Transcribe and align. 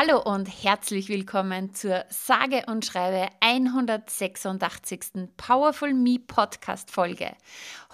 Hallo 0.00 0.22
und 0.22 0.46
herzlich 0.62 1.08
willkommen 1.08 1.74
zur 1.74 2.04
sage 2.08 2.62
und 2.68 2.84
schreibe 2.84 3.32
186. 3.40 5.28
Powerful 5.36 5.92
Me 5.92 6.20
Podcast 6.24 6.92
Folge. 6.92 7.32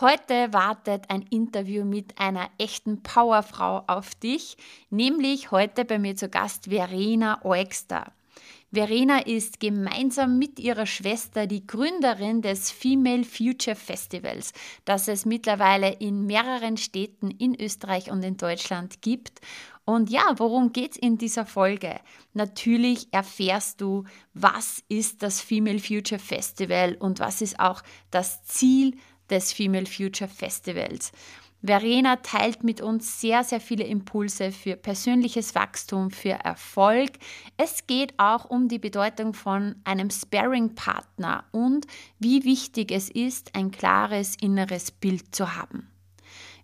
Heute 0.02 0.52
wartet 0.52 1.09
ein 1.09 1.23
Interview 1.30 1.87
mit 1.87 2.19
einer 2.20 2.51
echten 2.59 3.02
Powerfrau 3.02 3.84
auf 3.87 4.14
dich, 4.16 4.59
nämlich 4.91 5.51
heute 5.51 5.87
bei 5.87 5.98
mir 5.98 6.14
zu 6.14 6.28
Gast 6.28 6.66
Verena 6.66 7.42
Oexter. 7.42 8.12
Verena 8.70 9.20
ist 9.20 9.61
gemeinsam 9.61 10.36
mit 10.39 10.59
ihrer 10.59 10.84
Schwester 10.84 11.47
die 11.47 11.64
Gründerin 11.64 12.42
des 12.42 12.73
Female 12.73 13.23
Future 13.25 13.77
Festivals, 13.77 14.52
das 14.84 15.06
es 15.06 15.25
mittlerweile 15.25 15.92
in 15.92 16.27
mehreren 16.27 16.77
Städten 16.77 17.30
in 17.30 17.59
Österreich 17.59 18.11
und 18.11 18.25
in 18.25 18.36
Deutschland 18.36 19.00
gibt 19.00 19.41
und 19.84 20.11
ja, 20.11 20.34
worum 20.37 20.73
geht's 20.73 20.97
in 20.97 21.19
dieser 21.19 21.45
Folge? 21.45 22.01
Natürlich 22.33 23.09
erfährst 23.12 23.80
du, 23.80 24.05
was 24.33 24.83
ist 24.89 25.22
das 25.22 25.41
Female 25.41 25.78
Future 25.78 26.19
Festival 26.19 26.97
und 26.98 27.20
was 27.20 27.42
ist 27.42 27.61
auch 27.61 27.83
das 28.11 28.45
Ziel 28.45 28.97
des 29.28 29.53
Female 29.53 29.86
Future 29.86 30.28
Festivals. 30.28 31.12
Verena 31.62 32.17
teilt 32.17 32.62
mit 32.62 32.83
uns 32.83 33.23
sehr, 33.23 33.42
sehr 33.42 33.61
viele 33.61 33.84
Impulse 33.84 34.53
für 34.53 34.77
persönliches 34.77 35.55
Wachstum, 35.55 36.11
für 36.11 36.33
Erfolg. 36.33 37.12
Es 37.56 37.86
geht 37.86 38.12
auch 38.19 38.45
um 38.45 38.69
die 38.69 38.78
Bedeutung 38.78 39.33
von 39.33 39.77
einem 39.84 40.11
Sparring-Partner 40.11 41.45
und 41.53 41.86
wie 42.19 42.45
wichtig 42.45 42.92
es 42.92 43.08
ist, 43.08 43.55
ein 43.55 43.70
klares 43.70 44.36
inneres 44.39 44.91
Bild 44.91 45.34
zu 45.34 45.56
haben. 45.56 45.94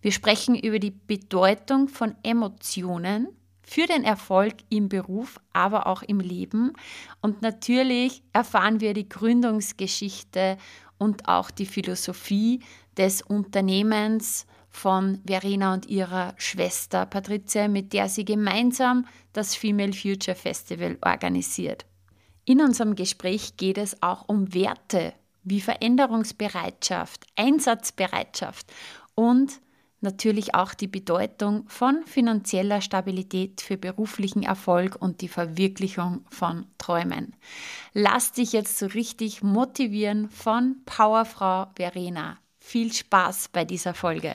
Wir 0.01 0.13
sprechen 0.13 0.55
über 0.55 0.79
die 0.79 0.93
Bedeutung 0.93 1.89
von 1.89 2.15
Emotionen 2.23 3.29
für 3.63 3.87
den 3.87 4.03
Erfolg 4.03 4.55
im 4.69 4.89
Beruf, 4.89 5.39
aber 5.53 5.87
auch 5.87 6.03
im 6.03 6.21
Leben. 6.21 6.73
Und 7.21 7.43
natürlich 7.43 8.23
erfahren 8.33 8.81
wir 8.81 8.95
die 8.95 9.09
Gründungsgeschichte 9.09 10.57
und 10.99 11.29
auch 11.29 11.51
die 11.51 11.67
Philosophie 11.67 12.61
des 12.97 13.23
Unternehmens 13.23 14.47
von 14.71 15.21
Verena 15.27 15.75
und 15.75 15.87
ihrer 15.87 16.35
Schwester 16.37 17.07
Patricia, 17.07 17.69
mit 17.69 17.93
der 17.93 18.09
sie 18.09 18.25
gemeinsam 18.25 19.07
das 19.33 19.55
Female 19.55 19.93
Future 19.93 20.37
Festival 20.37 20.99
organisiert. 21.03 21.85
In 22.45 22.61
unserem 22.61 22.95
Gespräch 22.95 23.57
geht 23.57 23.79
es 23.79 24.03
auch 24.03 24.29
um 24.29 24.53
Werte 24.55 25.13
wie 25.43 25.61
Veränderungsbereitschaft, 25.61 27.27
Einsatzbereitschaft 27.37 28.73
und 29.15 29.61
natürlich 30.01 30.55
auch 30.55 30.75
die 30.75 30.89
Bedeutung 30.89 31.65
von 31.69 32.05
finanzieller 32.07 32.81
Stabilität 32.81 33.61
für 33.61 33.77
beruflichen 33.77 34.43
Erfolg 34.43 34.97
und 35.01 35.21
die 35.21 35.29
Verwirklichung 35.29 36.25
von 36.31 36.67
Träumen. 36.79 37.35
Lass 37.93 38.33
dich 38.33 38.53
jetzt 38.53 38.79
so 38.79 38.87
richtig 38.87 39.43
motivieren 39.43 40.29
von 40.31 40.77
Powerfrau 40.85 41.67
Verena. 41.77 42.39
Viel 42.59 42.93
Spaß 42.93 43.49
bei 43.53 43.65
dieser 43.65 43.95
Folge. 43.95 44.35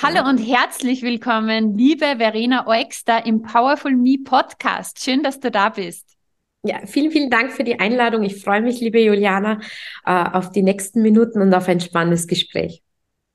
Hallo 0.00 0.28
und 0.28 0.38
herzlich 0.38 1.02
willkommen, 1.02 1.76
liebe 1.76 2.18
Verena 2.18 2.68
Oexter 2.68 3.26
im 3.26 3.42
Powerful 3.42 3.96
Me 3.96 4.16
Podcast. 4.22 5.02
Schön, 5.02 5.24
dass 5.24 5.40
du 5.40 5.50
da 5.50 5.70
bist. 5.70 6.16
Ja, 6.62 6.86
vielen, 6.86 7.10
vielen 7.10 7.30
Dank 7.30 7.50
für 7.50 7.64
die 7.64 7.80
Einladung. 7.80 8.22
Ich 8.22 8.40
freue 8.40 8.62
mich, 8.62 8.80
liebe 8.80 9.00
Juliana, 9.00 9.60
äh, 10.06 10.12
auf 10.12 10.52
die 10.52 10.62
nächsten 10.62 11.02
Minuten 11.02 11.42
und 11.42 11.52
auf 11.52 11.66
ein 11.66 11.80
spannendes 11.80 12.28
Gespräch. 12.28 12.80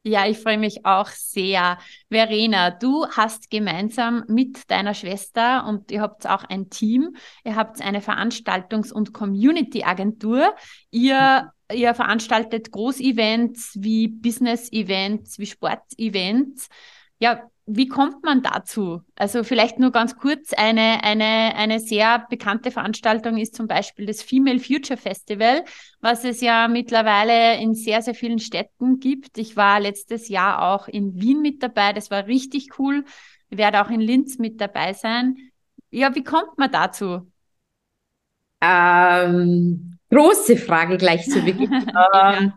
Ja, 0.06 0.28
ich 0.28 0.40
freue 0.40 0.57
mich 0.57 0.85
auch 0.85 1.07
sehr. 1.07 1.78
Verena, 2.09 2.72
du 2.72 3.07
hast 3.07 3.50
gemeinsam 3.50 4.25
mit 4.28 4.69
deiner 4.69 4.94
Schwester 4.94 5.66
und 5.66 5.91
ihr 5.91 6.01
habt 6.01 6.28
auch 6.28 6.44
ein 6.44 6.69
Team, 6.69 7.16
ihr 7.45 7.56
habt 7.56 7.81
eine 7.81 8.00
Veranstaltungs- 8.00 8.91
und 8.91 9.13
Community-Agentur. 9.13 10.56
Ihr 10.91 11.53
ihr 11.72 11.94
veranstaltet 11.94 12.72
Großevents 12.72 13.78
wie 13.79 14.07
Business-Events, 14.07 15.40
wie 15.40 15.46
Sport-Events. 15.46 16.69
Ja, 17.19 17.50
wie 17.66 17.88
kommt 17.88 18.24
man 18.24 18.41
dazu? 18.41 19.01
Also 19.16 19.44
vielleicht 19.44 19.79
nur 19.79 19.91
ganz 19.91 20.18
kurz, 20.18 20.51
eine, 20.51 21.03
eine, 21.03 21.56
eine 21.56 21.79
sehr 21.79 22.25
bekannte 22.29 22.72
Veranstaltung 22.72 23.38
ist 23.38 23.56
zum 23.56 23.68
Beispiel 23.68 24.06
das 24.06 24.22
Female 24.22 24.59
Future 24.59 24.97
Festival, 24.97 25.63
was 26.01 26.25
es 26.25 26.41
ja 26.41 26.68
mittlerweile 26.68 27.57
in 27.62 27.74
sehr, 27.74 28.01
sehr 28.01 28.16
vielen 28.16 28.40
Städten 28.40 29.00
gibt. 29.00 29.38
Ich 29.38 29.56
war 29.56 29.80
letztes 29.80 30.28
Jahr 30.28 30.74
auch 30.74 30.90
in 30.90 31.22
Wien 31.22 31.41
mit 31.41 31.63
dabei, 31.63 31.94
das 31.94 32.12
war 32.12 32.28
richtig 32.28 32.78
cool. 32.80 33.06
Ich 33.50 33.57
werde 33.57 33.81
auch 33.81 33.90
in 33.90 34.01
Linz 34.01 34.40
mit 34.40 34.59
dabei 34.59 34.94
sein. 34.94 35.38
Ja, 35.90 36.13
wie 36.16 36.24
kommt 36.24 36.57
man 36.57 36.72
dazu? 36.72 37.31
Ähm, 38.59 39.93
große 40.13 40.57
Frage 40.57 40.97
gleich 40.97 41.29
zu 41.29 41.41
Beginn. 41.41 41.69
Ähm, 42.16 42.53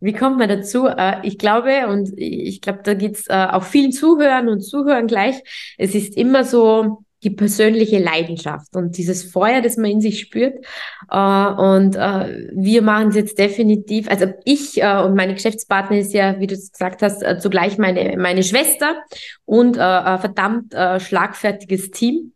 wie 0.00 0.14
kommt 0.14 0.38
man 0.38 0.48
dazu? 0.48 0.86
Äh, 0.86 1.18
ich 1.22 1.38
glaube, 1.38 1.86
und 1.88 2.12
ich 2.16 2.60
glaube, 2.60 2.80
da 2.82 2.94
geht's 2.94 3.26
äh, 3.28 3.46
auch 3.50 3.64
vielen 3.64 3.92
Zuhören 3.92 4.48
und 4.48 4.60
Zuhören 4.60 5.06
gleich. 5.06 5.36
Es 5.76 5.94
ist 5.94 6.16
immer 6.16 6.44
so 6.44 7.04
die 7.22 7.30
persönliche 7.30 7.98
Leidenschaft 7.98 8.74
und 8.74 8.96
dieses 8.96 9.30
Feuer, 9.30 9.60
das 9.60 9.76
man 9.76 9.90
in 9.90 10.00
sich 10.00 10.20
spürt. 10.20 10.64
Äh, 11.10 11.16
und 11.16 11.96
wir 11.96 12.80
machen 12.80 13.08
es 13.08 13.14
jetzt 13.14 13.38
definitiv, 13.38 14.08
also 14.08 14.26
ich 14.46 14.82
und 14.82 15.14
meine 15.14 15.34
Geschäftspartner 15.34 15.98
ist 15.98 16.14
ja, 16.14 16.40
wie 16.40 16.46
du 16.46 16.54
es 16.54 16.72
gesagt 16.72 17.02
hast, 17.02 17.22
zugleich 17.42 17.76
meine, 17.76 18.16
meine 18.16 18.42
Schwester 18.42 18.96
und 19.44 19.78
ein 19.78 20.18
verdammt 20.18 20.74
schlagfertiges 21.02 21.90
Team. 21.90 22.32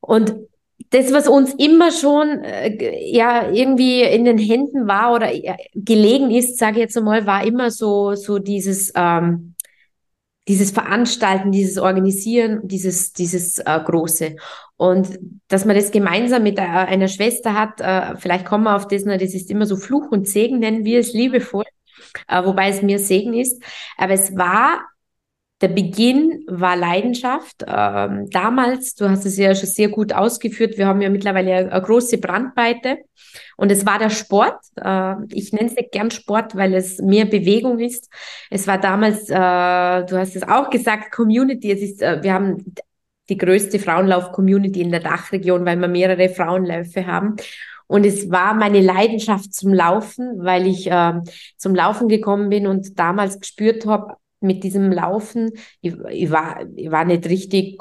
Und 0.00 0.34
das, 0.92 1.10
was 1.12 1.26
uns 1.26 1.54
immer 1.54 1.90
schon 1.90 2.44
äh, 2.44 3.10
ja 3.10 3.50
irgendwie 3.50 4.02
in 4.02 4.24
den 4.24 4.38
Händen 4.38 4.86
war 4.86 5.14
oder 5.14 5.32
äh, 5.32 5.56
gelegen 5.74 6.30
ist, 6.30 6.58
sage 6.58 6.76
ich 6.76 6.82
jetzt 6.82 6.96
einmal, 6.96 7.26
war 7.26 7.44
immer 7.44 7.70
so 7.70 8.14
so 8.14 8.38
dieses 8.38 8.92
ähm, 8.94 9.54
dieses 10.48 10.70
Veranstalten, 10.70 11.50
dieses 11.50 11.78
Organisieren, 11.78 12.60
dieses 12.68 13.12
dieses 13.14 13.58
äh, 13.58 13.80
große. 13.84 14.36
Und 14.76 15.18
dass 15.48 15.64
man 15.64 15.76
das 15.76 15.92
gemeinsam 15.92 16.42
mit 16.42 16.58
äh, 16.58 16.62
einer 16.62 17.08
Schwester 17.08 17.54
hat, 17.54 17.80
äh, 17.80 18.16
vielleicht 18.18 18.44
kommen 18.44 18.64
wir 18.64 18.76
auf 18.76 18.86
das, 18.86 19.04
das 19.04 19.34
ist 19.34 19.50
immer 19.50 19.64
so 19.64 19.76
Fluch 19.76 20.10
und 20.10 20.28
Segen 20.28 20.58
nennen 20.58 20.84
wir 20.84 21.00
es 21.00 21.14
liebevoll, 21.14 21.64
äh, 22.28 22.44
wobei 22.44 22.68
es 22.68 22.82
mir 22.82 22.98
Segen 22.98 23.32
ist, 23.32 23.62
aber 23.96 24.12
es 24.12 24.36
war 24.36 24.91
der 25.62 25.68
Beginn 25.68 26.44
war 26.48 26.76
Leidenschaft. 26.76 27.64
Ähm, 27.66 28.28
damals, 28.30 28.96
du 28.96 29.08
hast 29.08 29.24
es 29.24 29.38
ja 29.38 29.54
schon 29.54 29.68
sehr 29.68 29.88
gut 29.88 30.12
ausgeführt, 30.12 30.76
wir 30.76 30.86
haben 30.86 31.00
ja 31.00 31.08
mittlerweile 31.08 31.54
eine, 31.54 31.72
eine 31.72 31.82
große 31.82 32.18
Brandweite 32.18 32.98
und 33.56 33.70
es 33.70 33.86
war 33.86 33.98
der 33.98 34.10
Sport. 34.10 34.58
Äh, 34.76 35.14
ich 35.30 35.52
nenne 35.52 35.68
es 35.68 35.76
nicht 35.76 35.92
gern 35.92 36.10
Sport, 36.10 36.56
weil 36.56 36.74
es 36.74 36.98
mehr 36.98 37.26
Bewegung 37.26 37.78
ist. 37.78 38.10
Es 38.50 38.66
war 38.66 38.78
damals, 38.78 39.30
äh, 39.30 39.34
du 39.34 40.18
hast 40.18 40.34
es 40.34 40.42
auch 40.42 40.68
gesagt, 40.68 41.12
Community. 41.12 41.70
Es 41.70 41.80
ist, 41.80 42.02
äh, 42.02 42.22
wir 42.22 42.34
haben 42.34 42.74
die 43.28 43.38
größte 43.38 43.78
Frauenlauf-Community 43.78 44.80
in 44.80 44.90
der 44.90 45.00
Dachregion, 45.00 45.64
weil 45.64 45.78
wir 45.78 45.88
mehrere 45.88 46.28
Frauenläufe 46.28 47.06
haben. 47.06 47.36
Und 47.86 48.04
es 48.04 48.30
war 48.30 48.54
meine 48.54 48.80
Leidenschaft 48.80 49.54
zum 49.54 49.72
Laufen, 49.72 50.42
weil 50.42 50.66
ich 50.66 50.90
äh, 50.90 51.20
zum 51.56 51.74
Laufen 51.74 52.08
gekommen 52.08 52.48
bin 52.48 52.66
und 52.66 52.98
damals 52.98 53.38
gespürt 53.38 53.86
habe, 53.86 54.16
mit 54.42 54.64
diesem 54.64 54.92
Laufen, 54.92 55.52
ich, 55.80 55.94
ich, 56.10 56.30
war, 56.30 56.60
ich 56.76 56.90
war 56.90 57.04
nicht 57.04 57.26
richtig 57.26 57.78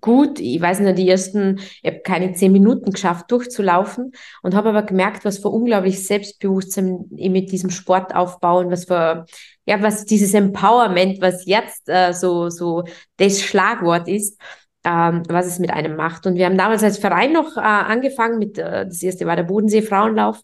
gut. 0.00 0.40
Ich 0.40 0.60
weiß 0.60 0.80
nicht, 0.80 0.98
die 0.98 1.08
ersten, 1.08 1.60
ich 1.82 1.90
habe 1.90 2.00
keine 2.00 2.32
zehn 2.32 2.52
Minuten 2.52 2.92
geschafft, 2.92 3.30
durchzulaufen 3.30 4.12
und 4.42 4.54
habe 4.54 4.70
aber 4.70 4.82
gemerkt, 4.82 5.24
was 5.24 5.38
für 5.38 5.48
unglaublich 5.48 6.06
Selbstbewusstsein 6.06 7.04
ich 7.16 7.30
mit 7.30 7.52
diesem 7.52 7.70
Sport 7.70 8.14
aufbauen, 8.14 8.70
was 8.70 8.84
für, 8.84 9.26
ja, 9.66 9.82
was 9.82 10.04
dieses 10.04 10.34
Empowerment, 10.34 11.20
was 11.20 11.46
jetzt 11.46 11.88
äh, 11.88 12.12
so, 12.12 12.50
so 12.50 12.84
das 13.16 13.40
Schlagwort 13.40 14.08
ist, 14.08 14.40
ähm, 14.84 15.22
was 15.28 15.46
es 15.46 15.58
mit 15.58 15.70
einem 15.70 15.96
macht. 15.96 16.26
Und 16.26 16.36
wir 16.36 16.46
haben 16.46 16.58
damals 16.58 16.82
als 16.82 16.98
Verein 16.98 17.32
noch 17.32 17.56
äh, 17.56 17.60
angefangen 17.60 18.38
mit, 18.38 18.58
äh, 18.58 18.86
das 18.86 19.02
erste 19.02 19.26
war 19.26 19.36
der 19.36 19.44
Bodensee 19.44 19.82
Frauenlauf. 19.82 20.42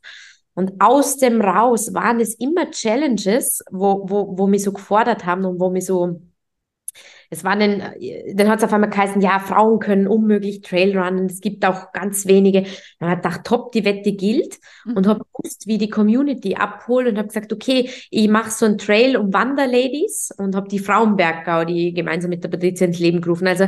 Und 0.61 0.79
aus 0.79 1.17
dem 1.17 1.41
raus 1.41 1.95
waren 1.95 2.21
es 2.21 2.35
immer 2.35 2.71
Challenges, 2.71 3.65
wo, 3.71 4.03
wo, 4.05 4.37
wo 4.37 4.47
mich 4.47 4.63
so 4.63 4.73
gefordert 4.73 5.25
haben 5.25 5.47
und 5.47 5.59
wo 5.59 5.71
mich 5.71 5.87
so, 5.87 6.21
es 7.31 7.45
waren 7.45 7.61
dann, 7.61 7.95
dann 8.35 8.49
hat 8.51 8.59
es 8.59 8.65
auf 8.65 8.73
einmal 8.75 8.91
geheißen, 8.91 9.23
ja, 9.23 9.39
Frauen 9.39 9.79
können 9.79 10.07
unmöglich 10.07 10.61
Trailrunnen, 10.61 11.25
es 11.25 11.41
gibt 11.41 11.65
auch 11.65 11.93
ganz 11.93 12.27
wenige. 12.27 12.67
Dann 12.99 13.09
hat 13.09 13.23
gedacht, 13.23 13.45
top, 13.45 13.73
die 13.73 13.87
Wette 13.87 14.13
gilt 14.13 14.59
mhm. 14.85 14.99
und 14.99 15.07
habe 15.07 15.25
gewusst, 15.33 15.67
wie 15.67 15.79
die 15.79 15.89
Community 15.89 16.57
abholt 16.57 17.09
und 17.09 17.17
habe 17.17 17.29
gesagt, 17.29 17.55
okay, 17.55 17.89
ich 18.11 18.29
mache 18.29 18.51
so 18.51 18.67
ein 18.67 18.77
Trail 18.77 19.17
um 19.17 19.33
Wanderladies 19.33 20.31
und 20.37 20.55
habe 20.55 20.69
die 20.69 20.79
Frauenberggau, 20.79 21.65
die 21.65 21.95
gemeinsam 21.95 22.29
mit 22.29 22.45
der 22.45 22.51
Patricia 22.51 22.87
ins 22.87 22.99
Leben 22.99 23.23
gerufen. 23.23 23.47
Also 23.47 23.67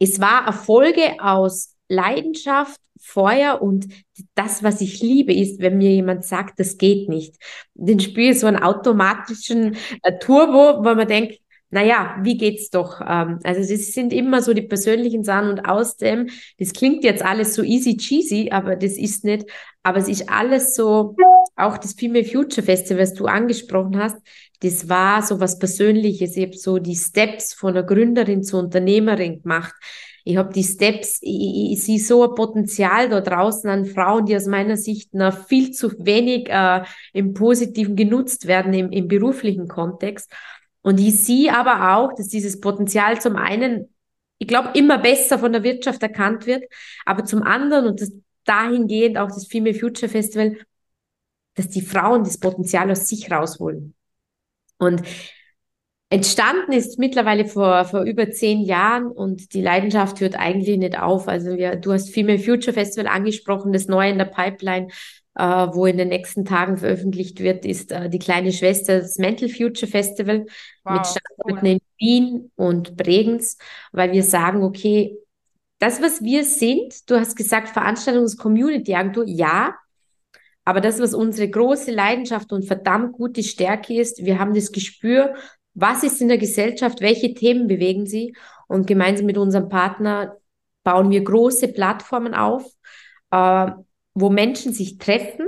es 0.00 0.20
war 0.20 0.48
Erfolge 0.48 1.14
aus 1.20 1.76
Leidenschaft, 1.88 2.80
Feuer 3.04 3.60
und 3.60 3.86
das, 4.34 4.62
was 4.62 4.80
ich 4.80 5.00
liebe, 5.02 5.32
ist, 5.32 5.60
wenn 5.60 5.78
mir 5.78 5.90
jemand 5.90 6.24
sagt, 6.24 6.58
das 6.58 6.78
geht 6.78 7.08
nicht. 7.08 7.36
Den 7.74 8.00
spüre 8.00 8.30
ich 8.30 8.40
so 8.40 8.46
einen 8.46 8.62
automatischen 8.62 9.76
äh, 10.02 10.18
Turbo, 10.18 10.84
wo 10.84 10.94
man 10.94 11.06
denkt, 11.06 11.38
naja, 11.70 12.16
wie 12.22 12.36
geht's 12.36 12.70
doch? 12.70 13.00
Ähm, 13.00 13.40
also 13.42 13.60
es 13.60 13.92
sind 13.92 14.12
immer 14.12 14.42
so 14.42 14.54
die 14.54 14.62
persönlichen 14.62 15.24
Sachen 15.24 15.50
und 15.50 15.60
aus 15.68 15.96
dem, 15.96 16.28
das 16.58 16.72
klingt 16.72 17.02
jetzt 17.02 17.24
alles 17.24 17.54
so 17.54 17.62
easy 17.62 17.96
cheesy, 17.96 18.50
aber 18.52 18.76
das 18.76 18.92
ist 18.92 19.24
nicht, 19.24 19.46
aber 19.82 19.98
es 19.98 20.08
ist 20.08 20.30
alles 20.30 20.76
so, 20.76 21.16
auch 21.56 21.76
das 21.76 21.94
Female 21.94 22.24
Future 22.24 22.64
Festival, 22.64 23.02
was 23.02 23.14
du 23.14 23.26
angesprochen 23.26 23.98
hast, 23.98 24.16
das 24.60 24.88
war 24.88 25.22
so 25.22 25.40
was 25.40 25.58
Persönliches. 25.58 26.36
Ich 26.36 26.46
habe 26.46 26.56
so 26.56 26.78
die 26.78 26.96
Steps 26.96 27.54
von 27.54 27.74
der 27.74 27.82
Gründerin 27.82 28.42
zur 28.42 28.60
Unternehmerin 28.60 29.42
gemacht. 29.42 29.74
Ich 30.24 30.38
habe 30.38 30.52
die 30.52 30.64
Steps, 30.64 31.18
ich, 31.20 31.72
ich 31.72 31.82
sehe 31.82 31.98
so 31.98 32.26
ein 32.28 32.34
Potenzial 32.34 33.10
da 33.10 33.20
draußen 33.20 33.68
an 33.68 33.84
Frauen, 33.84 34.24
die 34.24 34.36
aus 34.36 34.46
meiner 34.46 34.76
Sicht 34.76 35.12
noch 35.12 35.46
viel 35.46 35.72
zu 35.72 35.92
wenig 35.98 36.48
äh, 36.48 36.82
im 37.12 37.34
Positiven 37.34 37.94
genutzt 37.94 38.46
werden 38.46 38.72
im, 38.72 38.90
im 38.90 39.06
beruflichen 39.06 39.68
Kontext. 39.68 40.32
Und 40.80 40.98
ich 40.98 41.22
sehe 41.24 41.54
aber 41.54 41.96
auch, 41.96 42.14
dass 42.14 42.28
dieses 42.28 42.60
Potenzial 42.60 43.20
zum 43.20 43.36
einen, 43.36 43.94
ich 44.38 44.48
glaube, 44.48 44.70
immer 44.74 44.98
besser 44.98 45.38
von 45.38 45.52
der 45.52 45.62
Wirtschaft 45.62 46.02
erkannt 46.02 46.46
wird, 46.46 46.64
aber 47.04 47.24
zum 47.24 47.42
anderen, 47.42 47.86
und 47.86 48.00
das 48.00 48.12
dahingehend 48.44 49.18
auch 49.18 49.28
das 49.28 49.46
Female 49.46 49.74
Future 49.74 50.10
Festival, 50.10 50.56
dass 51.54 51.68
die 51.68 51.82
Frauen 51.82 52.24
das 52.24 52.38
Potenzial 52.38 52.90
aus 52.90 53.08
sich 53.08 53.30
rausholen. 53.30 53.94
Und 54.84 55.02
entstanden 56.10 56.72
ist 56.72 56.98
mittlerweile 56.98 57.44
vor, 57.44 57.84
vor 57.86 58.02
über 58.02 58.30
zehn 58.30 58.60
Jahren 58.60 59.06
und 59.06 59.52
die 59.52 59.62
Leidenschaft 59.62 60.20
hört 60.20 60.38
eigentlich 60.38 60.78
nicht 60.78 60.98
auf. 60.98 61.26
Also 61.26 61.56
wir, 61.56 61.76
du 61.76 61.92
hast 61.92 62.14
Female 62.14 62.38
Future 62.38 62.72
Festival 62.72 63.08
angesprochen, 63.08 63.72
das 63.72 63.88
neue 63.88 64.10
in 64.10 64.18
der 64.18 64.26
Pipeline, 64.26 64.88
äh, 65.34 65.42
wo 65.44 65.86
in 65.86 65.98
den 65.98 66.08
nächsten 66.08 66.44
Tagen 66.44 66.76
veröffentlicht 66.76 67.40
wird, 67.40 67.64
ist 67.64 67.90
äh, 67.90 68.08
die 68.08 68.20
kleine 68.20 68.52
Schwester 68.52 69.00
des 69.00 69.18
Mental 69.18 69.48
Future 69.48 69.90
Festival 69.90 70.46
wow, 70.84 70.92
mit 70.92 71.06
Standorten 71.06 71.66
cool. 71.66 71.72
in 71.72 71.80
Wien 71.98 72.52
und 72.54 72.96
Bregenz, 72.96 73.58
weil 73.90 74.12
wir 74.12 74.22
sagen, 74.22 74.62
okay, 74.62 75.16
das, 75.80 76.00
was 76.00 76.22
wir 76.22 76.44
sind, 76.44 77.10
du 77.10 77.16
hast 77.16 77.36
gesagt, 77.36 77.68
Veranstaltungs-Community-Agentur, 77.70 79.24
ja, 79.26 79.74
aber 80.64 80.80
das, 80.80 81.00
was 81.00 81.14
unsere 81.14 81.48
große 81.48 81.90
Leidenschaft 81.90 82.52
und 82.52 82.64
verdammt 82.64 83.12
gute 83.12 83.42
Stärke 83.42 84.00
ist, 84.00 84.24
wir 84.24 84.38
haben 84.38 84.54
das 84.54 84.72
Gespür, 84.72 85.34
was 85.74 86.02
ist 86.02 86.20
in 86.20 86.28
der 86.28 86.38
Gesellschaft, 86.38 87.00
welche 87.00 87.34
Themen 87.34 87.66
bewegen 87.66 88.06
sie 88.06 88.34
und 88.68 88.86
gemeinsam 88.86 89.26
mit 89.26 89.36
unserem 89.36 89.68
Partner 89.68 90.36
bauen 90.84 91.10
wir 91.10 91.22
große 91.22 91.68
Plattformen 91.68 92.34
auf, 92.34 92.64
äh, 93.30 93.70
wo 94.14 94.30
Menschen 94.30 94.72
sich 94.72 94.98
treffen 94.98 95.46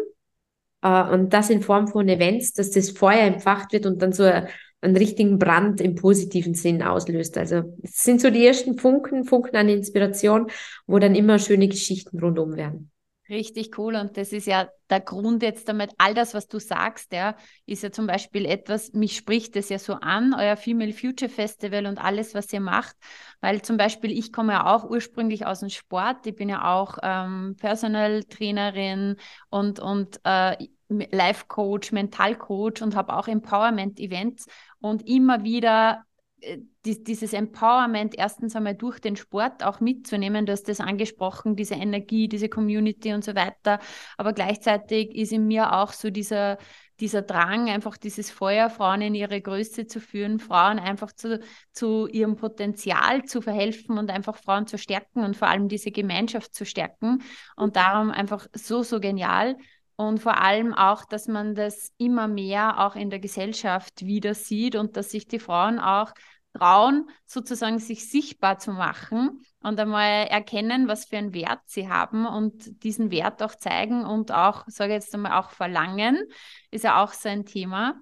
äh, 0.82 1.02
und 1.10 1.32
das 1.32 1.50
in 1.50 1.62
Form 1.62 1.88
von 1.88 2.08
Events, 2.08 2.52
dass 2.52 2.70
das 2.70 2.90
Feuer 2.90 3.22
entfacht 3.22 3.72
wird 3.72 3.86
und 3.86 4.02
dann 4.02 4.12
so 4.12 4.24
einen 4.24 4.96
richtigen 4.96 5.38
Brand 5.38 5.80
im 5.80 5.94
positiven 5.94 6.54
Sinn 6.54 6.82
auslöst. 6.82 7.38
Also 7.38 7.76
es 7.82 8.02
sind 8.02 8.20
so 8.20 8.30
die 8.30 8.46
ersten 8.46 8.78
Funken, 8.78 9.24
Funken 9.24 9.56
an 9.56 9.68
Inspiration, 9.68 10.50
wo 10.86 10.98
dann 10.98 11.14
immer 11.14 11.38
schöne 11.38 11.68
Geschichten 11.68 12.18
rundum 12.18 12.56
werden. 12.56 12.90
Richtig 13.28 13.76
cool. 13.76 13.96
Und 13.96 14.16
das 14.16 14.32
ist 14.32 14.46
ja 14.46 14.68
der 14.88 15.00
Grund 15.00 15.42
jetzt 15.42 15.68
damit, 15.68 15.90
all 15.98 16.14
das, 16.14 16.32
was 16.32 16.46
du 16.46 16.60
sagst, 16.60 17.12
ja, 17.12 17.36
ist 17.66 17.82
ja 17.82 17.90
zum 17.90 18.06
Beispiel 18.06 18.46
etwas, 18.46 18.92
mich 18.92 19.16
spricht 19.16 19.56
das 19.56 19.68
ja 19.68 19.80
so 19.80 19.94
an, 19.94 20.32
euer 20.32 20.56
Female 20.56 20.92
Future 20.92 21.28
Festival 21.28 21.86
und 21.86 21.98
alles, 21.98 22.34
was 22.34 22.52
ihr 22.52 22.60
macht. 22.60 22.94
Weil 23.40 23.62
zum 23.62 23.78
Beispiel, 23.78 24.12
ich 24.16 24.32
komme 24.32 24.52
ja 24.52 24.72
auch 24.72 24.84
ursprünglich 24.88 25.44
aus 25.44 25.60
dem 25.60 25.70
Sport. 25.70 26.24
Ich 26.26 26.36
bin 26.36 26.48
ja 26.48 26.72
auch 26.72 26.98
ähm, 27.02 27.56
Personal 27.58 28.22
Trainerin 28.24 29.16
und, 29.50 29.80
und 29.80 30.20
äh, 30.22 30.56
Life 30.88 31.46
Coach, 31.48 31.90
Mental 31.90 32.36
Coach 32.36 32.80
und 32.80 32.94
habe 32.94 33.12
auch 33.16 33.26
Empowerment 33.26 33.98
Events 33.98 34.46
und 34.78 35.08
immer 35.08 35.42
wieder 35.42 36.04
äh, 36.40 36.58
dieses 36.84 37.32
Empowerment 37.32 38.16
erstens 38.16 38.54
einmal 38.54 38.74
durch 38.74 39.00
den 39.00 39.16
Sport 39.16 39.64
auch 39.64 39.80
mitzunehmen, 39.80 40.46
du 40.46 40.52
hast 40.52 40.68
das 40.68 40.80
angesprochen, 40.80 41.56
diese 41.56 41.74
Energie, 41.74 42.28
diese 42.28 42.48
Community 42.48 43.12
und 43.12 43.24
so 43.24 43.34
weiter. 43.34 43.80
Aber 44.16 44.32
gleichzeitig 44.32 45.14
ist 45.14 45.32
in 45.32 45.46
mir 45.46 45.72
auch 45.72 45.92
so 45.92 46.10
dieser, 46.10 46.58
dieser 47.00 47.22
Drang, 47.22 47.68
einfach 47.68 47.96
dieses 47.96 48.30
Feuer, 48.30 48.70
Frauen 48.70 49.02
in 49.02 49.14
ihre 49.14 49.40
Größe 49.40 49.86
zu 49.86 50.00
führen, 50.00 50.38
Frauen 50.38 50.78
einfach 50.78 51.12
zu, 51.12 51.40
zu 51.72 52.06
ihrem 52.06 52.36
Potenzial 52.36 53.24
zu 53.24 53.42
verhelfen 53.42 53.98
und 53.98 54.10
einfach 54.10 54.36
Frauen 54.36 54.66
zu 54.66 54.78
stärken 54.78 55.24
und 55.24 55.36
vor 55.36 55.48
allem 55.48 55.68
diese 55.68 55.90
Gemeinschaft 55.90 56.54
zu 56.54 56.64
stärken. 56.64 57.22
Und 57.56 57.76
darum 57.76 58.10
einfach 58.10 58.46
so, 58.54 58.82
so 58.82 59.00
genial. 59.00 59.56
Und 59.96 60.20
vor 60.20 60.38
allem 60.40 60.74
auch, 60.74 61.04
dass 61.06 61.26
man 61.26 61.54
das 61.54 61.92
immer 61.96 62.28
mehr 62.28 62.86
auch 62.86 62.96
in 62.96 63.08
der 63.08 63.18
Gesellschaft 63.18 64.04
wieder 64.04 64.34
sieht 64.34 64.76
und 64.76 64.96
dass 64.96 65.10
sich 65.10 65.26
die 65.26 65.38
Frauen 65.38 65.78
auch 65.78 66.12
trauen, 66.52 67.08
sozusagen 67.24 67.78
sich 67.78 68.08
sichtbar 68.10 68.58
zu 68.58 68.72
machen 68.72 69.40
und 69.60 69.80
einmal 69.80 70.26
erkennen, 70.26 70.88
was 70.88 71.06
für 71.06 71.16
einen 71.16 71.34
Wert 71.34 71.60
sie 71.66 71.88
haben 71.88 72.26
und 72.26 72.82
diesen 72.82 73.10
Wert 73.10 73.42
auch 73.42 73.54
zeigen 73.54 74.04
und 74.04 74.32
auch, 74.32 74.64
sage 74.66 74.92
ich 74.92 75.02
jetzt 75.02 75.14
einmal, 75.14 75.32
auch 75.32 75.50
verlangen, 75.50 76.22
ist 76.70 76.84
ja 76.84 77.02
auch 77.02 77.12
so 77.12 77.28
ein 77.28 77.44
Thema. 77.46 77.94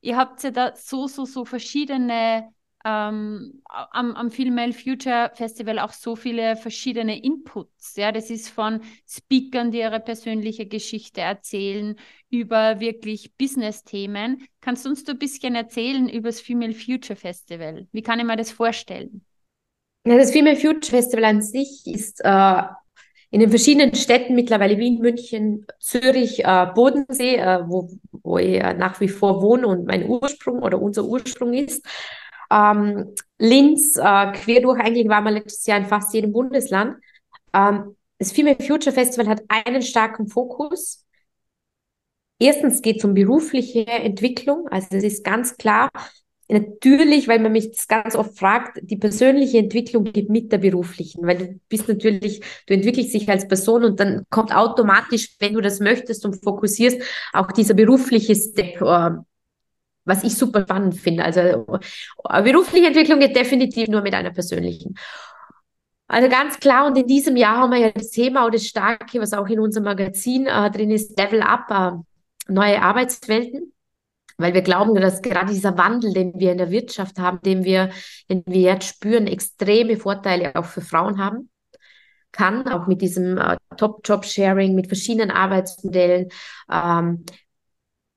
Ihr 0.00 0.16
habt 0.16 0.42
ja 0.42 0.50
da 0.50 0.74
so, 0.76 1.06
so, 1.06 1.24
so 1.24 1.44
verschiedene 1.44 2.52
ähm, 2.86 3.62
am, 3.64 4.12
am 4.12 4.30
Female 4.30 4.72
Future 4.72 5.32
Festival 5.34 5.80
auch 5.80 5.92
so 5.92 6.14
viele 6.14 6.56
verschiedene 6.56 7.20
Inputs. 7.20 7.96
Ja, 7.96 8.12
das 8.12 8.30
ist 8.30 8.48
von 8.48 8.80
Speakern, 9.08 9.72
die 9.72 9.78
ihre 9.78 9.98
persönliche 9.98 10.66
Geschichte 10.66 11.20
erzählen, 11.20 11.96
über 12.30 12.78
wirklich 12.78 13.34
Business-Themen. 13.36 14.46
Kannst 14.60 14.84
du 14.84 14.90
uns 14.90 15.06
ein 15.08 15.18
bisschen 15.18 15.56
erzählen 15.56 16.08
über 16.08 16.28
das 16.28 16.40
Female 16.40 16.74
Future 16.74 17.16
Festival? 17.16 17.88
Wie 17.90 18.02
kann 18.02 18.20
ich 18.20 18.24
mir 18.24 18.36
das 18.36 18.52
vorstellen? 18.52 19.24
Ja, 20.06 20.16
das 20.16 20.30
Female 20.30 20.56
Future 20.56 20.90
Festival 20.90 21.24
an 21.24 21.42
sich 21.42 21.82
ist 21.86 22.20
äh, 22.22 22.62
in 23.30 23.40
den 23.40 23.50
verschiedenen 23.50 23.96
Städten, 23.96 24.36
mittlerweile 24.36 24.78
Wien, 24.78 25.00
München, 25.00 25.66
Zürich, 25.80 26.44
äh, 26.44 26.66
Bodensee, 26.72 27.34
äh, 27.36 27.64
wo, 27.66 27.90
wo 28.12 28.38
ich 28.38 28.62
nach 28.62 29.00
wie 29.00 29.08
vor 29.08 29.42
wohne 29.42 29.66
und 29.66 29.86
mein 29.86 30.08
Ursprung 30.08 30.62
oder 30.62 30.80
unser 30.80 31.04
Ursprung 31.04 31.52
ist, 31.52 31.84
ähm, 32.50 33.14
Linz, 33.38 33.96
äh, 33.96 34.32
quer 34.32 34.60
durch, 34.60 34.80
eigentlich 34.80 35.08
war 35.08 35.20
man 35.20 35.34
letztes 35.34 35.66
Jahr 35.66 35.78
in 35.78 35.86
fast 35.86 36.14
jedem 36.14 36.32
Bundesland. 36.32 36.96
Ähm, 37.52 37.96
das 38.18 38.32
Female 38.32 38.56
Future 38.60 38.94
Festival 38.94 39.28
hat 39.28 39.42
einen 39.48 39.82
starken 39.82 40.28
Fokus. 40.28 41.04
Erstens 42.38 42.82
geht 42.82 42.98
es 42.98 43.04
um 43.04 43.14
berufliche 43.14 43.86
Entwicklung. 43.86 44.68
Also 44.68 44.88
es 44.96 45.04
ist 45.04 45.24
ganz 45.24 45.56
klar, 45.56 45.88
natürlich, 46.48 47.28
weil 47.28 47.40
man 47.40 47.52
mich 47.52 47.72
das 47.72 47.88
ganz 47.88 48.14
oft 48.14 48.38
fragt, 48.38 48.78
die 48.82 48.96
persönliche 48.96 49.58
Entwicklung 49.58 50.04
geht 50.04 50.30
mit 50.30 50.52
der 50.52 50.58
beruflichen, 50.58 51.26
weil 51.26 51.38
du 51.38 51.60
bist 51.68 51.88
natürlich, 51.88 52.40
du 52.66 52.74
entwickelst 52.74 53.14
dich 53.14 53.28
als 53.28 53.48
Person 53.48 53.84
und 53.84 54.00
dann 54.00 54.24
kommt 54.30 54.54
automatisch, 54.54 55.36
wenn 55.40 55.54
du 55.54 55.60
das 55.60 55.80
möchtest 55.80 56.24
und 56.24 56.42
fokussierst, 56.42 57.00
auch 57.32 57.50
dieser 57.52 57.74
berufliche 57.74 58.34
Step 58.34 58.80
äh, 58.80 59.10
was 60.06 60.24
ich 60.24 60.36
super 60.36 60.62
spannend 60.62 60.94
finde. 60.98 61.24
Also 61.24 61.40
äh, 61.40 62.42
berufliche 62.42 62.86
Entwicklung 62.86 63.20
geht 63.20 63.36
definitiv 63.36 63.88
nur 63.88 64.00
mit 64.00 64.14
einer 64.14 64.30
persönlichen. 64.30 64.94
Also 66.08 66.28
ganz 66.28 66.58
klar, 66.60 66.86
und 66.86 66.96
in 66.96 67.06
diesem 67.06 67.36
Jahr 67.36 67.58
haben 67.58 67.72
wir 67.72 67.78
ja 67.78 67.90
das 67.90 68.10
Thema 68.10 68.44
oder 68.44 68.52
das 68.52 68.66
Starke, 68.66 69.20
was 69.20 69.32
auch 69.32 69.48
in 69.48 69.58
unserem 69.58 69.84
Magazin 69.84 70.46
äh, 70.46 70.70
drin 70.70 70.90
ist, 70.90 71.18
Level 71.18 71.42
Up, 71.42 71.70
äh, 71.70 72.52
neue 72.52 72.80
Arbeitswelten. 72.80 73.72
weil 74.38 74.54
wir 74.54 74.62
glauben, 74.62 74.94
dass 74.94 75.22
gerade 75.22 75.52
dieser 75.52 75.78
Wandel, 75.78 76.12
den 76.12 76.38
wir 76.38 76.52
in 76.52 76.58
der 76.58 76.70
Wirtschaft 76.70 77.18
haben, 77.18 77.40
den 77.42 77.64
wir, 77.64 77.90
den 78.30 78.42
wir 78.46 78.60
jetzt 78.60 78.86
spüren, 78.88 79.26
extreme 79.26 79.96
Vorteile 79.96 80.54
auch 80.56 80.66
für 80.66 80.82
Frauen 80.82 81.18
haben 81.18 81.50
kann, 82.32 82.68
auch 82.68 82.86
mit 82.86 83.00
diesem 83.00 83.38
äh, 83.38 83.56
Top-Job-Sharing, 83.76 84.74
mit 84.74 84.88
verschiedenen 84.88 85.30
Arbeitsmodellen. 85.30 86.28
Ähm, 86.70 87.24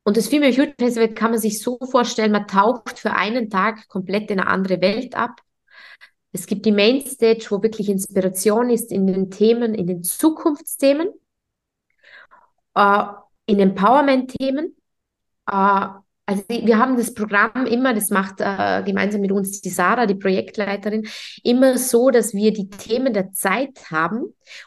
und 0.03 0.17
das 0.17 0.27
Female 0.27 0.53
Future 0.53 0.75
Festival 0.77 1.13
kann 1.13 1.31
man 1.31 1.39
sich 1.39 1.61
so 1.61 1.77
vorstellen, 1.91 2.31
man 2.31 2.47
taucht 2.47 2.99
für 2.99 3.11
einen 3.11 3.49
Tag 3.49 3.87
komplett 3.87 4.31
in 4.31 4.39
eine 4.39 4.49
andere 4.49 4.81
Welt 4.81 5.15
ab. 5.15 5.41
Es 6.31 6.45
gibt 6.45 6.65
die 6.65 6.71
Mainstage, 6.71 7.45
wo 7.49 7.61
wirklich 7.61 7.89
Inspiration 7.89 8.69
ist 8.69 8.91
in 8.91 9.07
den 9.07 9.31
Themen, 9.31 9.73
in 9.73 9.87
den 9.87 10.03
Zukunftsthemen, 10.03 11.09
äh, 12.75 13.03
in 13.45 13.59
Empowerment-Themen. 13.59 14.75
Äh, 15.51 15.87
also 16.29 16.43
wir 16.47 16.77
haben 16.77 16.95
das 16.95 17.15
Programm 17.15 17.65
immer, 17.65 17.95
das 17.95 18.11
macht 18.11 18.39
äh, 18.39 18.83
gemeinsam 18.83 19.21
mit 19.21 19.31
uns 19.31 19.61
die 19.61 19.69
Sarah, 19.69 20.05
die 20.05 20.13
Projektleiterin, 20.13 21.07
immer 21.43 21.79
so, 21.79 22.11
dass 22.11 22.35
wir 22.35 22.53
die 22.53 22.69
Themen 22.69 23.13
der 23.13 23.31
Zeit 23.31 23.89
haben 23.89 24.25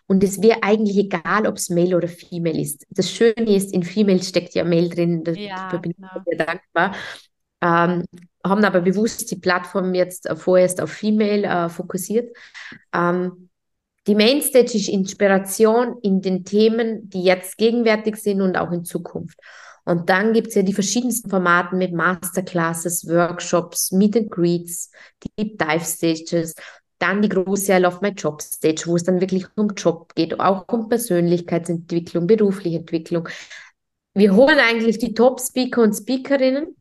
und 0.09 0.25
es 0.25 0.43
wäre 0.43 0.65
eigentlich 0.65 0.99
egal, 0.99 1.47
ob 1.47 1.57
es 1.57 1.71
Male 1.71 1.97
oder 1.97 2.09
Female 2.09 2.61
ist. 2.61 2.85
Das 2.91 3.13
Schöne 3.13 3.55
ist, 3.55 3.73
in 3.73 3.85
Female 3.85 4.21
steckt 4.21 4.55
ja 4.55 4.65
Male 4.65 4.89
drin, 4.89 5.23
dafür 5.23 5.41
ja, 5.41 5.69
bin 5.77 5.95
genau. 5.97 6.09
ich 6.17 6.37
sehr 6.37 6.47
dankbar. 6.47 6.97
Ähm, 7.63 8.05
haben 8.45 8.65
aber 8.65 8.81
bewusst 8.81 9.31
die 9.31 9.37
Plattform 9.37 9.95
jetzt 9.95 10.29
vorerst 10.35 10.81
auf 10.81 10.91
Female 10.91 11.45
äh, 11.45 11.69
fokussiert. 11.69 12.37
Ähm, 12.93 13.51
die 14.09 14.17
Mainstage 14.17 14.77
ist 14.77 14.89
Inspiration 14.89 15.97
in 16.03 16.21
den 16.23 16.45
Themen, 16.45 17.09
die 17.09 17.23
jetzt 17.23 17.57
gegenwärtig 17.57 18.17
sind 18.17 18.43
und 18.43 18.57
auch 18.57 18.73
in 18.73 18.85
Zukunft. 18.85 19.39
Und 19.85 20.09
dann 20.09 20.33
gibt 20.33 20.49
es 20.49 20.55
ja 20.55 20.63
die 20.63 20.75
verschiedensten 20.75 21.29
Formaten 21.29 21.79
mit 21.79 21.93
Masterclasses, 21.93 23.07
Workshops, 23.09 23.91
Meet 23.93 24.17
and 24.17 24.31
Greets, 24.31 24.91
Deep 25.39 25.59
Dive 25.59 25.85
Stages, 25.85 26.55
dann 26.99 27.21
die 27.21 27.29
große 27.29 27.73
I 27.73 27.79
Love 27.79 27.99
My 28.01 28.11
Job 28.11 28.41
Stage, 28.43 28.85
wo 28.87 28.95
es 28.95 29.03
dann 29.03 29.21
wirklich 29.21 29.47
um 29.57 29.71
Job 29.71 30.15
geht, 30.15 30.39
auch 30.39 30.69
um 30.69 30.89
Persönlichkeitsentwicklung, 30.89 32.29
berufliche 32.29 32.79
Entwicklung. 32.79 33.29
Wir 34.15 34.37
holen 34.37 34.59
eigentlich 34.59 34.99
die 34.99 35.15
Top-Speaker 35.15 35.83
und 35.83 35.95
Speakerinnen. 35.95 36.77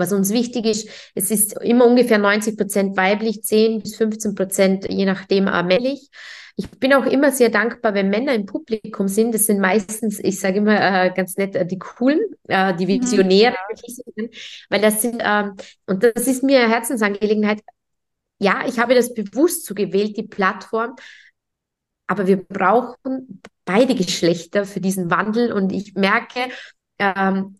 Was 0.00 0.12
uns 0.12 0.30
wichtig 0.30 0.64
ist, 0.66 0.88
es 1.14 1.30
ist 1.30 1.52
immer 1.62 1.86
ungefähr 1.86 2.18
90 2.18 2.56
Prozent 2.56 2.96
weiblich, 2.96 3.42
10 3.42 3.82
bis 3.82 3.96
15 3.96 4.34
Prozent, 4.34 4.90
je 4.90 5.04
nachdem, 5.04 5.44
männlich. 5.44 6.10
Ich 6.56 6.68
bin 6.70 6.92
auch 6.94 7.06
immer 7.06 7.32
sehr 7.32 7.48
dankbar, 7.48 7.94
wenn 7.94 8.10
Männer 8.10 8.34
im 8.34 8.46
Publikum 8.46 9.08
sind. 9.08 9.34
Das 9.34 9.46
sind 9.46 9.60
meistens, 9.60 10.18
ich 10.18 10.40
sage 10.40 10.58
immer 10.58 10.74
äh, 10.74 11.10
ganz 11.14 11.36
nett, 11.36 11.54
äh, 11.54 11.64
die 11.64 11.78
coolen, 11.78 12.20
äh, 12.48 12.74
die 12.74 12.84
mhm, 12.84 13.02
Visionäre, 13.02 13.54
mhm. 14.16 14.28
weil 14.68 14.80
das 14.80 15.02
sind, 15.02 15.22
ähm, 15.24 15.56
und 15.86 16.02
das 16.02 16.26
ist 16.26 16.42
mir 16.42 16.60
eine 16.60 16.72
Herzensangelegenheit. 16.72 17.60
Ja, 18.38 18.64
ich 18.66 18.78
habe 18.78 18.94
das 18.94 19.14
bewusst 19.14 19.66
so 19.66 19.74
gewählt, 19.74 20.16
die 20.16 20.22
Plattform, 20.22 20.96
aber 22.06 22.26
wir 22.26 22.38
brauchen 22.38 23.40
beide 23.64 23.94
Geschlechter 23.94 24.64
für 24.64 24.80
diesen 24.80 25.10
Wandel 25.10 25.52
und 25.52 25.72
ich 25.72 25.94
merke, 25.94 26.48
ähm, 26.98 27.59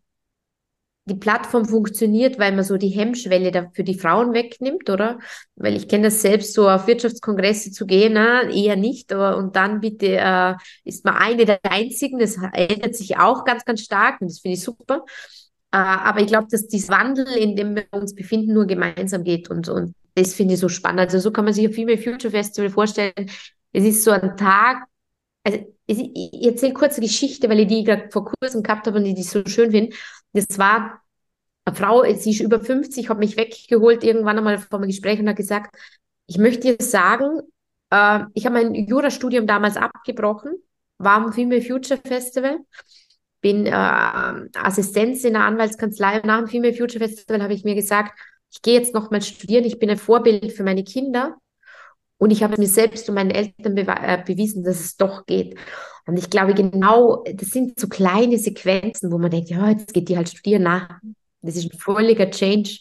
die 1.11 1.17
Plattform 1.17 1.67
funktioniert, 1.67 2.39
weil 2.39 2.53
man 2.53 2.65
so 2.65 2.77
die 2.77 2.89
Hemmschwelle 2.89 3.71
für 3.75 3.85
die 3.85 3.99
Frauen 3.99 4.33
wegnimmt, 4.33 4.89
oder? 4.89 5.19
Weil 5.57 5.77
ich 5.77 5.89
kenne 5.89 6.05
das 6.05 6.23
selbst, 6.23 6.55
so 6.55 6.69
auf 6.69 6.87
Wirtschaftskongresse 6.87 7.73
zu 7.73 7.87
gehen, 7.87 8.13
na, 8.15 8.49
eher 8.49 8.77
nicht. 8.77 9.13
Aber, 9.13 9.37
und 9.37 9.57
dann 9.57 9.81
bitte 9.81 10.17
äh, 10.17 10.55
ist 10.85 11.05
man 11.05 11.17
eine 11.17 11.45
der 11.45 11.59
einzigen. 11.65 12.19
Das 12.19 12.37
ändert 12.53 12.95
sich 12.95 13.19
auch 13.19 13.45
ganz, 13.45 13.65
ganz 13.65 13.83
stark 13.83 14.21
und 14.21 14.31
das 14.31 14.39
finde 14.39 14.57
ich 14.57 14.63
super. 14.63 15.05
Äh, 15.73 15.77
aber 15.77 16.21
ich 16.21 16.29
glaube, 16.29 16.47
dass 16.51 16.69
dieser 16.69 16.95
Wandel, 16.95 17.27
in 17.27 17.57
dem 17.57 17.77
wir 17.77 17.85
uns 17.91 18.15
befinden, 18.15 18.55
nur 18.55 18.67
gemeinsam 18.67 19.25
geht 19.25 19.51
und, 19.51 19.69
und 19.69 19.95
das 20.15 20.35
finde 20.35 20.55
ich 20.55 20.61
so 20.61 20.69
spannend. 20.69 21.01
Also 21.01 21.19
so 21.19 21.31
kann 21.31 21.45
man 21.45 21.55
sich 21.55 21.67
ein 21.67 21.73
Female 21.73 21.99
Future 21.99 22.31
Festival 22.31 22.71
vorstellen. 22.71 23.31
Es 23.73 23.85
ist 23.85 24.05
so 24.05 24.11
ein 24.11 24.37
Tag, 24.37 24.85
also 25.45 25.59
ich 25.87 26.47
erzähle 26.47 26.73
kurze 26.73 27.01
Geschichte, 27.01 27.49
weil 27.49 27.61
ich 27.61 27.69
die 27.69 27.85
gerade 27.85 28.11
vor 28.11 28.25
kurzem 28.25 28.63
gehabt 28.63 28.87
habe 28.87 28.99
und 28.99 29.05
die, 29.05 29.15
die 29.15 29.23
so 29.23 29.43
schön 29.47 29.71
finde. 29.71 29.97
Das 30.33 30.59
war 30.59 31.00
eine 31.71 31.77
Frau, 31.77 32.05
sie 32.15 32.31
ist 32.31 32.41
über 32.41 32.61
50, 32.61 33.09
hat 33.09 33.19
mich 33.19 33.37
weggeholt 33.37 34.05
irgendwann 34.05 34.39
einmal 34.39 34.63
einem 34.71 34.87
Gespräch 34.87 35.21
und 35.21 35.29
hat 35.29 35.37
gesagt, 35.37 35.77
ich 36.27 36.39
möchte 36.39 36.77
dir 36.77 36.85
sagen, 36.85 37.41
äh, 37.91 38.21
ich 38.35 38.47
habe 38.47 38.63
mein 38.63 38.75
Jurastudium 38.75 39.47
damals 39.47 39.77
abgebrochen, 39.77 40.53
war 40.99 41.17
am 41.17 41.33
Female 41.33 41.63
Future 41.63 42.01
Festival, 42.05 42.59
bin 43.41 43.67
äh, 43.67 43.71
Assistenz 43.71 45.25
in 45.25 45.33
der 45.33 45.45
Anwaltskanzlei 45.45 46.21
und 46.21 46.27
nach 46.27 46.39
dem 46.39 46.49
Female 46.49 46.75
Future 46.75 47.05
Festival 47.05 47.43
habe 47.43 47.55
ich 47.55 47.65
mir 47.65 47.75
gesagt, 47.75 48.19
ich 48.53 48.63
gehe 48.63 48.75
jetzt 48.75 48.95
nochmal 48.95 49.23
studieren, 49.23 49.65
ich 49.65 49.79
bin 49.79 49.91
ein 49.91 49.97
Vorbild 49.97 50.53
für 50.53 50.65
meine 50.65 50.85
Kinder 50.85 51.37
und 52.19 52.31
ich 52.31 52.43
habe 52.43 52.59
mir 52.59 52.69
selbst 52.69 53.09
und 53.09 53.15
meinen 53.15 53.31
Eltern 53.31 53.77
äh, 53.77 54.23
bewiesen, 54.27 54.63
dass 54.63 54.81
es 54.81 54.97
doch 54.97 55.25
geht. 55.25 55.57
Und 56.07 56.19
ich 56.19 56.29
glaube, 56.29 56.55
genau, 56.55 57.25
das 57.35 57.49
sind 57.49 57.79
so 57.79 57.89
kleine 57.89 58.37
Sequenzen, 58.37 59.11
wo 59.11 59.19
man 59.19 59.31
denkt, 59.31 59.49
ja, 59.49 59.71
jetzt 59.71 59.95
geht 59.95 60.09
die 60.09 60.17
halt 60.17 60.29
studieren 60.29 60.65
nach. 60.65 61.01
Das 61.43 61.57
ist 61.57 61.73
ein 61.73 61.79
völliger 61.79 62.31
Change. 62.31 62.79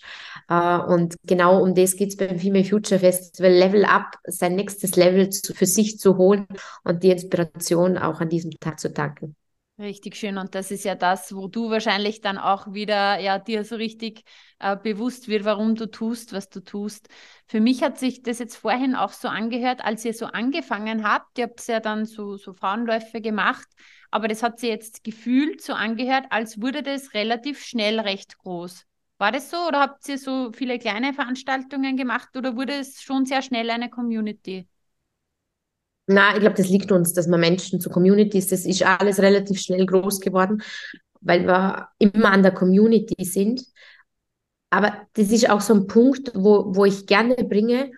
Uh, 0.51 0.82
und 0.92 1.16
genau 1.25 1.62
um 1.62 1.75
das 1.75 1.96
geht 1.96 2.10
es 2.10 2.18
beim 2.18 2.39
Female 2.39 2.66
Future 2.66 3.00
Festival, 3.00 3.51
Level 3.51 3.86
Up, 3.86 4.16
sein 4.25 4.56
nächstes 4.56 4.96
Level 4.96 5.30
zu, 5.30 5.54
für 5.54 5.68
sich 5.68 6.00
zu 6.00 6.18
holen 6.18 6.48
und 6.84 7.04
die 7.04 7.12
Inspiration 7.12 8.00
auch 8.00 8.20
an 8.20 8.30
diesem 8.30 8.51
Tag 8.60 8.80
zu 8.80 8.92
tanken. 8.92 9.36
Richtig 9.80 10.18
schön. 10.18 10.38
Und 10.38 10.56
das 10.56 10.72
ist 10.72 10.84
ja 10.84 10.94
das, 10.96 11.34
wo 11.34 11.48
du 11.48 11.70
wahrscheinlich 11.70 12.20
dann 12.20 12.38
auch 12.38 12.74
wieder 12.74 13.18
ja 13.20 13.39
dir 13.39 13.63
so 13.63 13.75
richtig 13.75 14.24
äh, 14.60 14.75
bewusst 14.75 15.30
wird, 15.30 15.46
warum 15.46 15.75
du 15.75 15.89
tust, 15.89 16.34
was 16.34 16.50
du 16.50 16.60
tust. 16.60 17.08
Für 17.48 17.62
mich 17.62 17.82
hat 17.82 17.98
sich 17.98 18.22
das 18.22 18.39
jetzt 18.39 18.58
vorhin 18.58 18.94
auch 18.94 19.13
so 19.13 19.30
angehört, 19.30 19.86
als 19.86 20.04
ihr 20.04 20.13
so 20.13 20.25
angefangen 20.25 21.08
habt. 21.08 21.38
Ihr 21.38 21.46
habt 21.46 21.66
ja 21.68 21.80
dann 21.80 22.04
so, 22.04 22.36
so 22.36 22.54
Frauenläufe 22.54 23.22
gemacht, 23.22 23.68
aber 24.12 24.28
das 24.28 24.44
hat 24.44 24.60
sich 24.60 24.70
jetzt 24.70 25.04
gefühlt 25.04 25.62
so 25.62 25.74
angehört, 25.74 26.25
als 26.30 26.62
wurde 26.62 26.84
das 26.84 27.13
relativ 27.13 27.63
schnell 27.63 28.00
recht 28.00 28.38
groß. 28.39 28.86
War 29.18 29.32
das 29.32 29.50
so 29.51 29.58
oder 29.68 29.82
habt 29.82 30.08
ihr 30.08 30.18
so 30.18 30.51
viele 30.54 30.80
kleine 30.80 31.13
Veranstaltungen 31.13 31.98
gemacht 31.98 32.36
oder 32.38 32.56
wurde 32.56 32.74
es 32.74 33.01
schon 33.01 33.25
sehr 33.25 33.42
schnell 33.42 33.70
eine 33.70 33.89
Community? 33.89 34.68
Na, 36.08 36.34
ich 36.34 36.39
glaube, 36.39 36.56
das 36.56 36.70
liegt 36.70 36.92
uns, 36.92 37.13
dass 37.13 37.28
man 37.28 37.39
Menschen 37.39 37.80
zu 37.80 37.89
Communities, 37.89 38.48
das 38.48 38.66
ist 38.66 38.82
alles 38.84 39.20
relativ 39.20 39.60
schnell 39.60 39.86
groß 39.86 40.22
geworden, 40.22 40.63
weil 41.22 41.46
wir 41.46 41.89
immer 42.00 42.32
an 42.32 42.42
der 42.42 42.54
Community 42.54 43.24
sind. 43.25 43.62
Aber 44.72 45.06
das 45.13 45.32
ist 45.32 45.50
auch 45.50 45.62
so 45.62 45.74
ein 45.74 45.88
Punkt, 45.88 46.32
wo, 46.34 46.75
wo 46.75 46.86
ich 46.86 47.06
gerne 47.06 47.36
bringe, 47.36 47.92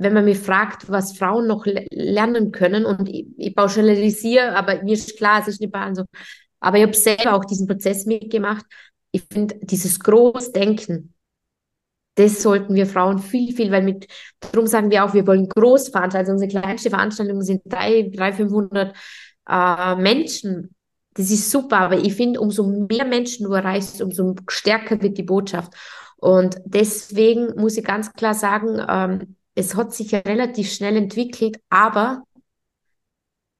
wenn 0.00 0.14
man 0.14 0.24
mich 0.24 0.38
fragt, 0.38 0.88
was 0.88 1.16
Frauen 1.16 1.46
noch 1.46 1.66
lernen 1.66 2.52
können. 2.52 2.86
Und 2.86 3.06
ich, 3.08 3.26
ich 3.36 3.54
pauschalisiere, 3.54 4.56
aber 4.56 4.82
mir 4.82 4.94
ist 4.94 5.18
klar, 5.18 5.40
es 5.40 5.48
ist 5.48 5.60
nicht 5.60 5.72
bei 5.72 5.92
so. 5.94 6.04
Aber 6.58 6.78
ich 6.78 6.82
habe 6.84 6.94
selber 6.94 7.34
auch 7.34 7.44
diesen 7.44 7.66
Prozess 7.66 8.06
mitgemacht. 8.06 8.64
Ich 9.12 9.24
finde, 9.30 9.56
dieses 9.60 10.00
Großdenken, 10.00 11.12
das 12.14 12.42
sollten 12.42 12.74
wir 12.74 12.86
Frauen 12.86 13.18
viel, 13.18 13.54
viel, 13.54 13.70
weil 13.70 13.82
mit, 13.82 14.06
darum 14.40 14.66
sagen 14.66 14.90
wir 14.90 15.04
auch, 15.04 15.12
wir 15.12 15.26
wollen 15.26 15.48
Großveranstaltungen. 15.48 16.40
Also 16.40 16.46
unsere 16.46 16.62
kleinste 16.62 16.88
Veranstaltung 16.88 17.42
sind 17.42 17.62
drei, 17.66 18.10
drei 18.10 18.32
500 18.32 18.96
äh, 19.48 19.96
Menschen. 19.96 20.74
Das 21.12 21.30
ist 21.30 21.50
super, 21.50 21.78
aber 21.78 21.98
ich 21.98 22.14
finde, 22.14 22.40
umso 22.40 22.66
mehr 22.66 23.04
Menschen 23.04 23.44
du 23.44 23.52
erreichst, 23.52 24.00
umso 24.00 24.34
stärker 24.48 25.02
wird 25.02 25.18
die 25.18 25.24
Botschaft. 25.24 25.74
Und 26.16 26.56
deswegen 26.64 27.54
muss 27.60 27.76
ich 27.76 27.84
ganz 27.84 28.12
klar 28.14 28.34
sagen, 28.34 28.80
ähm, 28.88 29.36
es 29.54 29.74
hat 29.74 29.94
sich 29.94 30.12
ja 30.12 30.20
relativ 30.20 30.72
schnell 30.72 30.96
entwickelt, 30.96 31.58
aber 31.68 32.22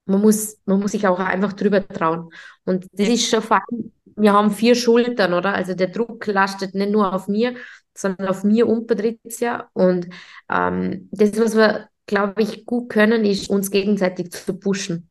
man 0.06 0.20
muss, 0.20 0.58
man 0.64 0.80
muss 0.80 0.92
sich 0.92 1.06
auch 1.06 1.18
einfach 1.18 1.52
drüber 1.52 1.86
trauen. 1.86 2.30
Und 2.64 2.86
das 2.92 3.08
ist 3.08 3.28
schon 3.28 3.42
vor 3.42 3.58
allem, 3.58 3.92
wir 4.16 4.32
haben 4.32 4.50
vier 4.50 4.74
Schultern, 4.74 5.34
oder? 5.34 5.54
Also 5.54 5.74
der 5.74 5.88
Druck 5.88 6.26
lastet 6.26 6.74
nicht 6.74 6.90
nur 6.90 7.12
auf 7.12 7.28
mir, 7.28 7.54
sondern 7.96 8.28
auf 8.28 8.44
mir 8.44 8.66
und 8.68 8.86
Patricia. 8.86 9.70
Und 9.72 10.08
ähm, 10.50 11.08
das, 11.12 11.38
was 11.38 11.56
wir, 11.56 11.88
glaube 12.06 12.42
ich, 12.42 12.66
gut 12.66 12.90
können, 12.90 13.24
ist, 13.24 13.48
uns 13.50 13.70
gegenseitig 13.70 14.32
zu 14.32 14.58
pushen. 14.58 15.10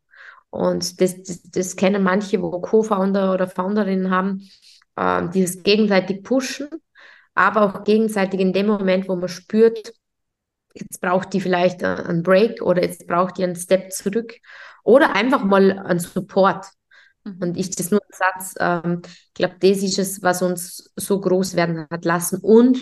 Und 0.50 1.00
das, 1.00 1.22
das, 1.24 1.42
das 1.44 1.76
kennen 1.76 2.04
manche, 2.04 2.42
wo 2.42 2.60
Co-Founder 2.60 3.34
oder 3.34 3.48
Founderinnen 3.48 4.10
haben, 4.10 4.50
äh, 4.96 5.30
dieses 5.30 5.64
gegenseitig 5.64 6.24
pushen, 6.24 6.68
aber 7.36 7.62
auch 7.64 7.84
gegenseitig 7.84 8.40
in 8.40 8.54
dem 8.54 8.68
Moment, 8.68 9.08
wo 9.08 9.16
man 9.16 9.30
spürt, 9.30 9.94
jetzt 10.82 11.02
braucht 11.02 11.34
die 11.34 11.42
vielleicht 11.42 11.84
einen 11.84 12.24
Break 12.24 12.62
oder 12.62 12.84
jetzt 12.84 13.08
braucht 13.08 13.38
die 13.38 13.44
einen 13.44 13.56
Step 13.56 13.92
zurück 13.92 14.34
oder 14.84 15.16
einfach 15.16 15.44
mal 15.44 15.80
einen 15.80 16.00
Support. 16.00 16.66
Mhm. 17.24 17.38
Und 17.42 17.58
ich 17.58 17.72
das 17.72 17.92
nur 17.92 18.02
ein 18.02 18.14
Satz, 18.14 18.56
ähm, 18.60 19.02
ich 19.06 19.34
glaube, 19.34 19.56
das 19.60 19.84
ist 19.84 20.00
es, 20.00 20.22
was 20.22 20.42
uns 20.42 20.92
so 20.96 21.20
groß 21.20 21.56
werden 21.56 21.88
hat 21.90 22.06
lassen. 22.06 22.40
Und 22.42 22.78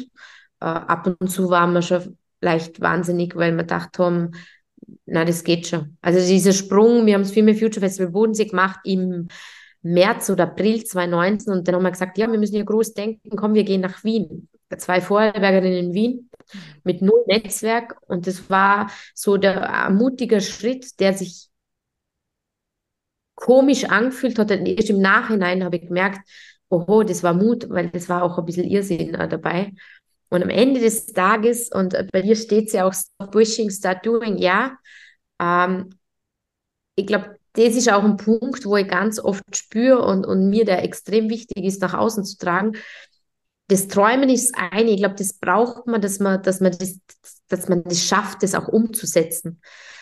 äh, 0.60 0.66
ab 0.66 1.08
und 1.20 1.30
zu 1.30 1.50
waren 1.50 1.74
wir 1.74 1.82
schon 1.82 2.18
leicht 2.42 2.82
wahnsinnig, 2.82 3.36
weil 3.36 3.52
wir 3.52 3.64
gedacht 3.64 4.00
haben, 4.00 4.32
na, 5.06 5.26
das 5.26 5.44
geht 5.44 5.68
schon. 5.68 5.98
Also 6.02 6.20
dieser 6.20 6.54
Sprung, 6.54 7.06
wir 7.06 7.16
haben 7.16 7.24
das 7.24 7.32
Female 7.32 7.58
Future 7.58 7.82
Festival 7.82 8.12
Bodensee 8.12 8.46
gemacht 8.46 8.80
im 8.84 9.28
März 9.82 10.30
oder 10.30 10.44
April 10.44 10.84
2019 10.84 11.54
und 11.54 11.68
dann 11.68 11.76
haben 11.76 11.84
wir 11.84 11.92
gesagt, 11.92 12.18
ja, 12.18 12.32
wir 12.32 12.40
müssen 12.40 12.56
ja 12.56 12.64
groß 12.64 12.94
denken, 12.94 13.36
komm, 13.36 13.54
wir 13.54 13.64
gehen 13.64 13.82
nach 13.82 14.04
Wien. 14.04 14.48
Zwei 14.76 15.00
Vorarlbergerinnen 15.02 15.78
in 15.78 15.94
Wien 15.94 16.30
mit 16.84 17.02
null 17.02 17.24
Netzwerk 17.28 17.98
und 18.08 18.28
das 18.28 18.50
war 18.50 18.92
so 19.14 19.38
der 19.38 19.90
mutige 19.92 20.42
Schritt, 20.42 21.00
der 21.00 21.14
sich 21.14 21.50
komisch 23.36 23.86
angefühlt 23.86 24.38
hat. 24.40 24.52
Erst 24.52 24.90
im 24.90 25.00
Nachhinein 25.00 25.64
habe 25.64 25.78
ich 25.78 25.88
gemerkt, 25.88 26.28
oho, 26.70 27.04
das 27.04 27.24
war 27.24 27.34
Mut, 27.34 27.70
weil 27.70 27.90
das 27.90 28.10
war 28.10 28.24
auch 28.24 28.38
ein 28.38 28.46
bisschen 28.46 28.66
Irrsinn 28.66 29.14
äh, 29.14 29.28
dabei. 29.30 29.74
Und 30.30 30.44
am 30.44 30.50
Ende 30.50 30.82
des 30.82 31.06
Tages, 31.08 31.70
und 31.70 31.96
bei 32.12 32.22
dir 32.22 32.36
steht 32.36 32.68
es 32.68 32.74
ja 32.74 32.86
auch, 32.86 32.94
stop 32.94 33.34
wishing, 33.36 33.70
start 33.70 34.06
doing, 34.06 34.38
ja. 34.38 34.78
Ähm, 35.40 35.92
ich 36.96 37.08
glaube, 37.08 37.38
das 37.54 37.76
ist 37.76 37.92
auch 37.92 38.04
ein 38.04 38.18
Punkt, 38.18 38.66
wo 38.66 38.76
ich 38.76 38.88
ganz 38.88 39.20
oft 39.20 39.44
spüre 39.56 40.04
und, 40.04 40.26
und 40.26 40.50
mir 40.50 40.66
der 40.66 40.84
extrem 40.84 41.30
wichtig 41.30 41.64
ist, 41.64 41.82
nach 41.82 41.94
außen 41.94 42.26
zu 42.26 42.38
tragen. 42.38 42.74
Das 43.68 43.88
Träumen 43.88 44.30
ist 44.30 44.56
eine, 44.58 44.92
ich 44.92 44.98
glaube, 44.98 45.16
das 45.16 45.34
braucht 45.34 45.88
man, 45.88 46.02
dass 46.02 46.20
man, 46.20 46.42
dass 46.42 46.62
man 46.62 46.72
das, 46.72 47.00
dass 47.50 47.68
man 47.68 47.84
das 47.84 48.04
schafft, 48.04 48.44
das 48.44 48.56
auch 48.56 48.68
umzusetzen. 48.68 49.62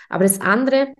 Aber 0.09 0.23
das 0.23 0.39
andere, 0.41 0.93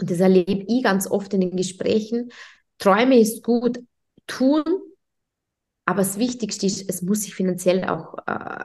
und 0.00 0.10
das 0.10 0.18
erlebe 0.18 0.64
ich 0.66 0.82
ganz 0.82 1.08
oft 1.08 1.32
in 1.34 1.40
den 1.40 1.56
Gesprächen, 1.56 2.30
Träume 2.78 3.18
ist 3.18 3.42
gut, 3.42 3.78
tun, 4.26 4.64
aber 5.84 5.98
das 5.98 6.18
Wichtigste 6.18 6.66
ist, 6.66 6.88
es 6.88 7.02
muss 7.02 7.22
sich 7.22 7.34
finanziell 7.34 7.84
auch 7.84 8.16
äh, 8.26 8.64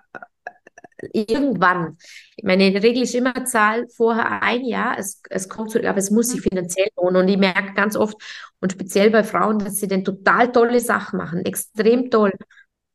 irgendwann. 1.14 1.98
Meine 2.44 2.66
Regel 2.82 3.04
ist 3.04 3.16
immer 3.16 3.46
Zahl 3.46 3.88
vorher 3.90 4.42
ein 4.42 4.64
Jahr, 4.66 4.98
es, 4.98 5.22
es 5.30 5.50
kommt 5.50 5.72
zurück, 5.72 5.86
aber 5.86 5.98
es 5.98 6.12
muss 6.12 6.30
sich 6.30 6.40
mhm. 6.40 6.50
finanziell 6.50 6.88
lohnen. 6.98 7.24
Und 7.24 7.28
ich 7.28 7.38
merke 7.38 7.74
ganz 7.74 7.96
oft, 7.96 8.16
und 8.60 8.72
speziell 8.72 9.10
bei 9.10 9.24
Frauen, 9.24 9.60
dass 9.60 9.78
sie 9.78 9.88
dann 9.88 10.04
total 10.04 10.52
tolle 10.52 10.80
Sachen 10.80 11.18
machen, 11.18 11.46
extrem 11.46 12.10
toll, 12.10 12.32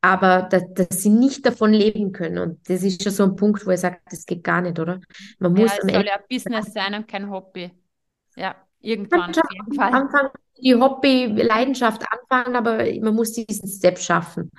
aber 0.01 0.43
dass, 0.43 0.63
dass 0.75 1.03
sie 1.03 1.11
nicht 1.11 1.45
davon 1.45 1.73
leben 1.73 2.13
können. 2.13 2.39
Und 2.39 2.69
das 2.69 2.83
ist 2.83 3.03
schon 3.03 3.13
so 3.13 3.25
ein 3.25 3.37
Punkt, 3.37 3.67
wo 3.67 3.71
ich 3.71 3.81
sage, 3.81 3.99
das 4.11 4.25
geht 4.25 4.43
gar 4.43 4.61
nicht, 4.61 4.79
oder? 4.79 5.01
Man 5.39 5.53
muss 5.53 5.71
ja, 5.73 5.79
es 5.85 5.93
soll 5.93 6.07
ja 6.07 6.19
Business 6.29 6.73
sein 6.73 6.95
und 6.95 7.07
kein 7.09 7.31
Hobby. 7.31 7.71
Ja, 8.37 8.57
irgendwann. 8.81 9.31
Auf 9.31 9.43
jeden 9.53 9.75
Fall. 9.75 9.93
Anfang 9.93 10.31
die 10.63 10.75
Hobby-Leidenschaft 10.75 12.05
anfangen, 12.11 12.57
aber 12.57 12.85
man 13.01 13.15
muss 13.15 13.33
diesen 13.33 13.69
Step 13.69 13.99
schaffen. 13.99 14.51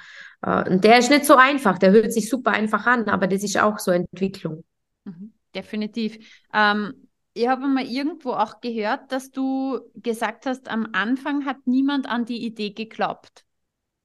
Äh, 0.42 0.70
und 0.70 0.84
der 0.84 1.00
ist 1.00 1.10
nicht 1.10 1.26
so 1.26 1.36
einfach, 1.36 1.78
der 1.78 1.92
hört 1.92 2.12
sich 2.12 2.30
super 2.30 2.52
einfach 2.52 2.86
an, 2.86 3.08
aber 3.08 3.28
das 3.28 3.44
ist 3.44 3.58
auch 3.60 3.80
so 3.80 3.92
Entwicklung. 3.92 4.64
Mhm, 5.06 5.34
definitiv. 5.54 6.44
Ähm, 6.54 7.08
ich 7.34 7.48
habe 7.48 7.68
mal 7.68 7.86
irgendwo 7.86 8.32
auch 8.32 8.60
gehört, 8.60 9.12
dass 9.12 9.32
du 9.32 9.80
gesagt 9.96 10.46
hast, 10.46 10.70
am 10.70 10.90
Anfang 10.92 11.46
hat 11.46 11.58
niemand 11.66 12.08
an 12.08 12.26
die 12.26 12.46
Idee 12.46 12.72
geglaubt. 12.72 13.46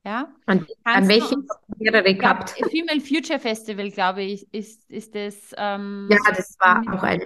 Ja? 0.07 0.33
An, 0.47 0.65
an 0.85 1.09
welche 1.09 1.35
mehrere 1.79 2.15
gehabt? 2.15 2.51
Female 2.71 3.01
Future 3.01 3.41
Festival, 3.41 3.91
glaube 3.91 4.23
ich, 4.23 4.47
ist, 4.55 4.89
ist 4.89 5.17
das. 5.17 5.53
Ähm, 5.57 6.07
ja, 6.09 6.19
das 6.29 6.55
war 6.61 6.81
auch 6.95 7.03
ein. 7.03 7.25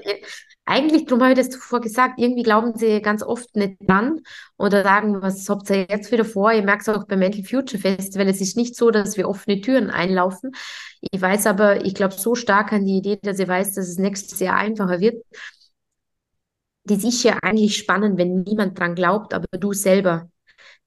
Eigentlich, 0.65 1.05
darum 1.05 1.21
habe 1.21 1.33
ich 1.33 1.39
das 1.39 1.51
zuvor 1.51 1.83
gesagt, 1.83 2.15
irgendwie 2.17 2.43
glauben 2.43 2.73
sie 2.75 3.03
ganz 3.03 3.23
oft 3.23 3.55
nicht 3.55 3.77
dran 3.87 4.21
oder 4.57 4.83
sagen, 4.83 5.21
was 5.21 5.47
habt 5.51 5.69
ihr 5.69 5.89
jetzt 5.91 6.11
wieder 6.11 6.25
vor? 6.25 6.53
Ich 6.53 6.65
merke 6.65 6.81
es 6.81 6.89
auch 6.89 7.05
beim 7.07 7.19
Mental 7.19 7.45
Future 7.45 7.79
Festival. 7.79 8.27
Es 8.29 8.41
ist 8.41 8.57
nicht 8.57 8.75
so, 8.75 8.91
dass 8.91 9.19
wir 9.19 9.29
offene 9.29 9.61
Türen 9.61 9.91
einlaufen. 9.91 10.53
Ich 11.03 11.21
weiß 11.21 11.49
aber, 11.49 11.85
ich 11.85 11.93
glaube 11.93 12.15
so 12.15 12.35
stark 12.35 12.73
an 12.73 12.87
die 12.87 12.97
Idee, 12.97 13.19
dass 13.23 13.39
ich 13.39 13.49
weiß, 13.49 13.75
dass 13.75 13.89
es 13.89 13.99
nächstes 13.99 14.41
Jahr 14.41 14.57
einfacher 14.57 15.01
wird. 15.01 15.23
Das 16.85 17.05
ist 17.05 17.23
ja 17.25 17.37
eigentlich 17.43 17.77
spannend, 17.77 18.17
wenn 18.17 18.41
niemand 18.41 18.79
dran 18.79 18.95
glaubt, 18.95 19.35
aber 19.35 19.47
du 19.59 19.75
selber 19.75 20.31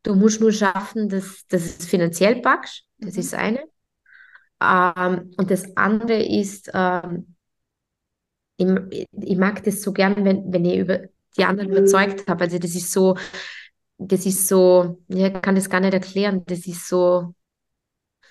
Du 0.04 0.16
musst 0.16 0.42
nur 0.42 0.52
schaffen, 0.52 1.10
dass, 1.10 1.46
dass 1.48 1.64
es 1.64 1.86
finanziell 1.86 2.42
packst. 2.42 2.84
Das 2.98 3.14
mhm. 3.14 3.20
ist 3.20 3.34
eine. 3.34 3.64
Ähm, 4.62 5.32
und 5.38 5.50
das 5.50 5.76
andere 5.76 6.24
ist, 6.24 6.70
ähm, 6.74 7.36
ich, 8.58 9.08
ich, 9.12 9.38
mag 9.38 9.64
das 9.64 9.82
so 9.82 9.92
gern, 9.92 10.24
wenn, 10.24 10.52
wenn 10.54 10.66
ich 10.66 10.78
über 10.78 11.02
die 11.38 11.44
anderen 11.44 11.72
überzeugt 11.72 12.28
habe. 12.28 12.44
Also 12.44 12.60
das 12.60 12.76
ist 12.76 12.92
so, 12.92 13.18
das 13.98 14.26
ist 14.26 14.48
so, 14.48 15.02
ich 15.08 15.34
kann 15.42 15.56
das 15.56 15.70
gar 15.70 15.80
nicht 15.80 15.94
erklären. 15.94 16.44
Das 16.46 16.68
ist 16.68 16.88
so, 16.88 17.34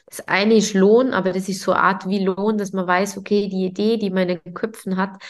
das 0.06 0.26
eine 0.28 0.54
ist 0.54 0.75
Lohn, 0.75 1.12
aber 1.12 1.32
das 1.32 1.49
ist 1.49 1.62
so 1.62 1.73
eine 1.73 1.82
Art 1.82 2.09
wie 2.09 2.25
Lohn, 2.25 2.59
dass 2.59 2.73
man 2.73 2.87
weiß, 2.87 3.16
okay, 3.18 3.49
die 3.49 3.66
Idee, 3.66 3.97
die 3.97 4.11
man 4.11 4.28
in 4.28 4.40
den 4.44 4.54
Köpfen 4.54 4.97
hat, 4.97 5.23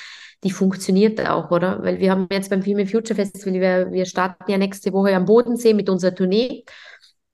die 0.45 0.51
funktioniert 0.51 1.25
auch, 1.29 1.51
oder? 1.51 1.83
Weil 1.83 2.01
wir 2.01 2.11
haben 2.11 2.27
jetzt 2.31 2.51
beim 2.51 2.63
Female 2.63 2.87
Future 2.87 3.15
Festival, 3.15 3.61
wir, 3.61 3.93
wir 3.93 4.07
starten 4.07 4.51
ja 4.51 4.59
nächste 4.59 4.93
Woche 4.93 5.15
am 5.15 5.25
Bodensee 5.25 5.75
mit 5.75 5.89
unserer 5.89 6.15
Tournee. 6.15 6.65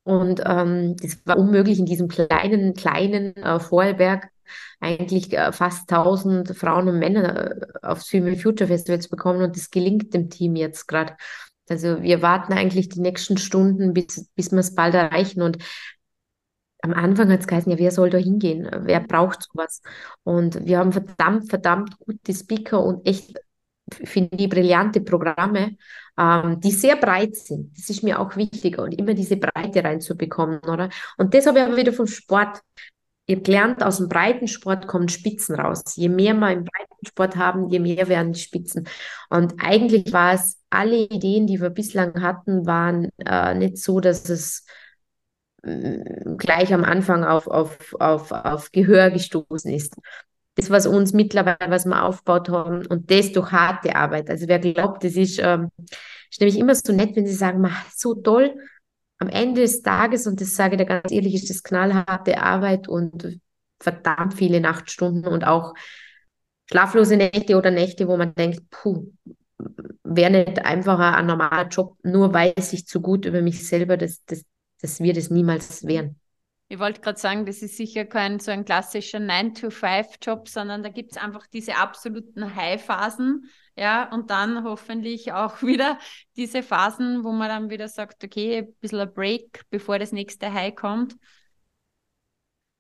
Und 0.05 0.43
ähm, 0.45 0.97
das 1.01 1.19
war 1.27 1.39
unmöglich 1.39 1.79
in 1.79 1.87
diesem 1.87 2.09
kleinen, 2.09 2.75
kleinen 2.75 3.37
äh, 3.37 3.61
Vorarlberg 3.61 4.29
eigentlich 4.81 5.33
äh, 5.33 5.53
fast 5.53 5.91
1000 5.93 6.57
Frauen 6.57 6.89
und 6.89 6.99
Männer 6.99 7.51
äh, 7.51 7.67
aufs 7.83 8.09
Female 8.09 8.37
Future 8.37 8.69
Festival 8.69 9.01
zu 9.01 9.11
bekommen. 9.11 9.43
Und 9.43 9.57
das 9.57 9.71
gelingt 9.71 10.15
dem 10.15 10.31
Team 10.31 10.57
jetzt 10.57 10.87
gerade. 10.87 11.17
Also 11.69 12.03
wir 12.03 12.23
warten 12.23 12.55
eigentlich 12.55 12.89
die 12.89 13.01
nächsten 13.01 13.37
Stunden, 13.37 13.93
bis, 13.93 14.29
bis 14.35 14.51
wir 14.51 14.59
es 14.61 14.75
bald 14.75 14.95
erreichen. 14.95 15.43
Und 15.43 15.59
am 16.89 16.95
Anfang 16.95 17.31
hat 17.31 17.41
es 17.41 17.47
geheißen, 17.47 17.71
ja, 17.71 17.79
wer 17.79 17.91
soll 17.91 18.11
da 18.11 18.19
hingehen? 18.19 18.69
Wer 18.83 19.01
braucht 19.01 19.43
sowas? 19.43 19.83
Und 20.25 20.67
wir 20.67 20.79
haben 20.79 20.93
verdammt, 20.93 21.49
verdammt 21.49 21.99
gute 21.99 22.35
Speaker 22.35 22.83
und 22.83 23.07
echt, 23.07 23.39
finde 23.91 24.37
ich, 24.37 24.49
brillante 24.49 25.01
Programme, 25.01 25.77
ähm, 26.19 26.61
die 26.61 26.71
sehr 26.71 26.97
breit 26.97 27.37
sind. 27.37 27.77
Das 27.77 27.91
ist 27.91 28.03
mir 28.03 28.21
auch 28.21 28.37
wichtig 28.37 28.79
und 28.79 28.93
immer 28.99 29.15
diese 29.15 29.37
Breite 29.37 29.85
reinzubekommen, 29.85 30.61
oder? 30.61 30.91
Und 31.17 31.35
das 31.35 31.47
habe 31.47 31.59
ich 31.59 31.65
aber 31.65 31.77
wieder 31.77 31.93
vom 31.93 32.07
Sport. 32.07 32.61
Ich 33.27 33.37
habe 33.37 33.43
gelernt, 33.43 33.83
aus 33.83 33.99
dem 33.99 34.09
Breitensport 34.09 34.87
kommen 34.87 35.09
Spitzen 35.11 35.55
raus. 35.57 35.83
Je 35.97 36.09
mehr 36.09 36.35
wir 36.35 36.51
im 36.51 36.65
Breitensport 36.65 37.37
haben, 37.37 37.69
je 37.69 37.79
mehr 37.79 38.09
werden 38.09 38.33
die 38.33 38.41
Spitzen. 38.41 38.89
Und 39.29 39.55
eigentlich 39.59 40.13
war 40.13 40.33
es, 40.33 40.59
alle 40.71 40.97
Ideen, 40.97 41.47
die 41.47 41.61
wir 41.61 41.71
bislang 41.71 42.23
hatten, 42.23 42.67
waren 42.67 43.09
äh, 43.25 43.55
nicht 43.55 43.79
so, 43.79 44.01
dass 44.01 44.29
es 44.29 44.65
gleich 45.63 46.73
am 46.73 46.85
Anfang 46.85 47.25
auf, 47.25 47.47
auf, 47.47 47.95
auf, 47.99 48.33
auf 48.33 48.71
Gehör 48.73 49.11
gestoßen 49.11 49.73
ist. 49.73 49.97
Das, 50.55 50.71
was 50.71 50.87
uns 50.87 51.13
mittlerweile, 51.13 51.71
was 51.71 51.85
wir 51.85 52.03
aufgebaut 52.05 52.49
haben, 52.49 52.87
und 52.87 53.11
das 53.11 53.33
durch 53.33 53.53
harte 53.53 53.95
Arbeit. 53.95 54.29
Also 54.29 54.49
wer 54.49 54.59
glaubt, 54.59 55.05
das 55.05 55.15
ist, 55.15 55.39
ähm, 55.43 55.71
ist 56.31 56.41
nämlich 56.41 56.59
immer 56.59 56.75
so 56.75 56.93
nett, 56.93 57.15
wenn 57.15 57.27
sie 57.27 57.35
sagen, 57.35 57.65
so 57.95 58.15
toll, 58.15 58.57
am 59.19 59.29
Ende 59.29 59.63
des 59.63 59.83
Tages, 59.83 60.27
und 60.27 60.41
das 60.41 60.55
sage 60.55 60.75
ich 60.75 60.79
dir 60.79 60.87
ganz 60.87 61.11
ehrlich, 61.11 61.35
ist 61.35 61.51
das 61.51 61.63
knallharte 61.63 62.41
Arbeit 62.41 62.89
und 62.89 63.41
verdammt 63.81 64.35
viele 64.35 64.61
Nachtstunden 64.61 65.27
und 65.27 65.45
auch 65.45 65.75
schlaflose 66.71 67.17
Nächte 67.17 67.57
oder 67.57 67.71
Nächte, 67.71 68.09
wo 68.09 68.17
man 68.17 68.35
denkt, 68.35 68.63
puh, 68.71 69.13
wäre 70.05 70.31
nicht 70.31 70.65
einfacher 70.65 71.17
ein 71.17 71.27
normaler 71.27 71.69
Job, 71.69 71.97
nur 72.03 72.33
weiß 72.33 72.73
ich 72.73 72.87
zu 72.87 73.01
gut 73.01 73.25
über 73.25 73.43
mich 73.43 73.67
selber, 73.67 73.97
das, 73.97 74.25
das, 74.25 74.45
das 74.81 75.01
wird 75.01 75.17
es 75.17 75.31
niemals 75.31 75.87
werden. 75.87 76.21
Ich 76.71 76.79
wollte 76.79 77.01
gerade 77.01 77.19
sagen, 77.19 77.47
das 77.47 77.63
ist 77.63 77.79
sicher 77.79 78.05
kein 78.05 78.41
so 78.41 78.51
ein 78.51 78.67
klassischer 78.67 79.19
9-to-5-Job, 79.19 80.49
sondern 80.49 80.83
da 80.83 80.91
gibt 80.91 81.13
es 81.13 81.17
einfach 81.17 81.47
diese 81.47 81.77
absoluten 81.77 82.55
High-Phasen, 82.55 83.49
ja, 83.75 84.13
und 84.13 84.31
dann 84.31 84.65
hoffentlich 84.65 85.33
auch 85.33 85.63
wieder 85.63 85.99
diese 86.37 86.63
Phasen, 86.63 87.25
wo 87.25 87.33
man 87.33 87.49
dann 87.49 87.71
wieder 87.71 87.89
sagt, 87.89 88.23
okay, 88.23 88.59
ein 88.59 88.75
bisschen 88.81 89.01
ein 89.01 89.15
Break, 89.15 89.63
bevor 89.71 89.99
das 89.99 90.13
nächste 90.13 90.53
High 90.53 90.75
kommt. 90.75 91.17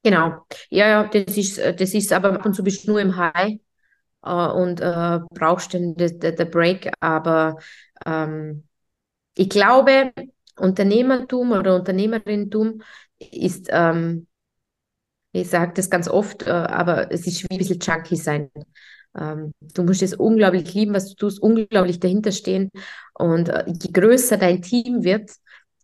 Genau, 0.02 0.44
ja, 0.70 0.88
ja, 0.88 1.04
das 1.04 1.36
ist, 1.36 1.58
das 1.58 1.94
ist 1.94 2.12
aber 2.12 2.34
ab 2.34 2.46
und 2.46 2.54
zu 2.54 2.62
bist 2.62 2.86
nur 2.86 3.00
im 3.00 3.16
High 3.16 3.58
äh, 4.22 4.48
und 4.48 4.80
äh, 4.80 5.20
brauchst 5.30 5.74
dann 5.74 5.94
den 5.96 6.50
Break, 6.50 6.92
aber 7.00 7.56
ähm, 8.04 8.64
ich 9.34 9.48
glaube, 9.48 10.12
Unternehmertum 10.58 11.52
oder 11.52 11.76
Unternehmerinnentum 11.76 12.82
ist, 13.18 13.68
ähm, 13.70 14.26
ich 15.32 15.48
sage 15.48 15.72
das 15.74 15.90
ganz 15.90 16.08
oft, 16.08 16.46
äh, 16.46 16.50
aber 16.50 17.12
es 17.12 17.26
ist 17.26 17.42
wie 17.44 17.54
ein 17.54 17.58
bisschen 17.58 17.78
Junkie 17.80 18.16
sein. 18.16 18.50
Ähm, 19.16 19.52
du 19.60 19.82
musst 19.82 20.02
es 20.02 20.14
unglaublich 20.14 20.72
lieben, 20.74 20.94
was 20.94 21.08
du 21.10 21.14
tust, 21.14 21.42
unglaublich 21.42 22.00
dahinter 22.00 22.32
stehen. 22.32 22.70
Und 23.14 23.48
äh, 23.48 23.64
je 23.66 23.90
größer 23.92 24.36
dein 24.36 24.62
Team 24.62 25.04
wird, 25.04 25.30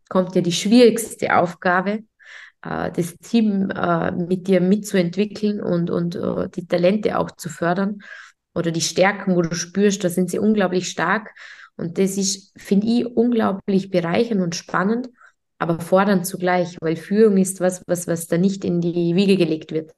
kommt 0.09 0.35
ja 0.35 0.41
die 0.43 0.53
schwierigste 0.53 1.37
Aufgabe, 1.37 2.05
äh, 2.63 2.91
das 2.93 3.17
Team 3.19 3.71
äh, 3.71 4.11
mit 4.13 4.49
dir 4.49 4.61
mitzuentwickeln 4.61 5.61
und, 5.61 5.91
und 5.91 6.17
äh, 6.17 6.49
die 6.51 6.67
Talente 6.67 7.19
auch 7.19 7.31
zu 7.33 7.49
fördern 7.49 7.99
oder 8.55 8.71
die 8.71 8.81
Stärken, 8.81 9.37
wo 9.37 9.43
du 9.43 9.55
spürst, 9.55 10.05
da 10.05 10.09
sind 10.09 10.31
sie 10.31 10.39
unglaublich 10.39 10.89
stark. 10.89 11.31
Und 11.77 11.99
das 11.99 12.17
ist, 12.17 12.53
finde 12.61 12.87
ich, 12.87 13.07
unglaublich 13.07 13.91
bereichernd 13.91 14.41
und 14.43 14.55
spannend, 14.55 15.09
aber 15.59 15.81
fordernd 15.81 16.27
zugleich, 16.27 16.77
weil 16.81 16.97
Führung 16.97 17.37
ist 17.37 17.61
was, 17.61 17.83
was, 17.87 18.07
was 18.07 18.27
da 18.29 18.39
nicht 18.39 18.65
in 18.65 18.81
die 18.81 19.15
Wiege 19.17 19.37
gelegt 19.37 19.73
wird. 19.73 19.93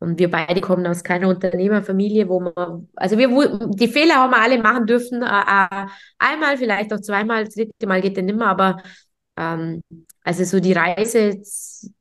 Und 0.00 0.18
wir 0.20 0.30
beide 0.30 0.60
kommen 0.60 0.86
aus 0.86 1.02
keiner 1.02 1.28
Unternehmerfamilie, 1.28 2.28
wo 2.28 2.40
man, 2.40 2.88
also 2.94 3.18
wir, 3.18 3.28
die 3.74 3.88
Fehler 3.88 4.16
haben 4.16 4.30
wir 4.30 4.40
alle 4.40 4.62
machen 4.62 4.86
dürfen, 4.86 5.22
äh, 5.22 5.26
äh, 5.26 5.86
einmal, 6.18 6.56
vielleicht 6.56 6.92
auch 6.92 7.00
zweimal, 7.00 7.44
das 7.44 7.54
dritte 7.54 7.86
Mal 7.86 8.00
geht 8.00 8.16
dann 8.16 8.26
nimmer, 8.26 8.46
aber 8.46 8.82
Ähm, 9.36 9.82
also 10.22 10.44
so 10.44 10.60
die 10.60 10.72
Reise, 10.72 11.40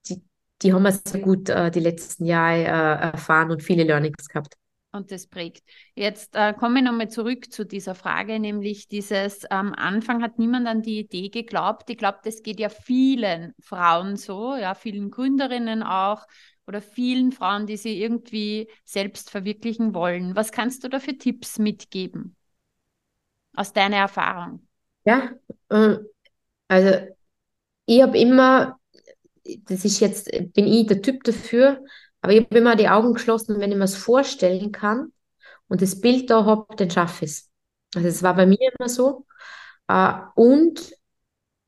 die, 0.08 0.21
die 0.62 0.73
haben 0.73 0.84
wir 0.84 0.91
sehr 0.91 1.21
gut 1.21 1.49
äh, 1.49 1.71
die 1.71 1.80
letzten 1.80 2.25
Jahre 2.25 2.63
äh, 2.63 3.12
erfahren 3.13 3.51
und 3.51 3.63
viele 3.63 3.84
Learnings 3.84 4.27
gehabt. 4.27 4.56
Und 4.91 5.12
das 5.12 5.28
prägt. 5.28 5.63
Jetzt 5.95 6.36
äh, 6.36 6.54
komme 6.54 6.80
ich 6.80 6.86
nochmal 6.86 7.10
zurück 7.10 7.52
zu 7.52 7.65
dieser 7.65 7.93
Frage, 7.93 8.39
nämlich 8.39 8.88
dieses 8.88 9.45
am 9.45 9.73
Anfang 9.73 10.23
hat 10.23 10.39
niemand 10.39 10.65
an 10.67 10.82
die 10.82 11.00
Idee 11.00 11.30
geglaubt. 11.30 11.89
Ich 11.89 11.97
glaube, 11.97 12.19
das 12.23 12.41
geht 12.41 12.60
ja 12.60 12.69
vielen 12.69 13.54
Frauen 13.60 14.15
so, 14.15 14.56
ja, 14.56 14.73
vielen 14.76 15.12
Gründerinnen 15.12 15.84
auch 15.84 16.26
oder 16.65 16.82
vielen 16.82 17.32
Frauen, 17.32 17.67
die 17.67 17.78
sie 17.78 18.02
irgendwie 18.02 18.69
selbst 18.86 19.30
verwirklichen 19.30 19.93
wollen. 19.93 20.36
Was 20.36 20.52
kannst 20.52 20.84
du 20.84 20.89
da 20.89 21.00
für 21.00 21.17
Tipps 21.17 21.60
mitgeben 21.60 22.36
aus 23.56 23.73
deiner 23.73 23.97
Erfahrung? 23.97 24.67
Ja, 25.06 25.32
äh, 25.69 25.97
also 26.67 27.08
ich 27.86 28.02
habe 28.02 28.17
immer, 28.17 28.80
das 29.43 29.86
ist 29.86 30.00
jetzt, 30.00 30.30
bin 30.54 30.67
ich 30.67 30.88
der 30.88 31.02
Typ 31.02 31.23
dafür, 31.23 31.84
aber 32.21 32.34
ich 32.34 32.43
habe 32.45 32.58
immer 32.58 32.75
die 32.75 32.89
Augen 32.89 33.13
geschlossen, 33.13 33.60
wenn 33.60 33.71
ich 33.71 33.77
mir 33.77 33.84
es 33.86 33.95
vorstellen 33.95 34.71
kann 34.71 35.12
und 35.67 35.82
das 35.82 36.01
Bild 36.01 36.30
da 36.30 36.45
habe, 36.45 36.75
dann 36.77 36.89
schaffe 36.91 37.25
ich 37.25 37.32
es. 37.32 37.51
Also 37.95 38.08
es 38.08 38.23
war 38.23 38.36
bei 38.36 38.45
mir 38.45 38.58
immer 38.80 38.89
so. 38.89 39.25
Äh, 39.88 40.13
und 40.36 40.93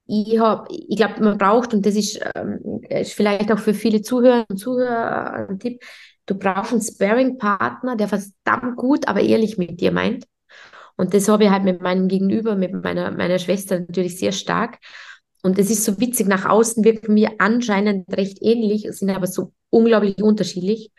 ich 0.06 0.40
habe, 0.40 0.68
ich 0.72 0.98
glaube, 0.98 1.24
man 1.24 1.38
braucht, 1.38 1.74
und 1.74 1.86
das 1.86 1.96
ist, 1.96 2.20
ähm, 2.36 2.82
ist 2.90 3.14
vielleicht 3.14 3.52
auch 3.52 3.60
für 3.60 3.74
viele 3.74 4.02
Zuhörer 4.02 4.46
und 4.50 4.58
Zuhörer 4.58 5.48
ein 5.50 5.60
Tipp, 5.60 5.84
du 6.26 6.36
brauchst 6.36 6.72
einen 6.72 6.82
Sparing-Partner, 6.82 7.96
der 7.96 8.08
verdammt 8.08 8.76
gut, 8.78 9.08
aber 9.08 9.22
ehrlich 9.22 9.58
mit 9.58 9.80
dir 9.82 9.92
meint. 9.92 10.26
Und 10.98 11.14
das 11.14 11.28
habe 11.30 11.46
ich 11.46 11.50
halt 11.50 11.64
mit 11.64 11.82
meinem 11.82 12.08
Gegenüber, 12.08 12.56
mit 12.56 12.74
meiner, 12.74 13.12
meiner 13.12 13.40
Schwester 13.40 13.80
natürlich 13.80 14.20
sehr 14.20 14.32
stark. 14.32 14.80
Und 15.42 15.58
es 15.58 15.70
ist 15.70 15.86
so 15.86 16.00
witzig, 16.00 16.28
nach 16.28 16.46
außen 16.46 16.84
wirken 16.84 17.16
wir 17.16 17.34
anscheinend 17.40 18.12
recht 18.16 18.40
ähnlich, 18.42 18.88
sind 18.92 19.10
aber 19.10 19.28
so 19.28 19.54
unglaublich 19.70 20.22
unterschiedlich, 20.22 20.92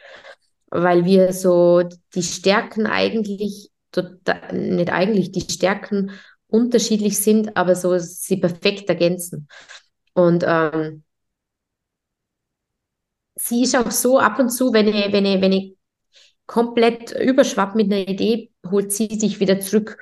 weil 0.71 1.05
wir 1.05 1.33
so 1.33 1.83
die 2.15 2.23
Stärken 2.23 2.87
eigentlich, 2.87 3.71
total, 3.93 4.57
nicht 4.57 4.91
eigentlich, 4.91 5.33
die 5.33 5.43
Stärken 5.43 6.13
unterschiedlich 6.47 7.19
sind, 7.19 7.57
aber 7.57 7.75
so 7.75 7.97
sie 7.99 8.39
perfekt 8.39 8.89
ergänzen. 8.89 9.49
Und 10.15 10.45
ähm, 10.47 11.05
sie 13.37 13.63
ist 13.63 13.77
auch 13.77 13.91
so 13.91 14.19
ab 14.19 14.39
und 14.39 14.51
zu, 14.51 14.73
wenn 14.73 14.89
ich, 14.89 15.13
wenn 15.13 15.27
ich, 15.27 15.41
wenn 15.41 15.53
ich 15.53 15.77
komplett 16.47 17.13
überschwapp 17.13 17.75
mit 17.75 17.93
einer 17.93 18.09
Idee, 18.09 18.51
holt 18.69 18.93
sie 18.93 19.07
sich 19.19 19.39
wieder 19.39 19.61
zurück 19.61 19.99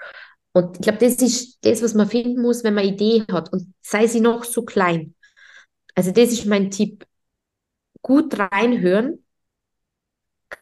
und 0.52 0.76
ich 0.76 0.82
glaube, 0.82 0.98
das 0.98 1.14
ist 1.16 1.58
das, 1.64 1.82
was 1.82 1.94
man 1.94 2.08
finden 2.08 2.40
muss, 2.40 2.64
wenn 2.64 2.74
man 2.74 2.84
Idee 2.84 3.24
hat 3.30 3.52
und 3.52 3.72
sei 3.80 4.06
sie 4.06 4.20
noch 4.20 4.44
so 4.44 4.64
klein. 4.64 5.14
Also 5.94 6.10
das 6.10 6.32
ist 6.32 6.46
mein 6.46 6.70
Tipp. 6.70 7.04
Gut 8.02 8.38
reinhören, 8.38 9.24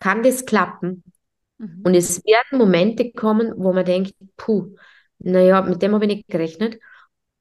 kann 0.01 0.23
das 0.23 0.47
klappen? 0.47 1.05
Mhm. 1.59 1.83
Und 1.85 1.95
es 1.95 2.25
werden 2.25 2.59
Momente 2.59 3.13
kommen, 3.13 3.53
wo 3.57 3.73
man 3.73 3.85
denkt, 3.85 4.15
puh, 4.37 4.75
naja, 5.19 5.63
mit 5.63 5.83
dem 5.83 5.95
habe 5.95 6.05
ich 6.07 6.17
nicht 6.17 6.29
gerechnet. 6.29 6.79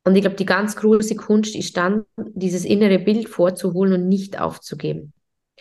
Und 0.03 0.15
ich 0.15 0.21
glaube, 0.21 0.35
die 0.35 0.45
ganz 0.45 0.75
große 0.75 1.15
Kunst 1.15 1.55
ist 1.55 1.75
dann, 1.77 2.05
dieses 2.17 2.63
innere 2.63 2.99
Bild 2.99 3.27
vorzuholen 3.27 3.93
und 3.93 4.07
nicht 4.07 4.39
aufzugeben. 4.39 5.13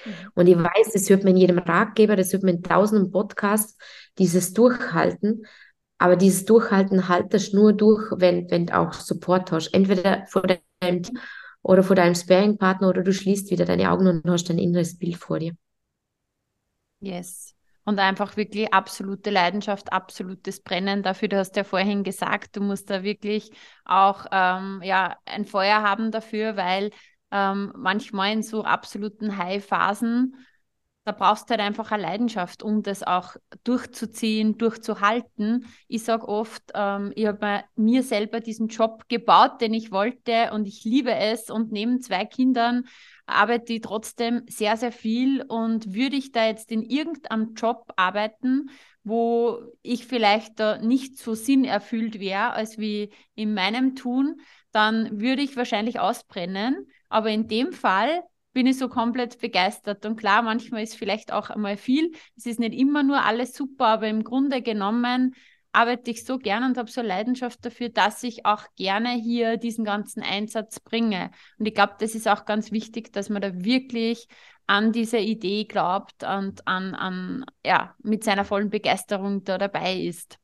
Mhm. 0.04 0.10
Und 0.34 0.46
ich 0.46 0.56
weiß, 0.56 0.92
das 0.92 1.08
hört 1.08 1.24
man 1.24 1.32
in 1.32 1.38
jedem 1.38 1.58
Ratgeber, 1.58 2.16
das 2.16 2.32
hört 2.32 2.42
man 2.42 2.56
in 2.56 2.62
tausenden 2.62 3.10
Podcasts, 3.10 3.76
dieses 4.18 4.52
Durchhalten. 4.52 5.46
Aber 5.98 6.16
dieses 6.16 6.44
Durchhalten 6.44 7.08
haltest 7.08 7.54
nur 7.54 7.72
durch, 7.72 8.10
wenn, 8.16 8.50
wenn 8.50 8.66
du 8.66 8.76
auch 8.76 8.92
Support 8.92 9.52
hast. 9.52 9.68
Entweder 9.72 10.26
vor 10.26 10.42
deinem 10.42 11.02
Team 11.02 11.18
oder 11.62 11.82
vor 11.82 11.96
deinem 11.96 12.14
Sparing-Partner 12.14 12.88
oder 12.88 13.02
du 13.02 13.12
schließt 13.12 13.50
wieder 13.50 13.64
deine 13.64 13.90
Augen 13.90 14.06
und 14.06 14.28
hast 14.30 14.50
ein 14.50 14.58
inneres 14.58 14.98
Bild 14.98 15.16
vor 15.16 15.38
dir. 15.38 15.54
Yes. 17.00 17.54
Und 17.86 17.98
einfach 17.98 18.36
wirklich 18.36 18.72
absolute 18.72 19.30
Leidenschaft, 19.30 19.92
absolutes 19.92 20.62
Brennen 20.62 21.02
dafür. 21.02 21.28
Du 21.28 21.36
hast 21.36 21.54
ja 21.56 21.64
vorhin 21.64 22.02
gesagt, 22.02 22.56
du 22.56 22.62
musst 22.62 22.88
da 22.88 23.02
wirklich 23.02 23.50
auch 23.84 24.24
ähm, 24.32 24.80
ja, 24.82 25.16
ein 25.26 25.44
Feuer 25.44 25.82
haben 25.82 26.10
dafür, 26.10 26.56
weil 26.56 26.90
ähm, 27.30 27.72
manchmal 27.76 28.32
in 28.32 28.42
so 28.42 28.64
absoluten 28.64 29.36
High-Phasen 29.36 30.34
da 31.04 31.12
brauchst 31.12 31.48
du 31.48 31.50
halt 31.50 31.60
einfach 31.60 31.92
eine 31.92 32.02
Leidenschaft, 32.02 32.62
um 32.62 32.82
das 32.82 33.02
auch 33.02 33.36
durchzuziehen, 33.62 34.56
durchzuhalten. 34.56 35.66
Ich 35.86 36.02
sage 36.02 36.26
oft, 36.26 36.62
ähm, 36.74 37.12
ich 37.14 37.26
habe 37.26 37.64
mir 37.76 38.02
selber 38.02 38.40
diesen 38.40 38.68
Job 38.68 39.04
gebaut, 39.08 39.60
den 39.60 39.74
ich 39.74 39.92
wollte 39.92 40.50
und 40.52 40.66
ich 40.66 40.84
liebe 40.84 41.14
es 41.14 41.50
und 41.50 41.72
neben 41.72 42.00
zwei 42.00 42.24
Kindern 42.24 42.84
arbeite 43.26 43.74
ich 43.74 43.82
trotzdem 43.82 44.42
sehr, 44.48 44.76
sehr 44.76 44.92
viel 44.92 45.42
und 45.42 45.94
würde 45.94 46.16
ich 46.16 46.32
da 46.32 46.46
jetzt 46.46 46.70
in 46.70 46.82
irgendeinem 46.82 47.54
Job 47.54 47.92
arbeiten, 47.96 48.70
wo 49.02 49.58
ich 49.82 50.06
vielleicht 50.06 50.58
da 50.58 50.78
nicht 50.78 51.18
so 51.18 51.34
sinnerfüllt 51.34 52.18
wäre, 52.18 52.52
als 52.52 52.78
wie 52.78 53.10
in 53.34 53.52
meinem 53.52 53.94
Tun, 53.94 54.40
dann 54.72 55.20
würde 55.20 55.42
ich 55.42 55.56
wahrscheinlich 55.56 56.00
ausbrennen. 56.00 56.88
Aber 57.10 57.30
in 57.30 57.46
dem 57.46 57.72
Fall 57.72 58.22
bin 58.54 58.66
ich 58.66 58.78
so 58.78 58.88
komplett 58.88 59.40
begeistert. 59.40 60.06
Und 60.06 60.16
klar, 60.16 60.40
manchmal 60.40 60.84
ist 60.84 60.96
vielleicht 60.96 61.32
auch 61.32 61.50
einmal 61.50 61.76
viel. 61.76 62.12
Es 62.36 62.46
ist 62.46 62.60
nicht 62.60 62.72
immer 62.72 63.02
nur 63.02 63.22
alles 63.22 63.52
super, 63.54 63.86
aber 63.86 64.08
im 64.08 64.24
Grunde 64.24 64.62
genommen 64.62 65.34
arbeite 65.72 66.12
ich 66.12 66.24
so 66.24 66.38
gern 66.38 66.62
und 66.62 66.78
habe 66.78 66.88
so 66.88 67.02
Leidenschaft 67.02 67.64
dafür, 67.66 67.88
dass 67.88 68.22
ich 68.22 68.46
auch 68.46 68.62
gerne 68.76 69.10
hier 69.10 69.56
diesen 69.56 69.84
ganzen 69.84 70.22
Einsatz 70.22 70.78
bringe. 70.78 71.32
Und 71.58 71.66
ich 71.66 71.74
glaube, 71.74 71.94
das 71.98 72.14
ist 72.14 72.28
auch 72.28 72.44
ganz 72.44 72.70
wichtig, 72.70 73.12
dass 73.12 73.28
man 73.28 73.42
da 73.42 73.52
wirklich 73.64 74.28
an 74.68 74.92
diese 74.92 75.18
Idee 75.18 75.64
glaubt 75.64 76.22
und 76.22 76.66
an, 76.66 76.94
an 76.94 77.44
ja, 77.66 77.94
mit 78.02 78.22
seiner 78.22 78.44
vollen 78.44 78.70
Begeisterung 78.70 79.42
da 79.42 79.58
dabei 79.58 79.96
ist. 79.96 80.38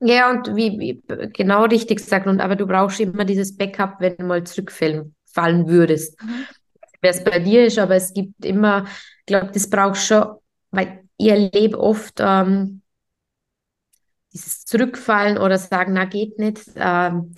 Ja, 0.00 0.30
und 0.30 0.54
wie, 0.54 0.78
wie 0.78 1.02
genau 1.32 1.64
richtig 1.64 1.96
gesagt, 1.98 2.28
und 2.28 2.40
aber 2.40 2.54
du 2.54 2.64
brauchst 2.64 3.00
immer 3.00 3.24
dieses 3.24 3.56
Backup, 3.56 3.96
wenn 3.98 4.16
du 4.16 4.24
mal 4.24 4.44
zurückfallen 4.44 5.16
fallen 5.26 5.68
würdest. 5.68 6.22
Mhm 6.22 6.46
wer 7.00 7.10
es 7.10 7.24
bei 7.24 7.38
dir 7.38 7.66
ist, 7.66 7.78
aber 7.78 7.96
es 7.96 8.12
gibt 8.12 8.44
immer, 8.44 8.84
ich 9.20 9.26
glaube, 9.26 9.50
das 9.52 9.68
braucht 9.68 9.98
schon, 9.98 10.36
weil 10.70 11.04
ich 11.16 11.28
erlebe 11.28 11.78
oft 11.78 12.18
ähm, 12.18 12.82
dieses 14.32 14.64
Zurückfallen 14.64 15.38
oder 15.38 15.58
sagen, 15.58 15.94
na 15.94 16.04
geht 16.04 16.38
nicht. 16.38 16.62
Ähm, 16.76 17.34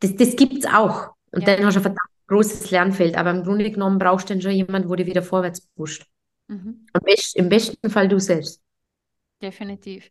das 0.00 0.16
das 0.16 0.36
gibt 0.36 0.64
es 0.64 0.66
auch. 0.66 1.10
Und 1.30 1.46
ja. 1.46 1.56
dann 1.56 1.66
hast 1.66 1.74
du 1.74 1.80
ein 1.80 1.82
verdammt 1.82 2.12
großes 2.26 2.70
Lernfeld. 2.70 3.16
Aber 3.16 3.30
im 3.30 3.44
Grunde 3.44 3.70
genommen 3.70 3.98
brauchst 3.98 4.28
du 4.28 4.34
dann 4.34 4.42
schon 4.42 4.52
jemanden, 4.52 4.88
wo 4.88 4.94
dir 4.94 5.06
wieder 5.06 5.22
vorwärts 5.22 5.60
pusht. 5.76 6.06
Mhm. 6.48 6.86
Best, 7.04 7.36
Im 7.36 7.48
besten 7.48 7.90
Fall 7.90 8.08
du 8.08 8.18
selbst. 8.18 8.60
Definitiv. 9.40 10.10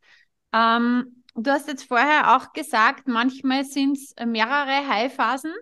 Ähm, 0.54 1.24
du 1.36 1.52
hast 1.52 1.68
jetzt 1.68 1.84
vorher 1.84 2.36
auch 2.36 2.54
gesagt, 2.54 3.08
manchmal 3.08 3.64
sind 3.64 3.98
es 3.98 4.14
mehrere 4.26 4.88
High-Phasen 4.88 5.54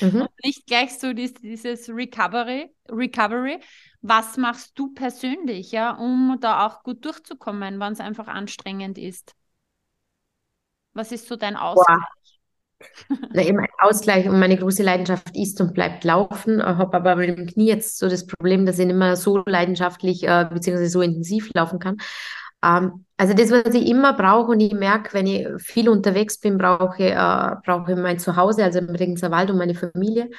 mhm. 0.00 0.22
und 0.22 0.30
nicht 0.44 0.66
gleich 0.66 0.98
so 0.98 1.12
dieses, 1.12 1.88
Recovery, 1.88 2.70
Recovery. 2.88 3.60
Was 4.00 4.36
machst 4.36 4.78
du 4.78 4.92
persönlich, 4.94 5.72
ja, 5.72 5.92
um 5.92 6.38
da 6.40 6.66
auch 6.66 6.82
gut 6.82 7.04
durchzukommen, 7.04 7.78
wenn 7.78 7.92
es 7.92 8.00
einfach 8.00 8.26
anstrengend 8.26 8.98
ist? 8.98 9.34
Was 10.92 11.12
ist 11.12 11.28
so 11.28 11.36
dein 11.36 11.56
Ausgleich? 11.56 11.98
Na, 13.32 13.42
eben 13.42 13.60
ein 13.60 13.68
Ausgleich 13.78 14.28
und 14.28 14.38
meine 14.40 14.56
große 14.56 14.82
Leidenschaft 14.82 15.36
ist 15.36 15.60
und 15.60 15.74
bleibt 15.74 16.04
Laufen. 16.04 16.58
Ich 16.58 16.64
habe 16.64 16.96
aber 16.96 17.16
mit 17.16 17.38
dem 17.38 17.46
Knie 17.46 17.68
jetzt 17.68 17.98
so 17.98 18.08
das 18.08 18.26
Problem, 18.26 18.66
dass 18.66 18.78
ich 18.78 18.86
nicht 18.86 18.96
mehr 18.96 19.16
so 19.16 19.42
leidenschaftlich 19.46 20.24
äh, 20.24 20.48
bzw. 20.52 20.86
so 20.86 21.00
intensiv 21.00 21.50
laufen 21.54 21.78
kann. 21.78 21.98
Ähm, 22.64 23.04
also 23.16 23.34
das, 23.34 23.50
was 23.50 23.74
ich 23.74 23.88
immer 23.88 24.14
brauche 24.14 24.52
und 24.52 24.60
ich 24.60 24.72
merke, 24.72 25.14
wenn 25.14 25.26
ich 25.26 25.46
viel 25.58 25.88
unterwegs 25.88 26.38
bin, 26.38 26.58
brauche, 26.58 27.04
äh, 27.04 27.56
brauche 27.64 27.92
ich 27.92 27.98
mein 27.98 28.18
Zuhause, 28.18 28.64
also 28.64 28.78
im 28.80 28.90
Regenzer 28.90 29.30
Wald 29.30 29.50
und 29.50 29.58
meine 29.58 29.74
Familie, 29.74 30.30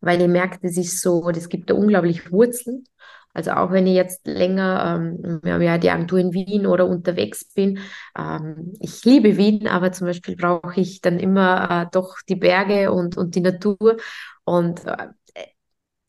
weil 0.00 0.20
ich 0.20 0.28
merke, 0.28 0.58
das 0.62 0.76
ist 0.76 1.00
so, 1.02 1.30
das 1.30 1.48
gibt 1.48 1.70
da 1.70 1.74
unglaublich 1.74 2.32
Wurzeln. 2.32 2.84
Also 3.32 3.52
auch 3.52 3.70
wenn 3.70 3.86
ich 3.86 3.94
jetzt 3.94 4.26
länger, 4.26 5.00
ähm, 5.22 5.40
ja 5.44 5.78
die 5.78 5.90
Agentur 5.90 6.18
in 6.18 6.32
Wien 6.32 6.66
oder 6.66 6.86
unterwegs 6.86 7.44
bin, 7.54 7.78
ähm, 8.18 8.74
ich 8.80 9.04
liebe 9.04 9.36
Wien, 9.36 9.68
aber 9.68 9.92
zum 9.92 10.08
Beispiel 10.08 10.34
brauche 10.36 10.80
ich 10.80 11.00
dann 11.00 11.20
immer 11.20 11.84
äh, 11.84 11.86
doch 11.92 12.16
die 12.28 12.34
Berge 12.34 12.90
und, 12.92 13.16
und 13.16 13.36
die 13.36 13.40
Natur. 13.40 13.98
Und 14.44 14.84
äh, 14.84 15.08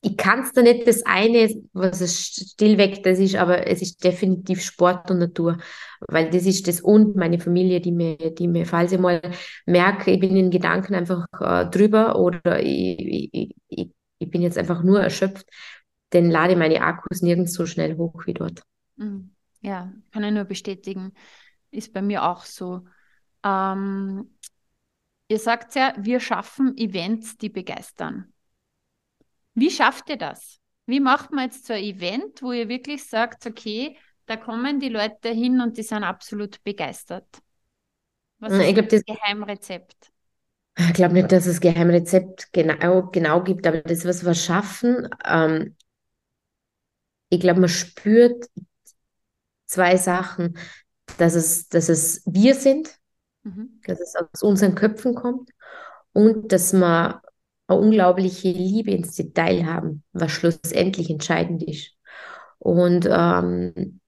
ich 0.03 0.17
kann 0.17 0.39
es 0.39 0.51
da 0.51 0.63
nicht 0.63 0.87
das 0.87 1.05
eine, 1.05 1.47
was 1.73 2.01
es 2.01 2.53
stillweg 2.53 3.03
das 3.03 3.19
ist, 3.19 3.35
aber 3.35 3.67
es 3.67 3.83
ist 3.83 4.03
definitiv 4.03 4.63
Sport 4.63 5.11
und 5.11 5.19
Natur, 5.19 5.59
weil 6.07 6.31
das 6.31 6.47
ist 6.47 6.67
das 6.67 6.81
und 6.81 7.15
meine 7.15 7.39
Familie, 7.39 7.81
die 7.81 7.91
mir, 7.91 8.17
die 8.17 8.47
mir, 8.47 8.65
falls 8.65 8.91
ich 8.91 8.99
mal 8.99 9.21
merke, 9.67 10.11
ich 10.11 10.19
bin 10.19 10.35
in 10.35 10.49
Gedanken 10.49 10.95
einfach 10.95 11.27
äh, 11.39 11.69
drüber 11.69 12.17
oder 12.17 12.61
ich, 12.61 13.29
ich, 13.31 13.55
ich, 13.67 13.91
ich, 14.17 14.31
bin 14.31 14.41
jetzt 14.41 14.57
einfach 14.57 14.81
nur 14.81 14.99
erschöpft, 14.99 15.45
dann 16.09 16.31
lade 16.31 16.55
meine 16.55 16.81
Akkus 16.81 17.21
nirgends 17.21 17.53
so 17.53 17.67
schnell 17.67 17.95
hoch 17.95 18.23
wie 18.25 18.33
dort. 18.33 18.63
Mhm. 18.95 19.35
Ja, 19.61 19.93
kann 20.11 20.23
ich 20.23 20.31
nur 20.31 20.45
bestätigen. 20.45 21.13
Ist 21.69 21.93
bei 21.93 22.01
mir 22.01 22.23
auch 22.23 22.45
so. 22.45 22.85
Ähm, 23.43 24.31
ihr 25.27 25.37
sagt 25.37 25.75
ja, 25.75 25.93
wir 25.99 26.19
schaffen 26.19 26.75
Events, 26.75 27.37
die 27.37 27.49
begeistern. 27.49 28.33
Wie 29.53 29.69
schafft 29.69 30.09
ihr 30.09 30.17
das? 30.17 30.59
Wie 30.85 30.99
macht 30.99 31.31
man 31.31 31.45
jetzt 31.45 31.65
so 31.65 31.73
ein 31.73 31.83
Event, 31.83 32.41
wo 32.41 32.51
ihr 32.51 32.67
wirklich 32.69 33.07
sagt, 33.07 33.45
okay, 33.45 33.97
da 34.25 34.37
kommen 34.37 34.79
die 34.79 34.89
Leute 34.89 35.29
hin 35.29 35.61
und 35.61 35.77
die 35.77 35.83
sind 35.83 36.03
absolut 36.03 36.63
begeistert? 36.63 37.27
Was 38.39 38.53
ist 38.53 38.61
ich 38.61 38.73
glaub, 38.73 38.89
das 38.89 39.03
Geheimrezept? 39.05 40.11
Ich 40.77 40.93
glaube 40.93 41.13
nicht, 41.13 41.31
dass 41.31 41.45
es 41.45 41.59
Geheimrezept 41.59 42.51
genau, 42.53 43.09
genau 43.11 43.43
gibt, 43.43 43.67
aber 43.67 43.81
das, 43.81 44.05
was 44.05 44.25
wir 44.25 44.33
schaffen, 44.33 45.07
ähm, 45.25 45.75
ich 47.29 47.39
glaube, 47.39 47.61
man 47.61 47.69
spürt 47.69 48.49
zwei 49.65 49.95
Sachen, 49.97 50.57
dass 51.17 51.35
es, 51.35 51.69
dass 51.69 51.87
es 51.87 52.23
wir 52.25 52.55
sind, 52.55 52.99
mhm. 53.43 53.79
dass 53.85 53.99
es 53.99 54.15
aus 54.15 54.43
unseren 54.43 54.75
Köpfen 54.75 55.15
kommt 55.15 55.51
und 56.13 56.51
dass 56.51 56.73
wir 56.73 57.21
eine 57.71 57.81
unglaubliche 57.81 58.51
Liebe 58.51 58.91
ins 58.91 59.15
Detail 59.15 59.65
haben, 59.65 60.03
was 60.13 60.31
schlussendlich 60.31 61.09
entscheidend 61.09 61.63
ist. 61.63 61.91
Und 62.59 63.07
ähm, 63.09 63.99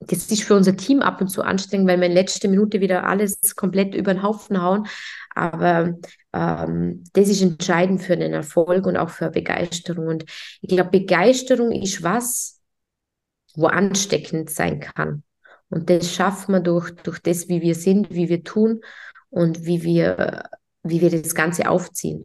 das 0.00 0.30
ist 0.30 0.44
für 0.44 0.54
unser 0.54 0.76
Team 0.76 1.00
ab 1.00 1.20
und 1.20 1.28
zu 1.28 1.42
anstrengend, 1.42 1.88
weil 1.88 2.00
wir 2.00 2.06
in 2.06 2.12
letzter 2.12 2.48
Minute 2.48 2.80
wieder 2.80 3.04
alles 3.04 3.56
komplett 3.56 3.94
über 3.94 4.14
den 4.14 4.22
Haufen 4.22 4.62
hauen. 4.62 4.86
Aber 5.34 5.94
ähm, 6.32 7.04
das 7.12 7.28
ist 7.28 7.42
entscheidend 7.42 8.02
für 8.02 8.16
den 8.16 8.32
Erfolg 8.32 8.86
und 8.86 8.96
auch 8.96 9.10
für 9.10 9.30
Begeisterung. 9.30 10.06
Und 10.06 10.24
ich 10.60 10.68
glaube, 10.68 10.90
Begeisterung 10.90 11.72
ist 11.72 12.02
was, 12.02 12.60
wo 13.54 13.66
ansteckend 13.66 14.50
sein 14.50 14.80
kann. 14.80 15.22
Und 15.68 15.90
das 15.90 16.14
schaffen 16.14 16.52
wir 16.52 16.60
durch, 16.60 16.90
durch 17.02 17.18
das, 17.18 17.48
wie 17.48 17.62
wir 17.62 17.74
sind, 17.74 18.10
wie 18.10 18.28
wir 18.28 18.44
tun 18.44 18.82
und 19.30 19.64
wie 19.64 19.82
wir, 19.82 20.44
wie 20.82 21.00
wir 21.00 21.10
das 21.10 21.34
Ganze 21.34 21.68
aufziehen. 21.68 22.24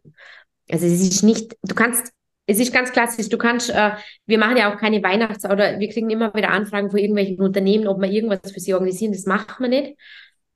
Also 0.70 0.86
es 0.86 1.00
ist 1.00 1.22
nicht, 1.22 1.56
du 1.62 1.74
kannst, 1.74 2.12
es 2.46 2.58
ist 2.58 2.72
ganz 2.72 2.92
klassisch, 2.92 3.28
du 3.28 3.38
kannst, 3.38 3.70
äh, 3.70 3.92
wir 4.26 4.38
machen 4.38 4.56
ja 4.56 4.72
auch 4.72 4.78
keine 4.78 5.02
Weihnachts- 5.02 5.44
oder 5.44 5.78
wir 5.78 5.88
kriegen 5.88 6.10
immer 6.10 6.34
wieder 6.34 6.50
Anfragen 6.50 6.90
von 6.90 6.98
irgendwelchen 6.98 7.40
Unternehmen, 7.40 7.86
ob 7.86 8.00
wir 8.00 8.10
irgendwas 8.10 8.52
für 8.52 8.60
sie 8.60 8.74
organisieren, 8.74 9.12
das 9.12 9.26
machen 9.26 9.54
wir 9.60 9.68
nicht. 9.68 9.96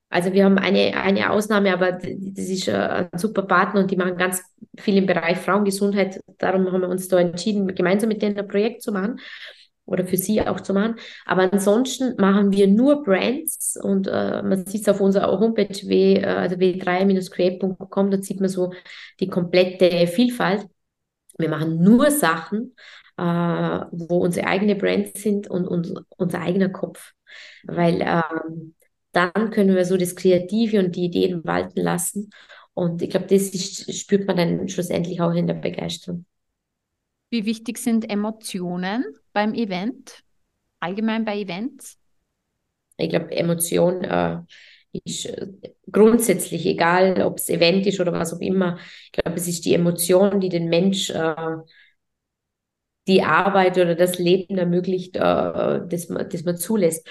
Also 0.08 0.32
wir 0.32 0.44
haben 0.44 0.58
eine, 0.58 0.96
eine 0.96 1.30
Ausnahme, 1.30 1.72
aber 1.72 1.92
das 1.92 2.48
ist 2.48 2.68
ein 2.68 3.08
super 3.16 3.42
Partner 3.42 3.80
und 3.80 3.90
die 3.90 3.96
machen 3.96 4.16
ganz 4.16 4.40
viel 4.78 4.96
im 4.96 5.06
Bereich 5.06 5.38
Frauengesundheit. 5.38 6.20
Darum 6.38 6.70
haben 6.70 6.82
wir 6.82 6.88
uns 6.88 7.08
da 7.08 7.18
entschieden, 7.18 7.74
gemeinsam 7.74 8.08
mit 8.08 8.22
denen 8.22 8.38
ein 8.38 8.46
Projekt 8.46 8.82
zu 8.82 8.92
machen 8.92 9.18
oder 9.86 10.06
für 10.06 10.16
sie 10.16 10.42
auch 10.42 10.60
zu 10.60 10.74
machen. 10.74 10.96
Aber 11.24 11.50
ansonsten 11.52 12.14
machen 12.18 12.52
wir 12.52 12.66
nur 12.66 13.02
Brands 13.02 13.78
und 13.82 14.08
äh, 14.08 14.42
man 14.42 14.66
sieht 14.66 14.82
es 14.82 14.88
auf 14.88 15.00
unserer 15.00 15.38
Homepage 15.40 15.88
w, 15.88 16.16
äh, 16.16 16.24
also 16.24 16.56
w3-create.com, 16.56 18.10
da 18.10 18.22
sieht 18.22 18.40
man 18.40 18.48
so 18.48 18.72
die 19.20 19.28
komplette 19.28 20.06
Vielfalt. 20.06 20.66
Wir 21.38 21.48
machen 21.48 21.82
nur 21.82 22.10
Sachen, 22.10 22.74
äh, 23.16 23.22
wo 23.22 24.18
unsere 24.18 24.46
eigene 24.46 24.76
Brands 24.76 25.22
sind 25.22 25.48
und, 25.48 25.66
und 25.66 25.94
unser 26.16 26.40
eigener 26.40 26.68
Kopf. 26.68 27.12
Weil 27.64 28.02
ähm, 28.02 28.74
dann 29.12 29.50
können 29.50 29.74
wir 29.74 29.84
so 29.84 29.96
das 29.96 30.16
Kreative 30.16 30.78
und 30.78 30.96
die 30.96 31.06
Ideen 31.06 31.44
walten 31.44 31.80
lassen. 31.80 32.30
Und 32.74 33.00
ich 33.00 33.10
glaube, 33.10 33.26
das 33.26 33.48
ist, 33.48 33.94
spürt 33.94 34.26
man 34.26 34.36
dann 34.36 34.68
schlussendlich 34.68 35.20
auch 35.22 35.32
in 35.32 35.46
der 35.46 35.54
Begeisterung. 35.54 36.26
Wie 37.30 37.46
wichtig 37.46 37.78
sind 37.78 38.08
Emotionen 38.08 39.04
beim 39.36 39.52
Event? 39.52 40.20
Allgemein 40.80 41.26
bei 41.26 41.38
Events? 41.38 41.98
Ich 42.96 43.10
glaube, 43.10 43.30
Emotion 43.32 44.02
äh, 44.02 44.38
ist 45.04 45.26
äh, 45.26 45.48
grundsätzlich 45.92 46.64
egal, 46.64 47.20
ob 47.20 47.36
es 47.36 47.50
Event 47.50 47.86
ist 47.86 48.00
oder 48.00 48.12
was 48.12 48.32
auch 48.32 48.40
immer. 48.40 48.78
Ich 49.04 49.12
glaube, 49.12 49.36
es 49.36 49.46
ist 49.46 49.66
die 49.66 49.74
Emotion, 49.74 50.40
die 50.40 50.48
den 50.48 50.70
Mensch 50.70 51.10
äh, 51.10 51.34
die 53.06 53.22
Arbeit 53.22 53.76
oder 53.76 53.94
das 53.94 54.18
Leben 54.18 54.56
ermöglicht, 54.56 55.16
äh, 55.16 55.20
das, 55.20 56.08
man, 56.08 56.28
das 56.30 56.44
man 56.44 56.56
zulässt. 56.56 57.06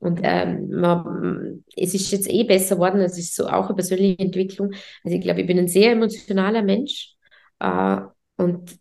Und 0.00 0.20
ähm, 0.24 0.70
man, 0.70 1.64
es 1.76 1.94
ist 1.94 2.10
jetzt 2.10 2.28
eh 2.28 2.42
besser 2.42 2.74
geworden, 2.74 3.00
es 3.00 3.16
ist 3.16 3.36
so 3.36 3.46
auch 3.46 3.66
eine 3.66 3.76
persönliche 3.76 4.18
Entwicklung. 4.18 4.72
Also 5.04 5.16
ich 5.16 5.22
glaube, 5.22 5.42
ich 5.42 5.46
bin 5.46 5.58
ein 5.58 5.68
sehr 5.68 5.92
emotionaler 5.92 6.62
Mensch 6.62 7.14
äh, 7.60 8.00
und 8.36 8.79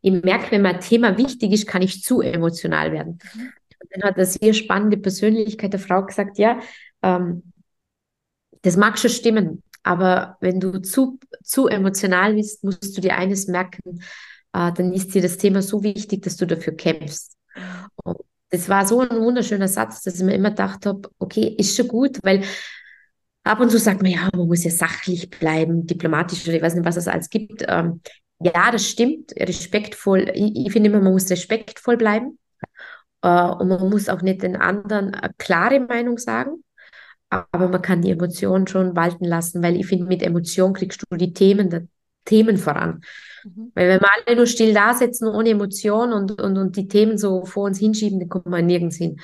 ich 0.00 0.12
merke, 0.24 0.50
wenn 0.52 0.62
mein 0.62 0.80
Thema 0.80 1.18
wichtig 1.18 1.52
ist, 1.52 1.66
kann 1.66 1.82
ich 1.82 2.02
zu 2.02 2.20
emotional 2.20 2.92
werden. 2.92 3.18
Und 3.80 3.90
dann 3.90 4.02
hat 4.02 4.16
eine 4.16 4.26
sehr 4.26 4.54
spannende 4.54 4.96
Persönlichkeit 4.96 5.72
der 5.72 5.80
Frau 5.80 6.04
gesagt, 6.04 6.38
ja, 6.38 6.60
ähm, 7.02 7.52
das 8.62 8.76
mag 8.76 8.98
schon 8.98 9.10
stimmen, 9.10 9.62
aber 9.82 10.36
wenn 10.40 10.58
du 10.58 10.80
zu, 10.80 11.20
zu 11.44 11.68
emotional 11.68 12.34
bist, 12.34 12.64
musst 12.64 12.96
du 12.96 13.00
dir 13.00 13.16
eines 13.16 13.46
merken, 13.46 14.00
äh, 14.52 14.72
dann 14.72 14.92
ist 14.92 15.14
dir 15.14 15.22
das 15.22 15.36
Thema 15.36 15.62
so 15.62 15.82
wichtig, 15.82 16.22
dass 16.22 16.36
du 16.36 16.46
dafür 16.46 16.74
kämpfst. 16.74 17.36
Und 18.02 18.18
das 18.50 18.68
war 18.68 18.86
so 18.86 19.00
ein 19.00 19.20
wunderschöner 19.20 19.68
Satz, 19.68 20.02
dass 20.02 20.16
ich 20.16 20.24
mir 20.24 20.34
immer 20.34 20.50
gedacht 20.50 20.86
habe, 20.86 21.08
okay, 21.18 21.54
ist 21.58 21.76
schon 21.76 21.88
gut, 21.88 22.18
weil 22.22 22.42
ab 23.44 23.60
und 23.60 23.70
zu 23.70 23.78
sagt 23.78 24.02
man, 24.02 24.10
ja, 24.10 24.28
man 24.34 24.48
muss 24.48 24.64
ja 24.64 24.70
sachlich 24.70 25.30
bleiben, 25.30 25.86
diplomatisch 25.86 26.44
oder 26.46 26.56
ich 26.56 26.62
weiß 26.62 26.74
nicht, 26.74 26.84
was 26.84 26.96
es 26.96 27.08
alles 27.08 27.30
gibt. 27.30 27.64
Ähm, 27.68 28.00
ja, 28.40 28.70
das 28.70 28.86
stimmt, 28.86 29.32
respektvoll. 29.38 30.30
Ich, 30.34 30.66
ich 30.66 30.72
finde 30.72 30.90
immer, 30.90 31.00
man 31.00 31.12
muss 31.12 31.30
respektvoll 31.30 31.96
bleiben. 31.96 32.38
Äh, 33.22 33.28
und 33.28 33.68
man 33.68 33.88
muss 33.88 34.08
auch 34.08 34.22
nicht 34.22 34.42
den 34.42 34.56
anderen 34.56 35.14
eine 35.14 35.32
klare 35.38 35.80
Meinung 35.80 36.18
sagen. 36.18 36.62
Aber 37.28 37.68
man 37.68 37.82
kann 37.82 38.02
die 38.02 38.10
Emotionen 38.10 38.66
schon 38.66 38.94
walten 38.94 39.24
lassen, 39.24 39.62
weil 39.62 39.76
ich 39.76 39.86
finde, 39.86 40.06
mit 40.06 40.22
Emotionen 40.22 40.74
kriegst 40.74 41.02
du 41.02 41.16
die 41.16 41.32
Themen, 41.32 41.70
die 41.70 41.88
Themen 42.24 42.56
voran. 42.56 43.00
Mhm. 43.44 43.72
Weil 43.74 43.88
wenn 43.88 44.00
wir 44.00 44.08
alle 44.26 44.36
nur 44.36 44.46
still 44.46 44.72
da 44.72 44.94
sitzen 44.94 45.26
ohne 45.28 45.50
Emotion 45.50 46.12
und, 46.12 46.40
und, 46.40 46.56
und 46.56 46.76
die 46.76 46.88
Themen 46.88 47.18
so 47.18 47.44
vor 47.44 47.64
uns 47.64 47.78
hinschieben, 47.78 48.20
dann 48.20 48.28
kommt 48.28 48.46
man 48.46 48.66
nirgends 48.66 48.96
hin. 48.96 49.20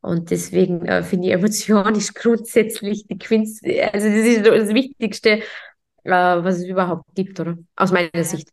Und 0.00 0.30
deswegen 0.30 0.86
äh, 0.86 1.02
finde 1.02 1.28
ich, 1.28 1.34
Emotion 1.34 1.94
ist 1.96 2.14
grundsätzlich 2.14 3.06
die 3.06 3.18
Quinz, 3.18 3.60
also 3.64 4.08
das 4.08 4.26
ist 4.26 4.46
das 4.46 4.68
Wichtigste, 4.68 5.40
äh, 6.04 6.10
was 6.10 6.58
es 6.58 6.64
überhaupt 6.64 7.04
gibt, 7.14 7.38
oder? 7.40 7.56
Aus 7.76 7.92
meiner 7.92 8.10
ja. 8.14 8.24
Sicht. 8.24 8.48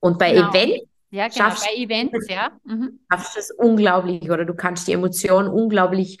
Und 0.00 0.18
bei 0.18 0.32
genau. 0.32 0.50
Events 0.50 0.84
ja, 1.14 1.28
genau, 1.28 1.44
schaffst 1.44 1.64
bei 1.64 1.80
Events, 1.80 2.28
ja. 2.28 2.50
Mhm. 2.64 2.98
Schaffst 3.08 3.36
es 3.36 3.52
unglaublich, 3.52 4.28
oder 4.28 4.44
du 4.44 4.52
kannst 4.52 4.88
die 4.88 4.92
Emotionen 4.94 5.46
unglaublich, 5.46 6.18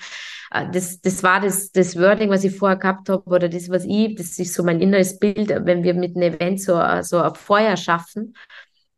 äh, 0.52 0.70
das, 0.70 1.00
das 1.00 1.24
war 1.24 1.40
das, 1.40 1.72
das 1.72 1.98
Wording, 1.98 2.30
was 2.30 2.44
ich 2.44 2.56
vorher 2.56 2.78
gehabt 2.78 3.08
habe, 3.08 3.24
oder 3.26 3.48
das, 3.48 3.68
was 3.70 3.84
ich, 3.84 4.14
das 4.14 4.38
ist 4.38 4.54
so 4.54 4.62
mein 4.62 4.80
inneres 4.80 5.18
Bild, 5.18 5.48
wenn 5.48 5.82
wir 5.82 5.94
mit 5.94 6.14
einem 6.14 6.34
Event 6.34 6.60
so, 6.60 6.80
so 7.02 7.18
ein 7.18 7.34
Feuer 7.34 7.76
schaffen, 7.76 8.36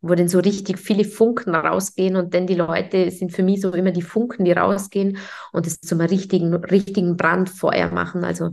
wo 0.02 0.14
dann 0.14 0.28
so 0.28 0.38
richtig 0.38 0.78
viele 0.78 1.04
Funken 1.04 1.54
rausgehen 1.54 2.16
und 2.16 2.34
dann 2.34 2.46
die 2.46 2.54
Leute 2.54 3.10
sind 3.10 3.32
für 3.32 3.42
mich 3.42 3.62
so 3.62 3.72
immer 3.72 3.90
die 3.90 4.02
Funken, 4.02 4.44
die 4.44 4.52
rausgehen 4.52 5.16
und 5.52 5.66
es 5.66 5.80
zum 5.80 6.02
richtigen, 6.02 6.54
richtigen 6.54 7.16
Brandfeuer 7.16 7.90
machen. 7.90 8.22
Also 8.22 8.50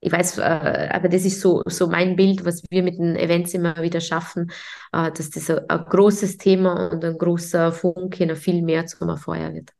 ich 0.00 0.12
weiß, 0.12 0.38
äh, 0.38 0.88
aber 0.92 1.08
das 1.08 1.24
ist 1.24 1.40
so, 1.40 1.62
so 1.66 1.88
mein 1.88 2.16
Bild, 2.16 2.44
was 2.44 2.62
wir 2.70 2.82
mit 2.82 2.98
den 2.98 3.16
Events 3.16 3.54
immer 3.54 3.80
wieder 3.82 4.00
schaffen, 4.00 4.50
äh, 4.92 5.10
dass 5.10 5.30
das 5.30 5.50
ein, 5.50 5.68
ein, 5.68 5.84
großes 5.84 6.36
Thema 6.36 6.90
und 6.90 7.04
ein 7.04 7.16
großer 7.16 7.72
Funke 7.72 8.26
noch 8.26 8.36
viel 8.36 8.62
mehr 8.62 8.86
zum 8.86 9.16
Feuer 9.16 9.52
wird. 9.54 9.70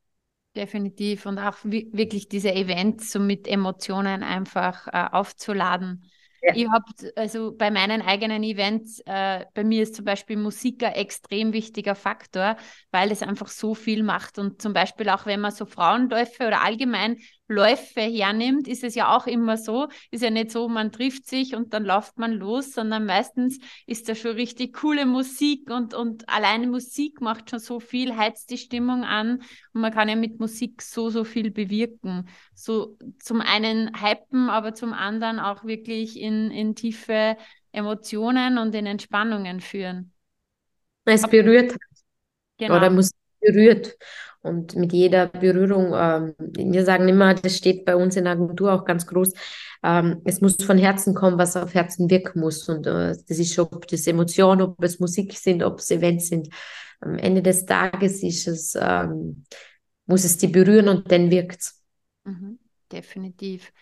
Definitiv 0.54 1.26
und 1.26 1.38
auch 1.38 1.56
wirklich 1.64 2.28
diese 2.28 2.52
Events 2.52 3.12
so 3.12 3.20
mit 3.20 3.46
Emotionen 3.46 4.22
einfach 4.22 4.88
äh, 4.88 5.06
aufzuladen. 5.12 6.10
Ja. 6.42 6.54
Ich 6.54 6.66
habe 6.68 6.84
also 7.16 7.54
bei 7.54 7.70
meinen 7.70 8.02
eigenen 8.02 8.42
Events, 8.42 9.00
äh, 9.04 9.44
bei 9.52 9.64
mir 9.64 9.82
ist 9.82 9.96
zum 9.96 10.04
Beispiel 10.04 10.36
Musik 10.36 10.82
ein 10.82 10.92
extrem 10.94 11.52
wichtiger 11.52 11.94
Faktor, 11.94 12.56
weil 12.90 13.10
es 13.10 13.22
einfach 13.22 13.48
so 13.48 13.74
viel 13.74 14.02
macht. 14.02 14.38
Und 14.38 14.62
zum 14.62 14.72
Beispiel 14.72 15.08
auch 15.08 15.26
wenn 15.26 15.40
man 15.40 15.50
so 15.50 15.66
Frauenläufe 15.66 16.46
oder 16.46 16.62
allgemein 16.62 17.18
Läufe 17.48 18.00
hernimmt, 18.00 18.66
ist 18.66 18.82
es 18.82 18.94
ja 18.94 19.16
auch 19.16 19.26
immer 19.26 19.56
so, 19.56 19.88
ist 20.10 20.22
ja 20.22 20.30
nicht 20.30 20.50
so, 20.50 20.68
man 20.68 20.90
trifft 20.90 21.26
sich 21.26 21.54
und 21.54 21.72
dann 21.72 21.84
läuft 21.84 22.18
man 22.18 22.32
los, 22.32 22.72
sondern 22.72 23.06
meistens 23.06 23.58
ist 23.86 24.08
da 24.08 24.14
schon 24.14 24.32
richtig 24.32 24.74
coole 24.74 25.06
Musik 25.06 25.70
und, 25.70 25.94
und 25.94 26.28
alleine 26.28 26.66
Musik 26.66 27.20
macht 27.20 27.50
schon 27.50 27.60
so 27.60 27.78
viel, 27.78 28.16
heizt 28.16 28.50
die 28.50 28.58
Stimmung 28.58 29.04
an 29.04 29.42
und 29.72 29.80
man 29.80 29.92
kann 29.92 30.08
ja 30.08 30.16
mit 30.16 30.40
Musik 30.40 30.82
so, 30.82 31.08
so 31.08 31.22
viel 31.22 31.50
bewirken. 31.50 32.28
So 32.54 32.96
zum 33.20 33.40
einen 33.40 33.92
hypen, 34.00 34.50
aber 34.50 34.74
zum 34.74 34.92
anderen 34.92 35.38
auch 35.38 35.64
wirklich 35.64 36.18
in, 36.18 36.50
in 36.50 36.74
tiefe 36.74 37.36
Emotionen 37.70 38.58
und 38.58 38.74
in 38.74 38.86
Entspannungen 38.86 39.60
führen. 39.60 40.12
Es 41.04 41.22
berührt. 41.22 41.76
Genau. 42.58 42.76
Oder 42.76 42.90
Musik 42.90 43.14
berührt. 43.40 43.96
Und 44.46 44.76
mit 44.76 44.92
jeder 44.92 45.26
Berührung, 45.26 45.92
ähm, 45.94 46.34
wir 46.38 46.84
sagen 46.84 47.08
immer, 47.08 47.34
das 47.34 47.56
steht 47.56 47.84
bei 47.84 47.96
uns 47.96 48.16
in 48.16 48.24
der 48.24 48.34
Agentur 48.34 48.72
auch 48.72 48.84
ganz 48.84 49.06
groß, 49.06 49.32
ähm, 49.82 50.20
es 50.24 50.40
muss 50.40 50.56
von 50.56 50.78
Herzen 50.78 51.14
kommen, 51.14 51.38
was 51.38 51.56
auf 51.56 51.74
Herzen 51.74 52.08
wirken 52.10 52.40
muss. 52.40 52.68
Und 52.68 52.86
äh, 52.86 53.16
das 53.28 53.38
ist, 53.38 53.58
ob 53.58 53.86
das 53.88 54.06
Emotionen, 54.06 54.62
ob 54.62 54.82
es 54.82 55.00
Musik 55.00 55.32
sind, 55.34 55.62
ob 55.62 55.78
es 55.78 55.90
Events 55.90 56.28
sind. 56.28 56.48
Am 57.00 57.18
Ende 57.18 57.42
des 57.42 57.66
Tages 57.66 58.22
ist 58.22 58.48
es, 58.48 58.74
ähm, 58.80 59.44
muss 60.06 60.24
es 60.24 60.38
die 60.38 60.48
berühren 60.48 60.88
und 60.88 61.10
dann 61.12 61.30
wirkt 61.30 61.60
es. 61.60 61.82
Mhm, 62.24 62.58
definitiv. 62.90 63.72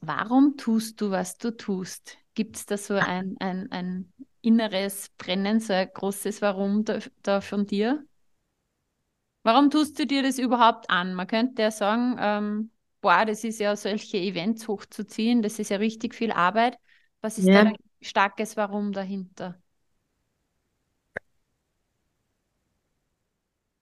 Warum 0.00 0.56
tust 0.56 1.00
du, 1.00 1.10
was 1.10 1.36
du 1.38 1.50
tust? 1.56 2.16
Gibt 2.34 2.56
es 2.56 2.66
da 2.66 2.76
so 2.76 2.94
ein, 2.94 3.36
ein, 3.40 3.70
ein 3.70 4.12
inneres 4.40 5.10
Brennen, 5.18 5.60
so 5.60 5.72
ein 5.72 5.88
großes 5.92 6.42
Warum 6.42 6.84
da, 6.84 7.00
da 7.22 7.40
von 7.40 7.66
dir? 7.66 8.04
Warum 9.46 9.70
tust 9.70 9.96
du 10.00 10.08
dir 10.08 10.24
das 10.24 10.40
überhaupt 10.40 10.90
an? 10.90 11.14
Man 11.14 11.28
könnte 11.28 11.62
ja 11.62 11.70
sagen, 11.70 12.16
ähm, 12.18 12.70
boah, 13.00 13.24
das 13.24 13.44
ist 13.44 13.60
ja 13.60 13.76
solche 13.76 14.16
Events 14.16 14.66
hochzuziehen, 14.66 15.40
das 15.40 15.60
ist 15.60 15.70
ja 15.70 15.76
richtig 15.76 16.16
viel 16.16 16.32
Arbeit. 16.32 16.76
Was 17.20 17.38
ist 17.38 17.46
ja. 17.46 17.62
da 17.62 17.70
ein 17.70 17.76
starkes 18.00 18.56
Warum 18.56 18.90
dahinter? 18.90 19.56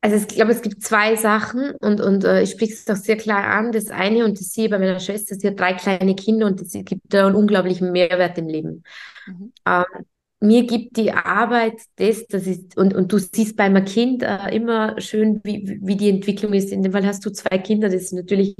Also 0.02 0.16
ich 0.16 0.28
glaube, 0.28 0.52
es 0.52 0.60
gibt 0.60 0.82
zwei 0.82 1.16
Sachen 1.16 1.70
und, 1.76 2.02
und 2.02 2.24
äh, 2.24 2.42
ich 2.42 2.50
spreche 2.50 2.74
es 2.74 2.86
auch 2.90 3.02
sehr 3.02 3.16
klar 3.16 3.44
an. 3.44 3.72
Das 3.72 3.88
eine, 3.88 4.26
und 4.26 4.38
das 4.38 4.52
sehe 4.52 4.66
ich 4.66 4.70
bei 4.70 4.78
meiner 4.78 5.00
Schwester, 5.00 5.34
sie 5.34 5.48
hat 5.48 5.58
drei 5.58 5.72
kleine 5.72 6.14
Kinder 6.14 6.44
und 6.44 6.60
es 6.60 6.72
gibt 6.72 7.00
da 7.04 7.26
einen 7.26 7.36
unglaublichen 7.36 7.90
Mehrwert 7.90 8.36
im 8.36 8.48
Leben. 8.48 8.84
Mhm. 9.26 9.54
Ähm, 9.64 10.04
mir 10.40 10.66
gibt 10.66 10.96
die 10.96 11.12
Arbeit 11.12 11.80
das, 11.96 12.26
das 12.26 12.46
ist, 12.46 12.76
und, 12.76 12.94
und 12.94 13.12
du 13.12 13.18
siehst 13.18 13.56
bei 13.56 13.64
einem 13.64 13.84
Kind 13.84 14.22
äh, 14.22 14.54
immer 14.54 15.00
schön, 15.00 15.40
wie, 15.44 15.78
wie 15.82 15.96
die 15.96 16.10
Entwicklung 16.10 16.52
ist. 16.52 16.70
In 16.70 16.82
dem 16.82 16.92
Fall 16.92 17.06
hast 17.06 17.24
du 17.24 17.30
zwei 17.30 17.58
Kinder, 17.58 17.88
das 17.88 18.02
ist 18.02 18.12
natürlich 18.12 18.54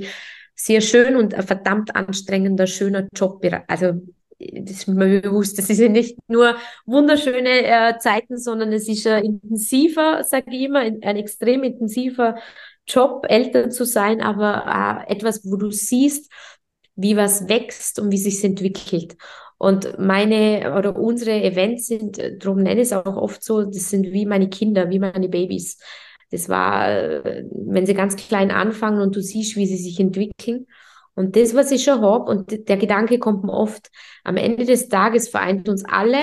sehr 0.55 0.81
schön 0.81 1.17
und 1.17 1.35
ein 1.35 1.43
verdammt 1.43 1.95
anstrengender, 1.95 2.67
schöner 2.67 3.09
Job. 3.15 3.45
Also 3.69 4.01
das 4.39 4.77
ist 4.77 4.89
mir 4.89 5.21
bewusst, 5.21 5.59
das 5.59 5.71
ist 5.71 5.79
ja 5.79 5.89
nicht 5.89 6.17
nur 6.29 6.57
wunderschöne 6.87 7.65
äh, 7.65 7.99
Zeiten, 7.99 8.39
sondern 8.39 8.73
es 8.73 8.89
ist 8.89 9.07
ein 9.07 9.25
intensiver, 9.25 10.25
sage 10.25 10.51
ich 10.51 10.63
immer, 10.63 10.81
ein, 10.81 11.03
ein 11.03 11.17
extrem 11.17 11.63
intensiver 11.63 12.37
Job, 12.87 13.27
Eltern 13.29 13.71
zu 13.71 13.85
sein, 13.85 14.21
aber 14.21 15.07
äh, 15.09 15.13
etwas, 15.13 15.45
wo 15.45 15.57
du 15.57 15.71
siehst, 15.71 16.31
wie 16.97 17.17
was 17.17 17.49
wächst 17.49 17.99
und 17.99 18.11
wie 18.11 18.19
sich 18.19 18.45
entwickelt. 18.45 19.17
Und 19.65 19.99
meine 19.99 20.75
oder 20.77 20.95
unsere 20.95 21.43
Events 21.43 21.87
sind, 21.87 22.19
äh, 22.19 22.37
darum 22.37 22.59
nenne 22.59 22.83
ich 22.83 22.89
es 22.89 22.93
auch 22.93 23.17
oft 23.17 23.43
so, 23.43 23.63
das 23.63 23.89
sind 23.89 24.13
wie 24.13 24.27
meine 24.27 24.51
Kinder, 24.51 24.91
wie 24.91 24.99
meine 24.99 25.31
Babys. 25.31 25.79
Das 26.31 26.51
war, 26.51 26.91
äh, 26.91 27.45
wenn 27.51 27.87
sie 27.87 27.95
ganz 27.95 28.15
klein 28.17 28.51
anfangen 28.51 29.01
und 29.01 29.17
du 29.17 29.23
siehst, 29.23 29.57
wie 29.57 29.65
sie 29.67 29.79
sich 29.79 29.99
entwickeln. 29.99 30.67
Und 31.15 31.35
das, 31.37 31.55
was 31.55 31.71
ich 31.71 31.83
schon 31.83 32.03
habe, 32.03 32.31
und 32.31 32.69
der 32.69 32.77
Gedanke 32.77 33.19
kommt 33.19 33.45
mir 33.45 33.55
oft, 33.55 33.91
am 34.23 34.37
Ende 34.37 34.67
des 34.67 34.91
Tages 34.91 35.31
vereint 35.31 35.67
uns 35.71 35.83
alle, 35.87 36.23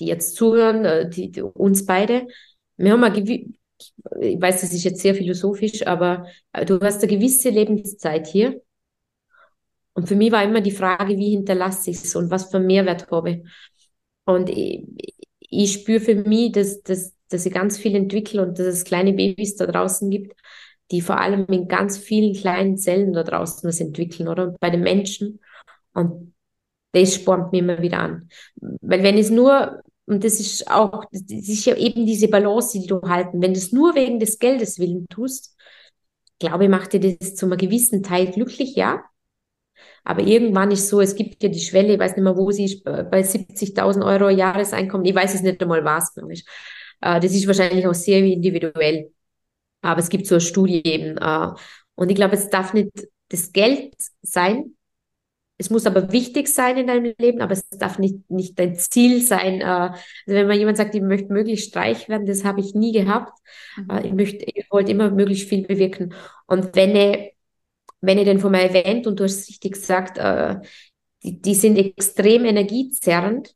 die 0.00 0.06
jetzt 0.06 0.34
zuhören, 0.34 0.84
äh, 0.84 1.08
die, 1.08 1.30
die 1.30 1.42
uns 1.42 1.86
beide, 1.86 2.26
wir 2.76 2.90
haben 2.90 3.04
eine, 3.04 3.20
ich 3.20 4.40
weiß, 4.40 4.62
das 4.62 4.72
ist 4.72 4.82
jetzt 4.82 5.00
sehr 5.00 5.14
philosophisch, 5.14 5.86
aber 5.86 6.26
du 6.66 6.80
hast 6.80 7.04
eine 7.04 7.12
gewisse 7.12 7.50
Lebenszeit 7.50 8.26
hier. 8.26 8.60
Und 9.94 10.08
für 10.08 10.16
mich 10.16 10.32
war 10.32 10.42
immer 10.42 10.60
die 10.60 10.70
Frage, 10.70 11.16
wie 11.18 11.30
hinterlasse 11.30 11.90
ich 11.90 12.02
es 12.02 12.16
und 12.16 12.30
was 12.30 12.50
für 12.50 12.60
Mehrwert 12.60 13.10
habe. 13.10 13.42
Und 14.24 14.48
ich, 14.48 14.84
ich 15.40 15.72
spüre 15.72 16.00
für 16.00 16.14
mich, 16.14 16.52
dass, 16.52 16.82
dass, 16.82 17.14
dass 17.28 17.46
ich 17.46 17.52
ganz 17.52 17.78
viel 17.78 17.94
entwickle 17.94 18.42
und 18.42 18.58
dass 18.58 18.66
es 18.66 18.84
kleine 18.84 19.12
Babys 19.12 19.56
da 19.56 19.66
draußen 19.66 20.10
gibt, 20.10 20.34
die 20.90 21.00
vor 21.00 21.18
allem 21.20 21.46
in 21.46 21.68
ganz 21.68 21.98
vielen 21.98 22.34
kleinen 22.34 22.76
Zellen 22.78 23.12
da 23.12 23.22
draußen 23.22 23.68
was 23.68 23.80
entwickeln, 23.80 24.28
oder? 24.28 24.48
Und 24.48 24.60
bei 24.60 24.70
den 24.70 24.82
Menschen. 24.82 25.40
Und 25.94 26.34
das 26.92 27.14
spornt 27.14 27.52
mich 27.52 27.62
immer 27.62 27.80
wieder 27.82 27.98
an. 27.98 28.28
Weil 28.56 29.02
wenn 29.02 29.18
es 29.18 29.30
nur, 29.30 29.82
und 30.06 30.24
das 30.24 30.40
ist 30.40 30.70
auch, 30.70 31.04
das 31.10 31.22
ist 31.28 31.64
ja 31.64 31.76
eben 31.76 32.06
diese 32.06 32.28
Balance, 32.28 32.78
die 32.78 32.86
du 32.86 33.00
halten, 33.02 33.40
wenn 33.42 33.54
du 33.54 33.58
es 33.58 33.72
nur 33.72 33.94
wegen 33.94 34.20
des 34.20 34.38
Geldes 34.38 34.78
willen 34.78 35.06
tust, 35.08 35.56
glaube 36.38 36.64
ich, 36.64 36.70
macht 36.70 36.92
dir 36.92 37.00
das 37.00 37.34
zu 37.34 37.46
einem 37.46 37.56
gewissen 37.58 38.02
Teil 38.02 38.30
glücklich, 38.30 38.74
ja. 38.74 39.02
Aber 40.04 40.22
irgendwann 40.22 40.70
ist 40.70 40.88
so, 40.88 41.00
es 41.00 41.14
gibt 41.14 41.42
ja 41.42 41.48
die 41.48 41.60
Schwelle, 41.60 41.94
ich 41.94 41.98
weiß 41.98 42.16
nicht 42.16 42.24
mehr, 42.24 42.36
wo 42.36 42.50
sie 42.50 42.64
ist, 42.64 42.84
bei 42.84 43.22
70.000 43.22 44.04
Euro 44.04 44.30
Jahreseinkommen, 44.30 45.06
ich 45.06 45.14
weiß 45.14 45.34
es 45.34 45.42
nicht 45.42 45.62
einmal, 45.62 45.84
was, 45.84 46.14
glaube 46.14 46.32
ich. 46.32 46.44
Äh, 47.00 47.20
das 47.20 47.32
ist 47.32 47.46
wahrscheinlich 47.46 47.86
auch 47.86 47.94
sehr 47.94 48.18
individuell. 48.24 49.12
Aber 49.82 50.00
es 50.00 50.08
gibt 50.08 50.26
so 50.26 50.36
eine 50.36 50.40
Studie 50.40 50.82
eben. 50.84 51.18
Äh, 51.18 51.48
und 51.94 52.10
ich 52.10 52.16
glaube, 52.16 52.34
es 52.34 52.48
darf 52.50 52.72
nicht 52.72 52.90
das 53.28 53.52
Geld 53.52 53.94
sein. 54.22 54.76
Es 55.58 55.70
muss 55.70 55.86
aber 55.86 56.10
wichtig 56.12 56.48
sein 56.48 56.76
in 56.76 56.86
deinem 56.88 57.14
Leben, 57.18 57.40
aber 57.40 57.52
es 57.52 57.68
darf 57.68 57.98
nicht, 57.98 58.28
nicht 58.30 58.58
dein 58.58 58.76
Ziel 58.76 59.20
sein. 59.22 59.60
Äh, 59.60 59.64
also 59.64 59.94
wenn 60.26 60.48
man 60.48 60.58
jemand 60.58 60.76
sagt, 60.76 60.94
ich 60.94 61.02
möchte 61.02 61.32
möglichst 61.32 61.76
reich 61.76 62.08
werden, 62.08 62.26
das 62.26 62.44
habe 62.44 62.60
ich 62.60 62.74
nie 62.74 62.92
gehabt. 62.92 63.38
Mhm. 63.76 64.00
Ich 64.04 64.12
möchte, 64.12 64.44
ich 64.44 64.66
wollte 64.70 64.92
immer 64.92 65.10
möglichst 65.10 65.48
viel 65.48 65.66
bewirken. 65.66 66.14
Und 66.46 66.74
wenn 66.74 66.96
ich, 66.96 67.31
wenn 68.02 68.18
ich 68.18 68.24
den 68.24 68.40
von 68.40 68.52
mir 68.52 68.60
erwähnt 68.60 69.06
und 69.06 69.18
du 69.18 69.24
hast 69.24 69.40
es 69.40 69.48
richtig 69.48 69.72
gesagt, 69.72 70.18
äh, 70.18 70.56
die, 71.22 71.40
die 71.40 71.54
sind 71.54 71.78
extrem 71.78 72.44
energiezerrend 72.44 73.54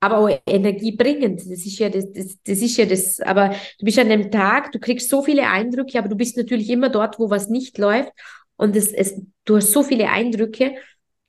aber 0.00 0.18
auch 0.18 0.40
energiebringend. 0.46 1.40
Das 1.40 1.66
ist 1.66 1.78
ja 1.78 1.88
das, 1.88 2.12
das, 2.12 2.38
das 2.44 2.58
ist 2.60 2.76
ja 2.76 2.86
das, 2.86 3.20
aber 3.20 3.50
du 3.78 3.84
bist 3.84 3.98
an 3.98 4.08
dem 4.08 4.30
Tag, 4.30 4.72
du 4.72 4.78
kriegst 4.78 5.08
so 5.08 5.22
viele 5.22 5.48
Eindrücke, 5.48 5.98
aber 5.98 6.08
du 6.08 6.16
bist 6.16 6.36
natürlich 6.36 6.70
immer 6.70 6.88
dort, 6.88 7.18
wo 7.18 7.30
was 7.30 7.48
nicht 7.48 7.78
läuft. 7.78 8.12
Und 8.56 8.76
es, 8.76 8.92
es, 8.92 9.20
du 9.44 9.56
hast 9.56 9.72
so 9.72 9.82
viele 9.82 10.08
Eindrücke. 10.10 10.74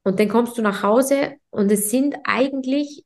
Und 0.03 0.19
dann 0.19 0.29
kommst 0.29 0.57
du 0.57 0.61
nach 0.61 0.81
Hause 0.83 1.35
und 1.49 1.71
es 1.71 1.89
sind 1.89 2.15
eigentlich 2.23 3.03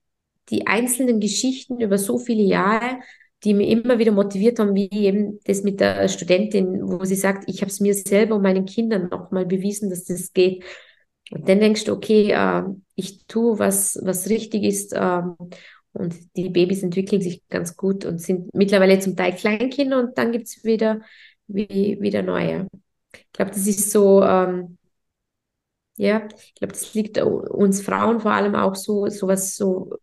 die 0.49 0.67
einzelnen 0.67 1.19
Geschichten 1.19 1.79
über 1.81 1.97
so 1.97 2.17
viele 2.17 2.43
Jahre, 2.43 2.99
die 3.43 3.53
mich 3.53 3.69
immer 3.69 3.99
wieder 3.99 4.11
motiviert 4.11 4.59
haben, 4.59 4.75
wie 4.75 4.89
eben 4.91 5.39
das 5.45 5.63
mit 5.63 5.79
der 5.79 6.07
Studentin, 6.07 6.81
wo 6.83 7.03
sie 7.05 7.15
sagt, 7.15 7.49
ich 7.49 7.61
habe 7.61 7.71
es 7.71 7.79
mir 7.79 7.93
selber 7.93 8.35
und 8.35 8.41
meinen 8.41 8.65
Kindern 8.65 9.09
nochmal 9.09 9.45
bewiesen, 9.45 9.89
dass 9.89 10.05
das 10.05 10.33
geht. 10.33 10.63
Und 11.31 11.47
dann 11.49 11.59
denkst 11.59 11.85
du, 11.85 11.93
okay, 11.93 12.31
äh, 12.31 12.63
ich 12.95 13.25
tue, 13.27 13.59
was, 13.59 13.99
was 14.03 14.29
richtig 14.29 14.63
ist. 14.63 14.93
Äh, 14.93 15.21
und 15.93 16.15
die 16.35 16.49
Babys 16.49 16.83
entwickeln 16.83 17.21
sich 17.21 17.47
ganz 17.49 17.77
gut 17.77 18.05
und 18.05 18.19
sind 18.19 18.53
mittlerweile 18.53 18.99
zum 18.99 19.15
Teil 19.15 19.33
Kleinkinder 19.35 19.99
und 19.99 20.17
dann 20.17 20.31
gibt 20.31 20.47
es 20.47 20.63
wieder, 20.63 21.01
wie, 21.47 21.97
wieder 22.01 22.23
neue. 22.23 22.67
Ich 23.13 23.31
glaube, 23.31 23.51
das 23.51 23.67
ist 23.67 23.91
so, 23.91 24.23
ähm, 24.23 24.77
ja, 25.97 26.27
ich 26.37 26.55
glaube, 26.55 26.73
das 26.73 26.93
liegt 26.93 27.19
uns 27.21 27.81
Frauen 27.81 28.19
vor 28.19 28.31
allem 28.31 28.55
auch 28.55 28.75
so, 28.75 29.07
sowas 29.07 29.55
so 29.55 29.97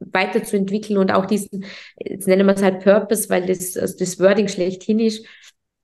weiterzuentwickeln 0.00 0.98
und 0.98 1.10
auch 1.12 1.26
diesen, 1.26 1.64
jetzt 1.98 2.28
nennen 2.28 2.46
wir 2.46 2.54
es 2.54 2.62
halt 2.62 2.82
Purpose, 2.82 3.28
weil 3.30 3.46
das, 3.46 3.76
also 3.76 3.96
das 3.98 4.18
Wording 4.20 4.48
schlechthin 4.48 5.00
ist. 5.00 5.26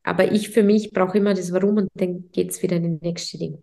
Aber 0.03 0.31
ich 0.33 0.51
für 0.51 0.63
mich 0.63 0.91
brauche 0.93 1.19
immer 1.19 1.35
das 1.35 1.53
Warum 1.53 1.79
und 1.79 1.89
dann 1.95 2.31
geht 2.31 2.51
es 2.51 2.63
wieder 2.63 2.77
in 2.77 2.83
den 2.83 2.99
nächsten 3.01 3.39
Ding. 3.39 3.63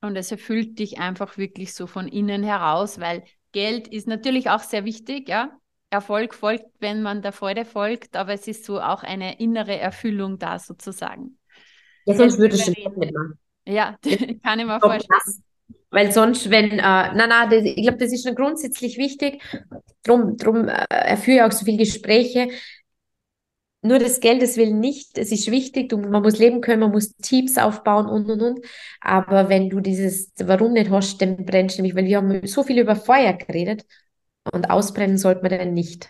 Und 0.00 0.16
es 0.16 0.30
erfüllt 0.30 0.78
dich 0.78 0.98
einfach 0.98 1.36
wirklich 1.36 1.74
so 1.74 1.86
von 1.86 2.08
innen 2.08 2.42
heraus, 2.42 3.00
weil 3.00 3.24
Geld 3.52 3.88
ist 3.88 4.06
natürlich 4.06 4.48
auch 4.48 4.62
sehr 4.62 4.84
wichtig, 4.84 5.28
ja. 5.28 5.56
Erfolg 5.92 6.34
folgt, 6.34 6.66
wenn 6.78 7.02
man 7.02 7.20
der 7.20 7.32
Freude 7.32 7.64
folgt, 7.64 8.14
aber 8.14 8.32
es 8.32 8.46
ist 8.46 8.64
so 8.64 8.80
auch 8.80 9.02
eine 9.02 9.40
innere 9.40 9.76
Erfüllung 9.76 10.38
da 10.38 10.60
sozusagen. 10.60 11.36
Ja, 12.06 12.14
sonst 12.14 12.38
würde 12.38 12.54
ich 12.54 12.62
schon 12.62 12.74
nicht 12.74 12.96
machen. 12.96 13.38
Ja, 13.66 13.98
kann 14.42 14.60
ich 14.60 14.66
mir 14.66 14.78
vorstellen. 14.78 15.44
Weil 15.90 16.12
sonst, 16.12 16.50
wenn, 16.50 16.70
äh, 16.72 16.78
na, 16.78 17.26
na, 17.26 17.46
das, 17.46 17.64
ich 17.64 17.82
glaube, 17.82 17.98
das 17.98 18.12
ist 18.12 18.24
schon 18.24 18.36
grundsätzlich 18.36 18.96
wichtig. 18.96 19.42
Drum, 20.04 20.36
drum 20.36 20.68
äh, 20.68 21.16
führe 21.16 21.36
ich 21.38 21.42
auch 21.42 21.52
so 21.52 21.64
viele 21.64 21.78
Gespräche 21.78 22.48
nur 23.82 23.98
des 23.98 24.20
Geldes 24.20 24.56
will 24.56 24.74
nicht. 24.74 25.16
Es 25.18 25.32
ist 25.32 25.50
wichtig, 25.50 25.88
du, 25.88 25.98
man 25.98 26.22
muss 26.22 26.38
leben 26.38 26.60
können, 26.60 26.80
man 26.80 26.90
muss 26.90 27.14
Teams 27.16 27.56
aufbauen 27.58 28.06
und 28.06 28.30
und 28.30 28.42
und. 28.42 28.66
Aber 29.00 29.48
wenn 29.48 29.70
du 29.70 29.80
dieses 29.80 30.32
Warum 30.38 30.72
nicht 30.74 30.90
hast, 30.90 31.20
dann 31.22 31.44
brennst 31.46 31.78
du 31.78 31.82
nämlich, 31.82 31.96
weil 31.96 32.04
wir 32.06 32.18
haben 32.18 32.46
so 32.46 32.62
viel 32.62 32.78
über 32.78 32.96
Feuer 32.96 33.32
geredet 33.34 33.84
und 34.52 34.70
ausbrennen 34.70 35.18
sollte 35.18 35.42
man 35.42 35.50
dann 35.58 35.74
nicht. 35.74 36.08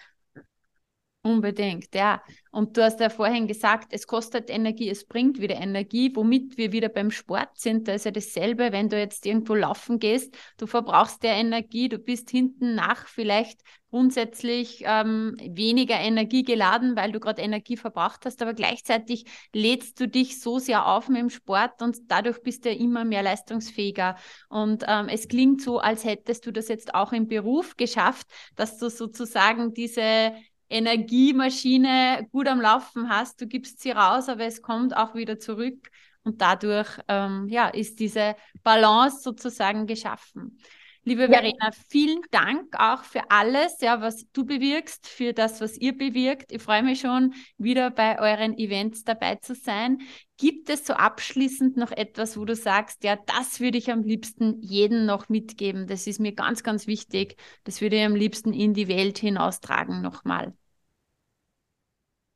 Unbedingt, 1.22 1.94
ja. 1.94 2.22
Und 2.50 2.78
du 2.78 2.83
hast 2.83 2.98
ja 2.98 3.11
vorhin 3.11 3.46
gesagt, 3.46 3.92
es 3.92 4.06
kostet 4.06 4.48
Energie, 4.48 4.88
es 4.88 5.06
bringt 5.06 5.38
wieder 5.38 5.56
Energie, 5.56 6.11
womit 6.16 6.56
wir 6.56 6.72
wieder 6.72 6.88
beim 6.88 7.11
Sport 7.11 7.50
sind. 7.59 7.88
Da 7.88 7.92
ist 7.92 8.06
ja 8.06 8.11
dasselbe, 8.11 8.72
wenn 8.72 8.88
du 8.88 8.98
jetzt 8.98 9.26
irgendwo 9.26 9.54
laufen 9.54 9.98
gehst, 9.98 10.35
du 10.56 10.66
verbrauchst 10.66 11.22
ja 11.22 11.33
Energie, 11.33 11.90
du 11.90 11.98
bist 11.98 12.30
hinten 12.30 12.74
nach 12.74 13.06
vielleicht 13.06 13.61
grundsätzlich 13.90 14.83
ähm, 14.87 15.37
weniger 15.38 15.98
Energie 15.98 16.42
geladen, 16.42 16.96
weil 16.96 17.12
du 17.12 17.20
gerade 17.20 17.42
Energie 17.42 17.76
verbraucht 17.76 18.24
hast, 18.24 18.40
aber 18.40 18.54
gleichzeitig 18.54 19.24
lädst 19.52 20.00
du 20.00 20.09
dich 20.09 20.40
so 20.40 20.59
sehr 20.59 20.87
auf 20.87 21.09
mit 21.09 21.18
dem 21.20 21.30
Sport 21.30 21.83
und 21.83 21.98
dadurch 22.06 22.40
bist 22.42 22.64
du 22.64 22.70
ja 22.70 22.76
immer 22.76 23.04
mehr 23.04 23.22
leistungsfähiger. 23.22 24.16
Und 24.48 24.85
ähm, 24.87 25.09
es 25.09 25.28
klingt 25.28 25.61
so, 25.61 25.80
als 25.80 26.04
hättest 26.04 26.46
du 26.46 26.52
das 26.52 26.68
jetzt 26.68 26.94
auch 26.94 27.12
im 27.12 27.27
Beruf 27.27 27.77
geschafft, 27.77 28.27
dass 28.54 28.79
du 28.79 28.88
sozusagen 28.88 29.75
diese 29.75 30.33
Energiemaschine 30.71 32.29
gut 32.33 32.48
am 32.48 32.60
Laufen 32.60 33.08
hast. 33.08 33.40
Du 33.40 33.46
gibst 33.46 33.81
sie 33.81 33.90
raus, 33.90 34.29
aber 34.29 34.44
es 34.44 34.62
kommt 34.62 34.96
auch 34.96 35.14
wieder 35.14 35.38
zurück 35.38 35.90
und 36.23 36.40
dadurch 36.40 36.88
ähm, 37.08 37.48
ja, 37.48 37.68
ist 37.68 37.98
diese 37.98 38.37
Balance 38.62 39.23
sozusagen 39.23 39.87
geschaffen. 39.87 40.58
Liebe 41.02 41.23
ja. 41.23 41.29
Verena, 41.29 41.71
vielen 41.88 42.21
Dank 42.31 42.79
auch 42.79 43.04
für 43.04 43.31
alles, 43.31 43.81
ja, 43.81 44.02
was 44.02 44.31
du 44.33 44.44
bewirkst, 44.44 45.08
für 45.08 45.33
das, 45.33 45.60
was 45.62 45.79
ihr 45.79 45.96
bewirkt. 45.96 46.52
Ich 46.52 46.62
freue 46.62 46.83
mich 46.83 47.00
schon, 47.00 47.35
wieder 47.56 47.90
bei 47.90 48.18
euren 48.21 48.56
Events 48.58 49.04
dabei 49.04 49.37
zu 49.37 49.54
sein. 49.54 49.98
Gibt 50.37 50.68
es 50.68 50.87
so 50.87 50.92
abschließend 50.92 51.79
noch 51.79 51.90
etwas, 51.90 52.37
wo 52.37 52.44
du 52.44 52.54
sagst, 52.54 53.02
ja, 53.02 53.16
das 53.16 53.60
würde 53.60 53.79
ich 53.79 53.90
am 53.90 54.02
liebsten 54.02 54.60
jedem 54.60 55.06
noch 55.06 55.31
mitgeben? 55.31 55.87
Das 55.87 56.06
ist 56.06 56.21
mir 56.21 56.33
ganz, 56.33 56.62
ganz 56.62 56.87
wichtig. 56.87 57.37
Das 57.64 57.81
würde 57.81 57.96
ich 57.96 58.04
am 58.04 58.14
liebsten 58.14 58.52
in 58.52 58.75
die 58.75 58.88
Welt 58.88 59.16
hinaustragen 59.18 60.02
nochmal. 60.02 60.54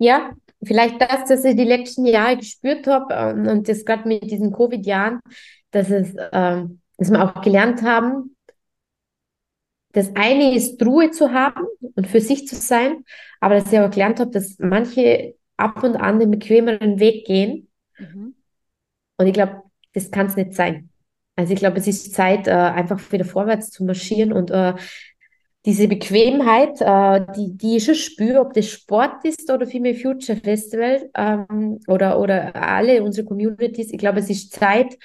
Ja, 0.04 0.32
vielleicht 0.62 1.00
das, 1.00 1.28
dass 1.28 1.44
ich 1.46 1.56
die 1.56 1.64
letzten 1.64 2.04
Jahre 2.04 2.36
gespürt 2.36 2.86
habe 2.86 3.14
ähm, 3.14 3.48
und 3.48 3.68
das 3.68 3.86
gerade 3.86 4.06
mit 4.06 4.30
diesen 4.30 4.52
Covid-Jahren, 4.52 5.20
dass 5.70 5.88
es, 5.88 6.14
ähm, 6.32 6.82
dass 6.98 7.10
wir 7.10 7.24
auch 7.24 7.40
gelernt 7.40 7.80
haben, 7.82 8.36
das 9.92 10.14
eine 10.14 10.54
ist 10.54 10.84
Ruhe 10.84 11.10
zu 11.10 11.32
haben 11.32 11.64
und 11.94 12.06
für 12.06 12.20
sich 12.20 12.46
zu 12.46 12.56
sein, 12.56 13.04
aber 13.40 13.54
dass 13.54 13.72
ich 13.72 13.78
auch 13.78 13.90
gelernt 13.90 14.20
habe, 14.20 14.30
dass 14.30 14.58
manche 14.58 15.36
ab 15.56 15.82
und 15.82 15.96
an 15.96 16.20
den 16.20 16.32
bequemeren 16.32 17.00
Weg 17.00 17.24
gehen. 17.26 17.70
Mhm. 17.96 18.34
Und 19.16 19.26
ich 19.26 19.32
glaube, 19.32 19.62
das 19.94 20.10
kann 20.10 20.26
es 20.26 20.36
nicht 20.36 20.52
sein. 20.52 20.90
Also 21.36 21.54
ich 21.54 21.60
glaube, 21.60 21.78
es 21.78 21.86
ist 21.86 22.12
Zeit, 22.12 22.46
äh, 22.46 22.50
einfach 22.50 23.00
wieder 23.10 23.24
vorwärts 23.24 23.70
zu 23.70 23.84
marschieren 23.84 24.34
und 24.34 24.50
äh, 24.50 24.74
diese 25.66 25.88
Bequemheit, 25.88 26.80
äh, 26.80 27.24
die, 27.36 27.56
die 27.56 27.76
ich 27.76 27.84
schon 27.84 27.94
spüre, 27.94 28.40
ob 28.40 28.52
das 28.52 28.68
Sport 28.68 29.24
ist 29.24 29.50
oder 29.50 29.66
Female 29.66 29.94
Future 29.94 30.38
Festival 30.38 31.10
ähm, 31.16 31.80
oder, 31.86 32.20
oder 32.20 32.54
alle 32.54 33.02
unsere 33.02 33.26
Communities. 33.26 33.90
Ich 33.90 33.98
glaube, 33.98 34.20
es 34.20 34.28
ist 34.28 34.52
Zeit, 34.52 34.96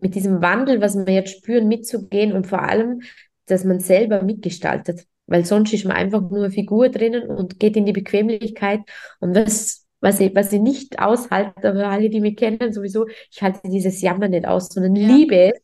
mit 0.00 0.14
diesem 0.14 0.40
Wandel, 0.42 0.80
was 0.80 0.96
wir 0.96 1.12
jetzt 1.12 1.38
spüren, 1.38 1.68
mitzugehen 1.68 2.32
und 2.32 2.46
vor 2.46 2.62
allem, 2.62 3.02
dass 3.46 3.64
man 3.64 3.80
selber 3.80 4.22
mitgestaltet. 4.22 5.06
Weil 5.26 5.44
sonst 5.44 5.72
ist 5.72 5.84
man 5.84 5.96
einfach 5.96 6.20
nur 6.22 6.44
eine 6.44 6.50
Figur 6.50 6.88
drinnen 6.88 7.28
und 7.28 7.58
geht 7.58 7.76
in 7.76 7.84
die 7.84 7.92
Bequemlichkeit. 7.92 8.80
Und 9.20 9.34
was, 9.34 9.86
was, 10.00 10.20
ich, 10.20 10.34
was 10.34 10.52
ich 10.52 10.60
nicht 10.60 11.00
aushalte, 11.00 11.68
aber 11.68 11.88
alle, 11.88 12.08
die 12.08 12.20
mich 12.20 12.36
kennen, 12.36 12.72
sowieso, 12.72 13.06
ich 13.30 13.42
halte 13.42 13.68
dieses 13.68 14.00
Jammer 14.00 14.28
nicht 14.28 14.46
aus, 14.46 14.68
sondern 14.68 14.96
ja. 14.96 15.08
liebe 15.08 15.52
es, 15.52 15.60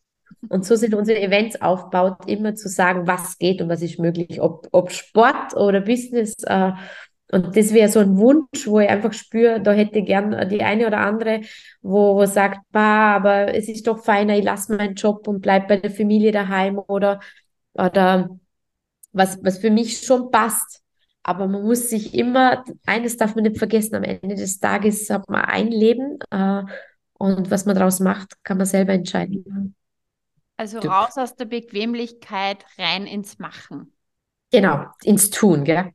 und 0.49 0.65
so 0.65 0.77
sind 0.77 0.95
unsere 0.95 1.21
Events 1.21 1.61
aufgebaut, 1.61 2.19
immer 2.27 2.55
zu 2.55 2.69
sagen, 2.69 3.07
was 3.07 3.39
geht 3.39 3.63
und 3.63 3.69
was 3.69 3.83
ist 3.83 3.99
möglich, 3.99 4.41
ob, 4.41 4.69
ob 4.73 4.91
Sport 4.91 5.55
oder 5.57 5.81
Business. 5.81 6.35
Äh, 6.45 6.73
und 7.33 7.57
das 7.57 7.73
wäre 7.73 7.89
so 7.89 8.01
ein 8.01 8.17
Wunsch, 8.19 8.67
wo 8.67 8.81
ich 8.81 8.89
einfach 8.89 9.13
spüre, 9.13 9.61
da 9.61 9.73
hätte 9.73 9.99
ich 9.99 10.07
gern 10.07 10.49
die 10.49 10.63
eine 10.63 10.87
oder 10.87 10.99
andere, 10.99 11.41
wo, 11.83 12.15
wo 12.17 12.27
sagt, 12.27 12.61
bah, 12.71 13.17
aber 13.17 13.55
es 13.55 13.69
ist 13.69 13.87
doch 13.87 14.05
feiner, 14.05 14.37
ich 14.39 14.45
lasse 14.45 14.75
meinen 14.77 14.95
Job 14.95 15.27
und 15.27 15.41
bleib 15.41 15.69
bei 15.69 15.79
der 15.79 15.91
Familie 15.91 16.33
daheim 16.33 16.79
oder, 16.79 17.21
oder 17.73 18.39
was, 19.13 19.39
was 19.43 19.59
für 19.59 19.71
mich 19.71 19.99
schon 20.03 20.31
passt. 20.31 20.83
Aber 21.23 21.49
man 21.49 21.63
muss 21.63 21.89
sich 21.89 22.15
immer, 22.15 22.65
eines 22.87 23.17
darf 23.17 23.35
man 23.35 23.45
nicht 23.45 23.59
vergessen, 23.59 23.95
am 23.95 24.05
Ende 24.05 24.35
des 24.35 24.61
Tages 24.61 25.09
hat 25.09 25.29
man 25.29 25.41
ein 25.41 25.69
Leben 25.69 26.19
äh, 26.31 26.63
und 27.15 27.51
was 27.51 27.65
man 27.65 27.75
daraus 27.75 28.01
macht, 28.01 28.45
kann 28.45 28.59
man 28.59 28.67
selber 28.67 28.93
entscheiden. 28.93 29.75
Also 30.57 30.81
du. 30.81 30.89
raus 30.89 31.17
aus 31.17 31.35
der 31.35 31.47
Bequemlichkeit, 31.47 32.65
rein 32.79 33.07
ins 33.07 33.39
Machen. 33.39 33.93
Genau, 34.51 34.87
ins 35.03 35.31
Tun, 35.31 35.65
gell? 35.65 35.93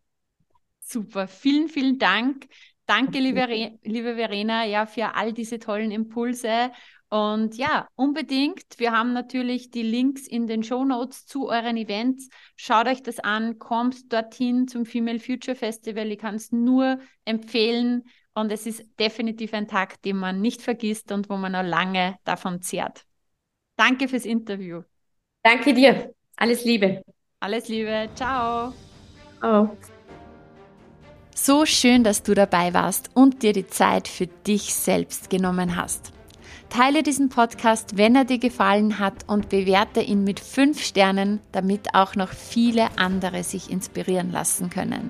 Super, 0.81 1.27
vielen, 1.27 1.69
vielen 1.69 1.97
Dank. 1.97 2.47
Danke, 2.85 3.19
liebe, 3.19 3.45
liebe 3.83 4.15
Verena, 4.15 4.65
ja, 4.65 4.85
für 4.85 5.15
all 5.15 5.31
diese 5.31 5.59
tollen 5.59 5.91
Impulse. 5.91 6.71
Und 7.09 7.55
ja, 7.55 7.87
unbedingt. 7.95 8.65
Wir 8.77 8.91
haben 8.91 9.13
natürlich 9.13 9.71
die 9.71 9.81
Links 9.81 10.27
in 10.27 10.45
den 10.45 10.63
Show 10.63 10.83
Notes 10.83 11.25
zu 11.25 11.47
euren 11.47 11.77
Events. 11.77 12.29
Schaut 12.55 12.87
euch 12.87 13.01
das 13.01 13.19
an, 13.19 13.59
kommt 13.59 14.11
dorthin 14.13 14.67
zum 14.67 14.85
Female 14.85 15.19
Future 15.19 15.55
Festival. 15.55 16.11
Ich 16.11 16.19
kann 16.19 16.35
es 16.35 16.51
nur 16.51 16.99
empfehlen. 17.25 18.03
Und 18.33 18.51
es 18.51 18.65
ist 18.65 18.83
definitiv 18.99 19.53
ein 19.53 19.67
Tag, 19.67 20.01
den 20.03 20.17
man 20.17 20.39
nicht 20.41 20.61
vergisst 20.61 21.11
und 21.11 21.29
wo 21.29 21.37
man 21.37 21.51
noch 21.51 21.63
lange 21.63 22.15
davon 22.25 22.61
zehrt. 22.61 23.05
Danke 23.79 24.09
fürs 24.09 24.25
Interview. 24.25 24.81
Danke 25.41 25.73
dir. 25.73 26.13
Alles 26.35 26.65
Liebe. 26.65 27.01
Alles 27.39 27.69
Liebe. 27.69 28.09
Ciao. 28.13 28.73
Oh. 29.41 29.69
So 31.33 31.65
schön, 31.65 32.03
dass 32.03 32.21
du 32.21 32.33
dabei 32.33 32.73
warst 32.73 33.09
und 33.13 33.41
dir 33.41 33.53
die 33.53 33.67
Zeit 33.67 34.09
für 34.09 34.27
dich 34.27 34.75
selbst 34.75 35.29
genommen 35.29 35.77
hast. 35.77 36.11
Teile 36.67 37.03
diesen 37.03 37.29
Podcast, 37.29 37.95
wenn 37.95 38.17
er 38.17 38.25
dir 38.25 38.37
gefallen 38.37 38.99
hat 38.99 39.23
und 39.27 39.47
bewerte 39.47 40.01
ihn 40.01 40.25
mit 40.25 40.41
fünf 40.41 40.83
Sternen, 40.83 41.39
damit 41.53 41.95
auch 41.95 42.15
noch 42.15 42.33
viele 42.33 42.89
andere 42.97 43.43
sich 43.43 43.71
inspirieren 43.71 44.33
lassen 44.33 44.69
können. 44.69 45.09